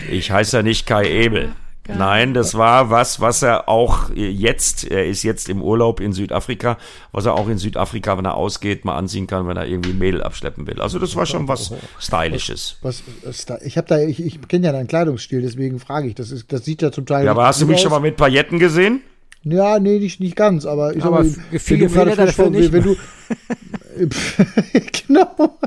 [0.09, 1.53] Ich heiße ja nicht Kai Ebel.
[1.85, 1.97] Geil.
[1.97, 6.77] Nein, das war was, was er auch jetzt, er ist jetzt im Urlaub in Südafrika,
[7.11, 10.23] was er auch in Südafrika, wenn er ausgeht, mal anziehen kann, wenn er irgendwie Mädel
[10.23, 10.79] abschleppen will.
[10.79, 12.77] Also das war schon was Stylisches.
[12.81, 16.15] Was, was ich habe da, ich, ich kenne ja deinen Kleidungsstil, deswegen frage ich.
[16.15, 17.25] Das ist, das sieht ja zum Teil.
[17.25, 19.01] Ja, aber hast du mich schon mal mit Pailletten gesehen?
[19.45, 22.71] Ja, nee, nicht, nicht ganz, aber ich aber sag, viel wenn du dafür nicht.
[22.71, 22.95] Wenn du,
[25.07, 25.57] genau.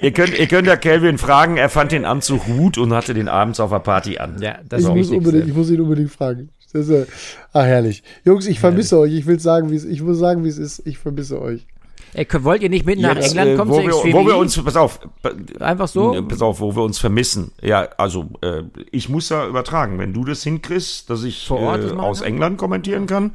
[0.00, 3.28] ihr, könnt, ihr könnt ja Kelvin fragen, er fand den Anzug gut und hatte den
[3.28, 4.42] abends auf der Party an.
[4.42, 6.50] Ja, das ich, muss unbedingt, ich muss ihn unbedingt fragen.
[6.72, 7.08] Das ist,
[7.54, 8.02] ach, herrlich.
[8.24, 9.14] Jungs, ich vermisse herrlich.
[9.14, 9.18] euch.
[9.20, 10.82] Ich will sagen, wie es, ich muss sagen, wie es ist.
[10.84, 11.66] Ich vermisse euch.
[12.16, 13.70] Ey, wollt ihr nicht mit nach Jetzt, England kommen?
[13.70, 15.00] Äh, wo, wir, wo wir uns, pass auf,
[15.60, 16.24] einfach so?
[16.26, 17.52] Pass auf, wo wir uns vermissen.
[17.60, 19.98] Ja, also äh, ich muss ja übertragen.
[19.98, 22.28] Wenn du das hinkriegst, dass ich äh, aus kann?
[22.28, 23.32] England kommentieren kann,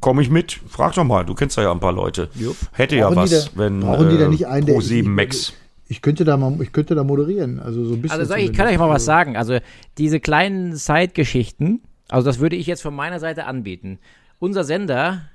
[0.00, 0.60] komme ich mit.
[0.66, 2.30] Frag doch mal, du kennst ja ein paar Leute.
[2.36, 2.56] Jupp.
[2.72, 5.52] Hätte brauchen ja was, da, wenn brauchen die da nicht einen, Pro 7 Max.
[5.88, 8.18] Ich könnte da mal, ich könnte da moderieren, also so ein bisschen.
[8.18, 9.36] Also ich kann euch mal was sagen.
[9.36, 9.58] Also
[9.98, 13.98] diese kleinen Side-Geschichten, also das würde ich jetzt von meiner Seite anbieten.
[14.38, 15.28] Unser Sender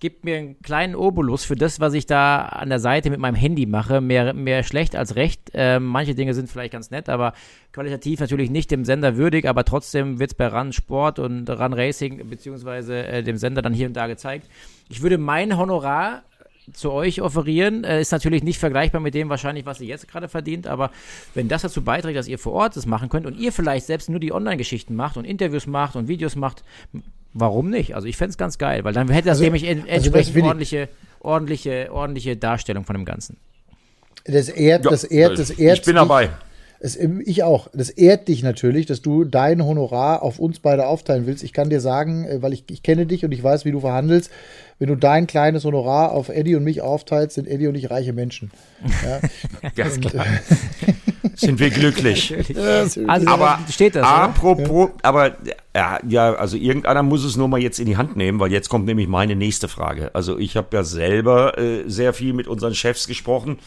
[0.00, 3.34] gibt mir einen kleinen Obolus für das, was ich da an der Seite mit meinem
[3.34, 4.00] Handy mache.
[4.00, 5.50] Mehr, mehr schlecht als recht.
[5.54, 7.32] Äh, manche Dinge sind vielleicht ganz nett, aber
[7.72, 11.72] qualitativ natürlich nicht dem Sender würdig, aber trotzdem wird es bei Run Sport und Run
[11.72, 14.48] Racing beziehungsweise äh, dem Sender dann hier und da gezeigt.
[14.88, 16.22] Ich würde mein Honorar
[16.72, 17.84] zu euch offerieren.
[17.84, 20.90] Äh, ist natürlich nicht vergleichbar mit dem wahrscheinlich, was ihr jetzt gerade verdient, aber
[21.34, 24.08] wenn das dazu beiträgt, dass ihr vor Ort das machen könnt und ihr vielleicht selbst
[24.08, 26.64] nur die Online-Geschichten macht und Interviews macht und Videos macht,
[27.34, 27.94] warum nicht?
[27.94, 30.46] Also ich fände es ganz geil, weil dann hätte das also, nämlich also entsprechend also
[30.46, 30.88] ordentliche,
[31.20, 33.36] ordentliche, ordentliche Darstellung von dem Ganzen.
[34.24, 35.78] Das ehrt, ja, das ehrt, das ehrt.
[35.80, 36.30] Ich bin dabei.
[36.80, 37.68] Es, ich auch.
[37.72, 41.42] Das ehrt dich natürlich, dass du dein Honorar auf uns beide aufteilen willst.
[41.42, 43.80] Ich kann dir sagen, äh, weil ich, ich kenne dich und ich weiß, wie du
[43.80, 44.30] verhandelst,
[44.78, 48.12] wenn du dein kleines Honorar auf Eddie und mich aufteilst, sind Eddie und ich reiche
[48.12, 48.50] Menschen.
[49.02, 50.26] Ja, Ganz klar.
[51.34, 52.34] Sind wir glücklich.
[53.06, 54.06] also, aber steht das.
[54.06, 54.94] Apropos, ja.
[55.02, 55.36] aber
[55.74, 58.68] ja, ja, also irgendeiner muss es nur mal jetzt in die Hand nehmen, weil jetzt
[58.68, 60.14] kommt nämlich meine nächste Frage.
[60.14, 63.58] Also ich habe ja selber äh, sehr viel mit unseren Chefs gesprochen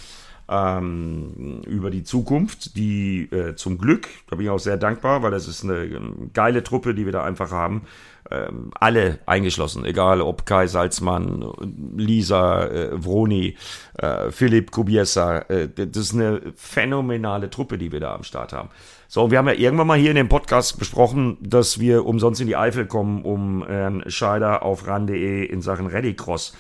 [0.50, 5.32] ähm, über die Zukunft, die äh, zum Glück, da bin ich auch sehr dankbar, weil
[5.32, 7.82] das ist eine ähm, geile Truppe, die wir da einfach haben.
[8.30, 11.50] Ähm, alle eingeschlossen, egal ob Kai Salzmann,
[11.96, 13.56] Lisa, äh, Vroni,
[13.98, 18.70] äh, Philipp Kubiesa, äh, das ist eine phänomenale Truppe, die wir da am Start haben.
[19.08, 22.48] So, wir haben ja irgendwann mal hier in dem Podcast besprochen, dass wir umsonst in
[22.48, 26.54] die Eifel kommen, um Herrn Scheider auf ran.de in Sachen Rallycross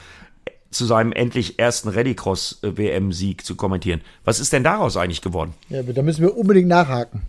[0.71, 4.01] zu seinem endlich ersten Rallycross-WM-Sieg zu kommentieren.
[4.23, 5.53] Was ist denn daraus eigentlich geworden?
[5.69, 7.23] Ja, da müssen wir unbedingt nachhaken.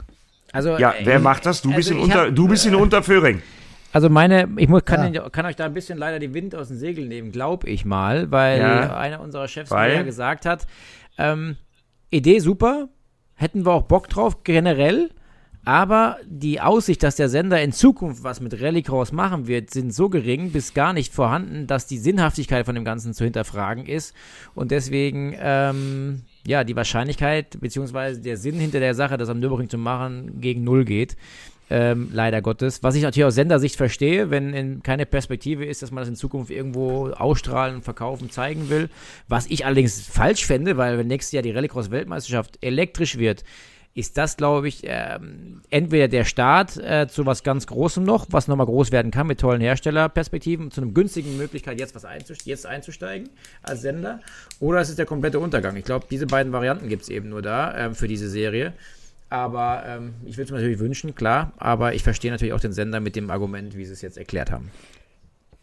[0.52, 1.62] Also, ja, wer äh, macht das?
[1.62, 3.42] Du, also bist, in unter, hab, du bist in Unterföhring.
[3.92, 5.28] Also meine, ich muss, kann, ja.
[5.30, 8.30] kann, euch da ein bisschen leider die Wind aus den Segeln nehmen, glaube ich mal,
[8.30, 8.96] weil ja.
[8.96, 9.94] einer unserer Chefs weil?
[9.94, 10.66] ja gesagt hat,
[11.16, 11.56] ähm,
[12.10, 12.88] Idee super,
[13.34, 15.10] hätten wir auch Bock drauf generell,
[15.64, 20.08] aber die Aussicht, dass der Sender in Zukunft was mit Rallycross machen wird, sind so
[20.08, 24.14] gering bis gar nicht vorhanden, dass die Sinnhaftigkeit von dem Ganzen zu hinterfragen ist.
[24.54, 29.68] Und deswegen, ähm, ja, die Wahrscheinlichkeit beziehungsweise der Sinn hinter der Sache, das am Nürburgring
[29.68, 31.16] zu machen, gegen Null geht.
[31.70, 32.82] Ähm, leider Gottes.
[32.82, 36.16] Was ich natürlich aus Sendersicht verstehe, wenn in keine Perspektive ist, dass man das in
[36.16, 38.88] Zukunft irgendwo ausstrahlen, verkaufen, zeigen will.
[39.28, 43.44] Was ich allerdings falsch fände, weil wenn nächstes Jahr die Rallycross-Weltmeisterschaft elektrisch wird,
[43.98, 48.46] ist das, glaube ich, ähm, entweder der Start äh, zu was ganz Großem noch, was
[48.46, 52.64] nochmal groß werden kann mit tollen Herstellerperspektiven, zu einer günstigen Möglichkeit, jetzt was einzusteigen, jetzt
[52.64, 53.28] einzusteigen
[53.62, 54.20] als Sender,
[54.60, 55.74] oder es ist der komplette Untergang.
[55.74, 58.72] Ich glaube, diese beiden Varianten gibt es eben nur da ähm, für diese Serie.
[59.30, 62.72] Aber ähm, ich würde es mir natürlich wünschen, klar, aber ich verstehe natürlich auch den
[62.72, 64.70] Sender mit dem Argument, wie sie es jetzt erklärt haben.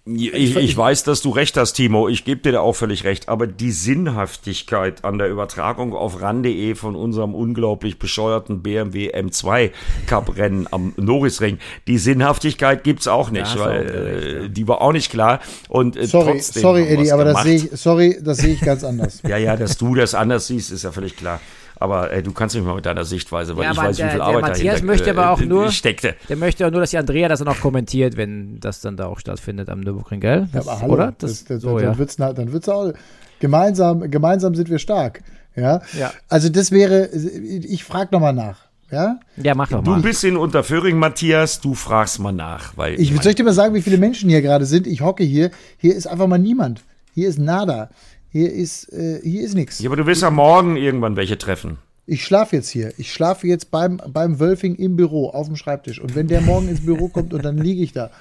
[0.07, 2.07] Ich, ich weiß, dass du recht hast, Timo.
[2.07, 3.27] Ich gebe dir da auch völlig recht.
[3.27, 9.71] Aber die Sinnhaftigkeit an der Übertragung auf RAN.de von unserem unglaublich bescheuerten BMW M2
[10.05, 11.57] Cup Rennen am Norrisring,
[11.87, 15.39] die Sinnhaftigkeit gibt's auch nicht, weil auch äh, die war auch nicht klar.
[15.69, 18.83] Und äh, sorry, trotzdem sorry, Eddie, aber das sehe ich, sorry, das sehe ich ganz
[18.83, 19.23] anders.
[19.27, 21.41] ja, ja, dass du das anders siehst, ist ja völlig klar.
[21.77, 24.11] Aber ey, du kannst mich mal mit deiner Sichtweise, weil ja, ich weiß, der, wie
[24.11, 26.15] viel Arbeit der Matthias dahinter möchte aber auch äh, nur, steckte.
[26.29, 29.07] Der möchte auch nur, dass die Andrea das dann auch kommentiert, wenn das dann da
[29.07, 30.47] auch stattfindet am Nürburgring, gell?
[30.53, 31.13] Das, ja, aber hallo, oder?
[31.17, 31.97] Das, das, so, dann, ja.
[31.97, 32.93] wird's, dann wird's auch
[33.39, 35.21] gemeinsam, gemeinsam sind wir stark.
[35.55, 35.81] Ja.
[35.97, 36.11] ja.
[36.29, 38.65] Also das wäre, ich frage nochmal nach.
[38.91, 39.19] Ja?
[39.37, 39.95] Ja, mach doch mal.
[39.95, 42.77] Du bist in Unterföhring, Matthias, du fragst mal nach.
[42.77, 44.85] Weil ich soll ich dir mal sagen, wie viele Menschen hier gerade sind?
[44.87, 45.51] Ich hocke hier.
[45.77, 46.81] Hier ist einfach mal niemand.
[47.13, 47.89] Hier ist nada.
[48.35, 49.79] Hier ist, äh, hier ist nichts.
[49.79, 51.77] Ja, aber du wirst ja morgen irgendwann welche treffen.
[52.05, 52.91] Ich schlafe jetzt hier.
[52.97, 56.01] Ich schlafe jetzt beim, beim Wölfing im Büro auf dem Schreibtisch.
[56.01, 58.11] Und wenn der morgen ins Büro kommt und dann liege ich da.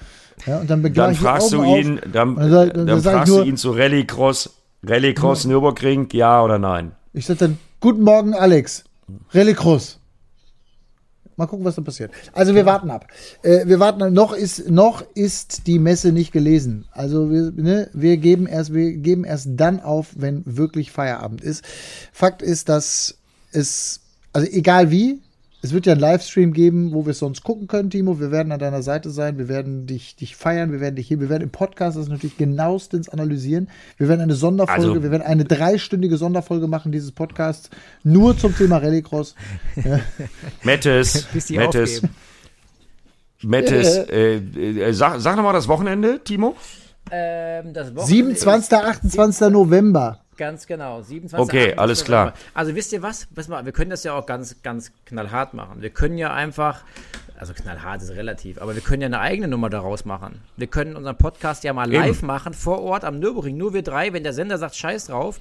[0.46, 3.56] Ja, und dann dann fragst du ihn, dann, dann, dann, dann fragst nur, du ihn
[3.56, 4.54] zu Rallycross,
[4.84, 6.92] Rallycross Nürburgring, ja oder nein?
[7.12, 8.84] Ich sage dann, guten Morgen, Alex.
[9.32, 9.98] Rallycross.
[11.36, 12.12] Mal gucken, was da passiert.
[12.32, 13.06] Also wir warten ab.
[13.42, 14.12] Äh, wir warten.
[14.12, 16.86] Noch ist noch ist die Messe nicht gelesen.
[16.92, 21.64] Also wir, ne, wir geben erst wir geben erst dann auf, wenn wirklich Feierabend ist.
[22.12, 23.18] Fakt ist, dass
[23.52, 24.00] es,
[24.32, 25.20] also egal wie,
[25.64, 28.20] es wird ja einen Livestream geben, wo wir es sonst gucken können, Timo.
[28.20, 29.38] Wir werden an deiner Seite sein.
[29.38, 30.72] Wir werden dich, dich feiern.
[30.72, 33.70] Wir werden dich hier, wir werden im Podcast das natürlich genauestens analysieren.
[33.96, 37.70] Wir werden eine Sonderfolge, also, wir werden eine dreistündige Sonderfolge machen dieses Podcasts
[38.02, 39.36] nur zum Thema Rallycross.
[39.82, 40.00] Ja.
[40.64, 42.02] Mettes, Mettes,
[43.40, 46.56] Mettes, äh, äh, sag, sag nochmal das Wochenende, Timo.
[47.10, 48.72] Ähm, das Wochenende 27.
[48.74, 49.48] 28.
[49.48, 50.23] November.
[50.36, 51.02] Ganz genau.
[51.02, 51.38] 27.
[51.38, 52.34] Okay, alles klar.
[52.54, 53.28] Also wisst ihr was?
[53.34, 55.82] Wir können das ja auch ganz, ganz knallhart machen.
[55.82, 56.82] Wir können ja einfach,
[57.38, 60.40] also knallhart ist relativ, aber wir können ja eine eigene Nummer daraus machen.
[60.56, 62.26] Wir können unseren Podcast ja mal live Eben.
[62.26, 63.56] machen, vor Ort am Nürburgring.
[63.56, 65.40] Nur wir drei, wenn der Sender sagt, scheiß drauf,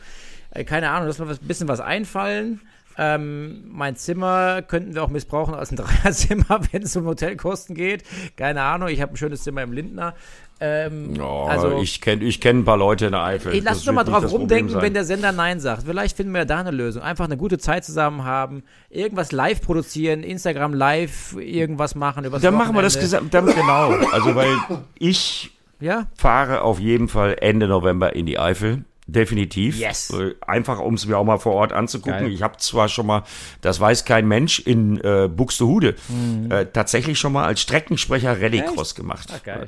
[0.52, 2.62] äh, keine Ahnung, lass mal ein bisschen was einfallen.
[2.98, 8.04] Ähm, mein Zimmer könnten wir auch missbrauchen als ein Dreierzimmer, wenn es um Hotelkosten geht.
[8.38, 10.14] Keine Ahnung, ich habe ein schönes Zimmer im Lindner.
[10.60, 13.54] Ähm, oh, also, ich kenne ich kenn ein paar Leute in der Eifel.
[13.54, 15.84] Ich lass uns doch mal drauf rumdenken, wenn der Sender Nein sagt.
[15.86, 17.02] Vielleicht finden wir da eine Lösung.
[17.02, 22.26] Einfach eine gute Zeit zusammen haben, irgendwas live produzieren, Instagram live irgendwas machen.
[22.26, 23.92] Übers dann machen wir das dann genau.
[24.12, 24.56] Also, weil
[24.98, 26.08] ich ja?
[26.16, 28.86] fahre auf jeden Fall Ende November in die Eifel.
[29.08, 29.78] Definitiv.
[29.78, 30.12] Yes.
[30.12, 32.22] Äh, einfach, um es mir auch mal vor Ort anzugucken.
[32.22, 32.32] Geil.
[32.32, 33.24] Ich habe zwar schon mal,
[33.62, 36.52] das weiß kein Mensch, in äh, Buxtehude mhm.
[36.52, 39.30] äh, tatsächlich schon mal als Streckensprecher Rallycross gemacht.
[39.34, 39.66] Ach, äh,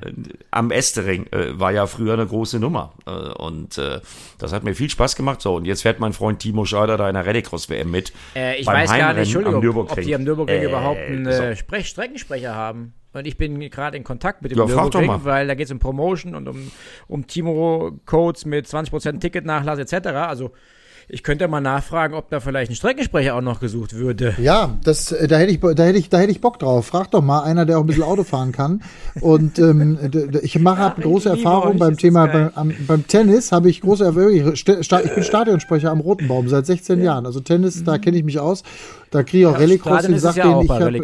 [0.52, 2.94] am Estering äh, war ja früher eine große Nummer.
[3.06, 4.00] Äh, und äh,
[4.38, 5.42] das hat mir viel Spaß gemacht.
[5.42, 8.14] So, und jetzt fährt mein Freund Timo Scheider da in der Rallycross-WM mit.
[8.36, 11.88] Äh, ich weiß gar nicht, Entschuldigung, ob die am Nürburgring äh, überhaupt einen äh, Sprech
[11.88, 12.94] Streckensprecher haben.
[13.16, 15.80] Und ich bin gerade in Kontakt mit dem ja, Nürburgring, weil da geht es um
[15.80, 16.72] Promotion und um,
[17.07, 20.07] um Timo-Codes mit 20% Ticketnachlass etc.
[20.09, 20.51] Also
[21.07, 24.36] ich könnte mal nachfragen, ob da vielleicht ein Streckensprecher auch noch gesucht würde.
[24.39, 26.88] Ja, das, äh, da hätte ich, da hätte ich, da hätte ich Bock drauf.
[26.88, 28.82] Frag doch mal einer, der auch ein bisschen Auto fahren kann.
[29.22, 29.99] Und ähm,
[30.41, 34.53] ich mache ja, große Erfahrung beim Thema beim, beim, Tennis habe ich große Erfahrung.
[34.53, 37.05] Ich bin Stadionsprecher am Roten Baum seit 16 ja.
[37.05, 37.26] Jahren.
[37.26, 37.86] Also Tennis, mhm.
[37.86, 38.63] da kenne ich mich aus.
[39.12, 41.01] Da kriege ich auch ja, Rallycross und sag denen, ich habe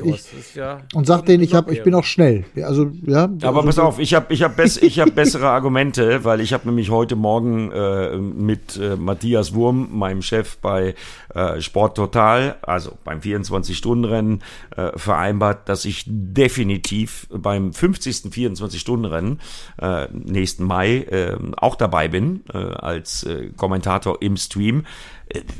[0.94, 2.46] und sag denen, ich habe, ich bin auch schnell.
[2.64, 3.24] Also ja.
[3.44, 6.54] Aber also, pass auf, ich habe, ich habe, bess, ich habe bessere Argumente, weil ich
[6.54, 10.96] habe nämlich heute Morgen äh, mit äh, Matthias Wurm, meinem Chef bei
[11.34, 14.42] äh, Sport Total, also beim 24-Stunden-Rennen
[14.76, 18.32] äh, vereinbart, dass ich definitiv beim 50.
[18.32, 19.40] 24-Stunden-Rennen
[19.82, 24.86] äh, nächsten Mai äh, auch dabei bin äh, als äh, Kommentator im Stream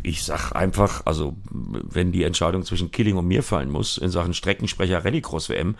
[0.04, 4.34] ich sag einfach, also wenn die Entscheidung zwischen Killing und mir fallen muss in Sachen
[4.34, 5.76] Streckensprecher Rallycross WM,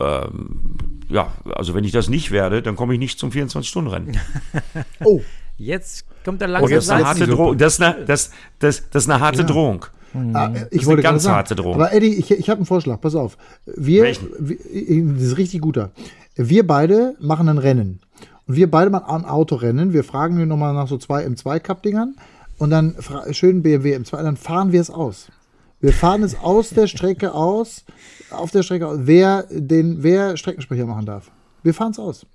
[0.00, 0.66] ähm,
[1.08, 4.18] ja, also wenn ich das nicht werde, dann komme ich nicht zum 24-Stunden-Rennen.
[5.04, 5.20] oh,
[5.58, 6.70] jetzt kommt der langsam.
[6.70, 7.58] Oh, das, ist eine harte Drohung.
[7.58, 9.46] Das, das, das, das ist eine harte ja.
[9.46, 9.86] Drohung.
[10.32, 11.74] Ah, ich wollte ganz sagen, harte Drohung.
[11.74, 13.00] Aber Eddie, ich, ich habe einen Vorschlag.
[13.00, 13.36] Pass auf.
[13.66, 14.04] Wir,
[14.38, 15.90] wir, das ist richtig guter.
[16.36, 18.00] Wir beide machen ein Rennen.
[18.46, 19.92] Und wir beide machen ein Autorennen.
[19.92, 22.14] Wir fragen wir nochmal nach so zwei M2 Cup Dingern
[22.58, 22.96] und dann
[23.32, 25.28] schön BMW M2, dann fahren wir es aus.
[25.80, 27.84] Wir fahren es aus der Strecke aus,
[28.30, 31.30] auf der Strecke aus, wer den, wer Streckensprecher machen darf.
[31.62, 32.26] Wir fahren es aus.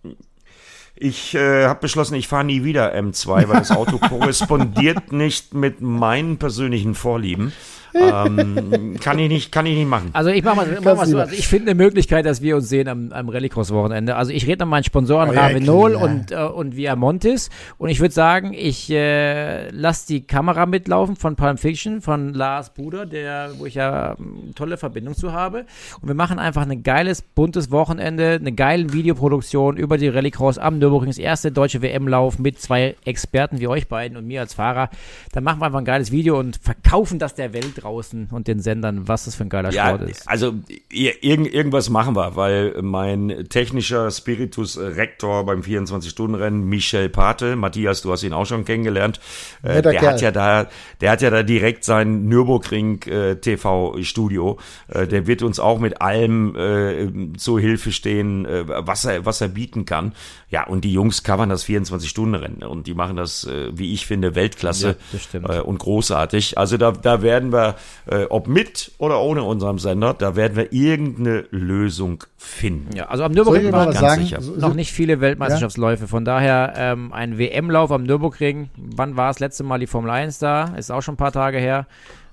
[0.96, 5.82] Ich äh, habe beschlossen, ich fahre nie wieder M2, weil das Auto korrespondiert nicht mit
[5.82, 7.54] meinen persönlichen Vorlieben
[7.94, 10.10] ähm, kann ich nicht, kann ich nicht machen.
[10.14, 11.20] Also ich mache mal, mach mal so.
[11.20, 14.16] Also ich finde eine Möglichkeit, dass wir uns sehen am, am Rallycross-Wochenende.
[14.16, 18.00] Also ich rede an meinen Sponsoren oh, ja, Ravenol und, äh, und Viamontis und ich
[18.00, 23.52] würde sagen, ich äh, lasse die Kamera mitlaufen von Palm Fiction, von Lars Bruder, der,
[23.58, 25.66] wo ich ja ähm, tolle Verbindung zu habe.
[26.02, 30.80] Und wir machen einfach ein geiles, buntes Wochenende, eine geile Videoproduktion über die Rallycross am
[30.80, 34.90] Nürburgring, das erste deutsche WM-Lauf mit zwei Experten wie euch beiden und mir als Fahrer.
[35.32, 38.60] Dann machen wir einfach ein geiles Video und verkaufen das der Welt draußen und den
[38.60, 40.28] Sendern, was das für ein geiler ja, Sport ist.
[40.28, 40.54] Also
[40.90, 48.12] irgend, irgendwas machen wir, weil mein technischer Spiritus Rektor beim 24-Stunden-Rennen, Michel Pate, Matthias, du
[48.12, 49.20] hast ihn auch schon kennengelernt,
[49.64, 50.14] äh, der Kerl.
[50.14, 50.68] hat ja da,
[51.02, 54.60] der hat ja da direkt sein Nürburgring äh, TV-Studio.
[54.88, 59.42] Äh, der wird uns auch mit allem äh, zur Hilfe stehen, äh, was er, was
[59.42, 60.14] er bieten kann.
[60.50, 64.36] Ja, und die Jungs covern das 24-Stunden-Rennen und die machen das, äh, wie ich finde,
[64.36, 64.96] Weltklasse
[65.34, 66.58] ja, äh, und großartig.
[66.58, 67.69] Also da, da werden wir,
[68.08, 72.96] äh, ob mit oder ohne unserem Sender, da werden wir irgendeine Lösung finden.
[72.96, 74.40] Ja, also am Nürburgring waren ganz sagen, sicher.
[74.58, 76.08] noch nicht viele Weltmeisterschaftsläufe.
[76.08, 78.70] Von daher ähm, ein WM-Lauf am Nürburgring.
[78.78, 80.76] Wann war das letzte Mal die Formel 1 da?
[80.78, 81.88] Ist auch schon ein paar Tage her.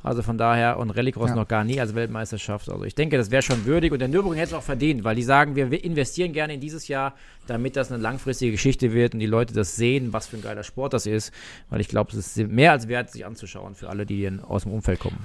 [0.07, 1.35] Also von daher, und Rallycross ja.
[1.35, 2.71] noch gar nie als Weltmeisterschaft.
[2.71, 5.17] Also ich denke, das wäre schon würdig und der Nürburgring hätte es auch verdient, weil
[5.17, 7.17] die sagen, wir investieren gerne in dieses Jahr,
[7.49, 10.63] damit das eine langfristige Geschichte wird und die Leute das sehen, was für ein geiler
[10.63, 11.33] Sport das ist.
[11.71, 14.71] Weil ich glaube, es ist mehr als wert, sich anzuschauen für alle, die aus dem
[14.71, 15.19] Umfeld kommen.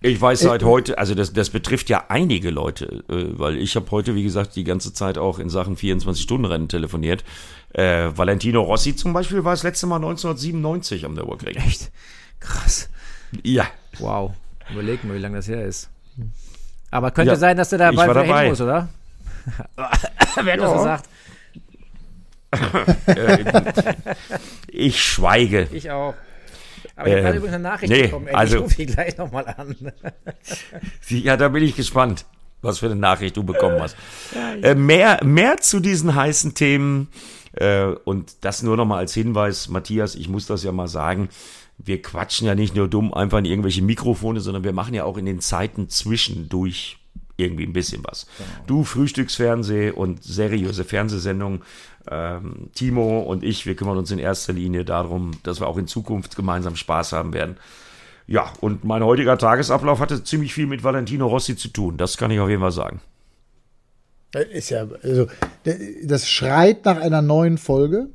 [0.00, 3.90] Ich weiß seit heute, also das, das betrifft ja einige Leute, äh, weil ich habe
[3.90, 7.24] heute, wie gesagt, die ganze Zeit auch in Sachen 24-Stunden-Rennen telefoniert.
[7.74, 11.56] Äh, Valentino Rossi zum Beispiel war das letzte Mal 1997 am Nürburgring.
[11.56, 11.92] Echt?
[12.40, 12.88] Krass.
[13.42, 13.66] Ja.
[13.98, 14.32] Wow.
[14.70, 15.88] Überleg mal, wie lange das her ist.
[16.90, 18.88] Aber könnte ja, sein, dass du da bald wieder hin musst, oder?
[19.76, 19.86] Wer
[20.36, 20.56] hat ja.
[20.56, 21.08] das gesagt?
[24.68, 25.68] ich schweige.
[25.72, 26.14] Ich auch.
[26.96, 28.28] Aber ich habe äh, übrigens eine Nachricht nee, bekommen.
[28.28, 29.76] Ey, also, ich rufe die gleich nochmal an.
[31.08, 32.24] ja, da bin ich gespannt,
[32.62, 33.96] was für eine Nachricht du bekommen hast.
[34.62, 37.08] Äh, mehr, mehr zu diesen heißen Themen
[37.54, 41.28] äh, und das nur nochmal als Hinweis, Matthias, ich muss das ja mal sagen
[41.78, 45.16] wir quatschen ja nicht nur dumm einfach in irgendwelche Mikrofone, sondern wir machen ja auch
[45.16, 46.98] in den Zeiten zwischendurch
[47.36, 48.26] irgendwie ein bisschen was.
[48.38, 48.48] Genau.
[48.66, 51.62] Du Frühstücksfernseh und seriöse Fernsehsendungen.
[52.10, 55.86] Ähm, Timo und ich, wir kümmern uns in erster Linie darum, dass wir auch in
[55.86, 57.56] Zukunft gemeinsam Spaß haben werden.
[58.26, 61.96] Ja, und mein heutiger Tagesablauf hatte ziemlich viel mit Valentino Rossi zu tun.
[61.96, 63.00] Das kann ich auf jeden Fall sagen.
[64.32, 65.28] Ist ja, also,
[66.04, 68.08] das schreit nach einer neuen Folge.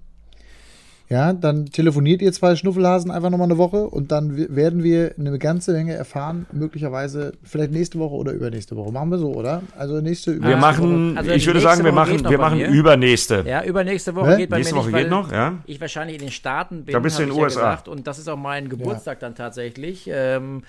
[1.10, 5.40] Ja, dann telefoniert ihr zwei Schnuffelhasen einfach nochmal eine Woche und dann werden wir eine
[5.40, 8.92] ganze Menge erfahren, möglicherweise vielleicht nächste Woche oder übernächste Woche.
[8.92, 9.64] Machen wir so, oder?
[9.76, 13.44] Also nächste übernächste Wir machen, also ich würde sagen, wir machen, wir machen übernächste.
[13.48, 14.38] Ja, übernächste Woche Hä?
[14.38, 15.58] geht bei nächste mir Woche nicht, geht noch, ja?
[15.66, 17.60] Ich wahrscheinlich in den Staaten bin, da bist du in den USA.
[17.60, 19.28] Ja gesagt, und das ist auch mein Geburtstag ja.
[19.28, 20.08] dann tatsächlich.
[20.14, 20.62] Ähm,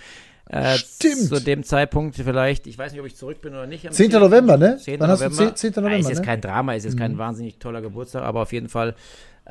[0.46, 1.28] äh, Stimmt.
[1.28, 3.82] Zu dem Zeitpunkt vielleicht, ich weiß nicht, ob ich zurück bin oder nicht.
[3.82, 4.10] 10.
[4.10, 4.20] 10.
[4.20, 4.78] November, ne?
[4.78, 4.98] 10.
[4.98, 5.36] Wann November.
[5.36, 5.74] Hast du 10.
[5.74, 5.82] 10.
[5.82, 6.24] November, ja, ist jetzt ne?
[6.24, 6.98] kein Drama, ist jetzt mhm.
[6.98, 8.94] kein wahnsinnig toller Geburtstag, aber auf jeden Fall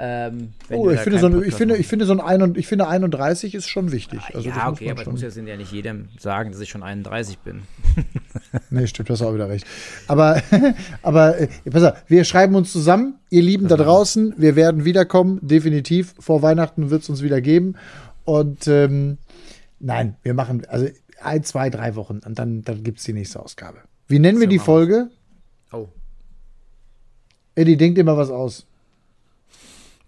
[0.02, 3.54] ähm, oh, ich finde, so ein, ich, finde, ich, finde so ein, ich finde 31
[3.54, 4.22] ist schon wichtig.
[4.34, 7.40] Also ja, okay, aber ich muss jetzt ja nicht jedem sagen, dass ich schon 31
[7.40, 7.64] bin.
[8.70, 9.68] nee, stimmt, das auch wieder recht.
[10.08, 10.42] Aber,
[11.02, 15.40] aber äh, pass auf, wir schreiben uns zusammen, ihr Lieben da draußen, wir werden wiederkommen,
[15.42, 16.16] definitiv.
[16.18, 17.76] Vor Weihnachten wird es uns wieder geben.
[18.24, 19.18] Und ähm,
[19.82, 20.88] nein, wir machen also
[21.22, 23.80] ein, zwei, drei Wochen und dann, dann gibt es die nächste Ausgabe.
[24.08, 25.10] Wie nennen wir die Folge?
[25.74, 25.90] Oh.
[27.56, 28.66] Eddie, denkt immer was aus.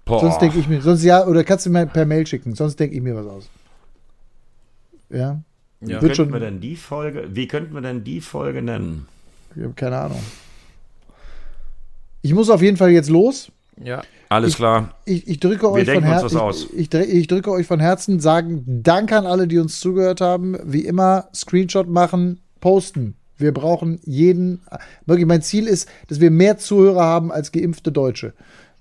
[0.06, 0.20] Boah.
[0.20, 2.96] Sonst denke ich mir, sonst ja, oder kannst du mir per Mail schicken, sonst denke
[2.96, 3.50] ich mir was aus.
[5.10, 5.42] Ja.
[5.82, 6.02] ja.
[6.02, 9.08] Wie könnten wir denn die Folge, wie könnten wir denn die Folge nennen?
[9.56, 10.22] Ich habe keine Ahnung.
[12.22, 13.52] Ich muss auf jeden Fall jetzt los.
[13.84, 14.02] Ja.
[14.30, 14.96] Alles ich, klar.
[15.06, 16.40] Ich, ich drücke wir euch von Herzen.
[16.78, 20.58] Ich, ich, drücke euch von Herzen, sagen Danke an alle, die uns zugehört haben.
[20.64, 23.16] Wie immer, Screenshot machen, posten.
[23.38, 24.62] Wir brauchen jeden.
[25.06, 28.34] Wirklich, mein Ziel ist, dass wir mehr Zuhörer haben als geimpfte Deutsche.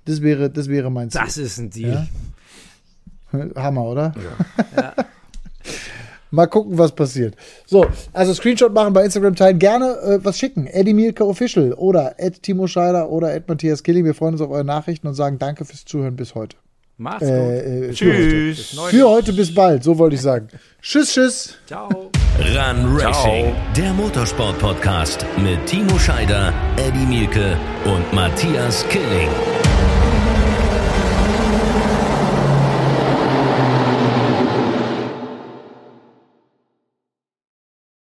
[0.05, 1.21] Das wäre, das wäre mein Ziel.
[1.25, 2.09] Das ist ein Deal.
[3.33, 3.47] Ja?
[3.57, 4.15] Hammer, oder?
[4.77, 4.83] Ja.
[4.83, 4.95] ja.
[6.33, 7.35] Mal gucken, was passiert.
[7.67, 9.59] So, also Screenshot machen bei Instagram teilen.
[9.59, 10.67] Gerne äh, was schicken.
[10.69, 14.05] Eddie Mielke Official oder Ed Timo Scheider oder Ed Matthias Killing.
[14.05, 16.57] Wir freuen uns auf eure Nachrichten und sagen danke fürs Zuhören bis heute.
[16.99, 18.71] Macht's äh, äh, tschüss.
[18.71, 18.97] Für heute.
[18.97, 20.49] für heute bis bald, so wollte ich sagen.
[20.83, 21.55] Tschüss, tschüss.
[21.67, 21.89] Ciao.
[21.89, 23.57] Run Racing, Ciao.
[23.75, 27.57] der Motorsport-Podcast mit Timo Scheider, Eddie Mielke
[27.87, 29.31] und Matthias Killing.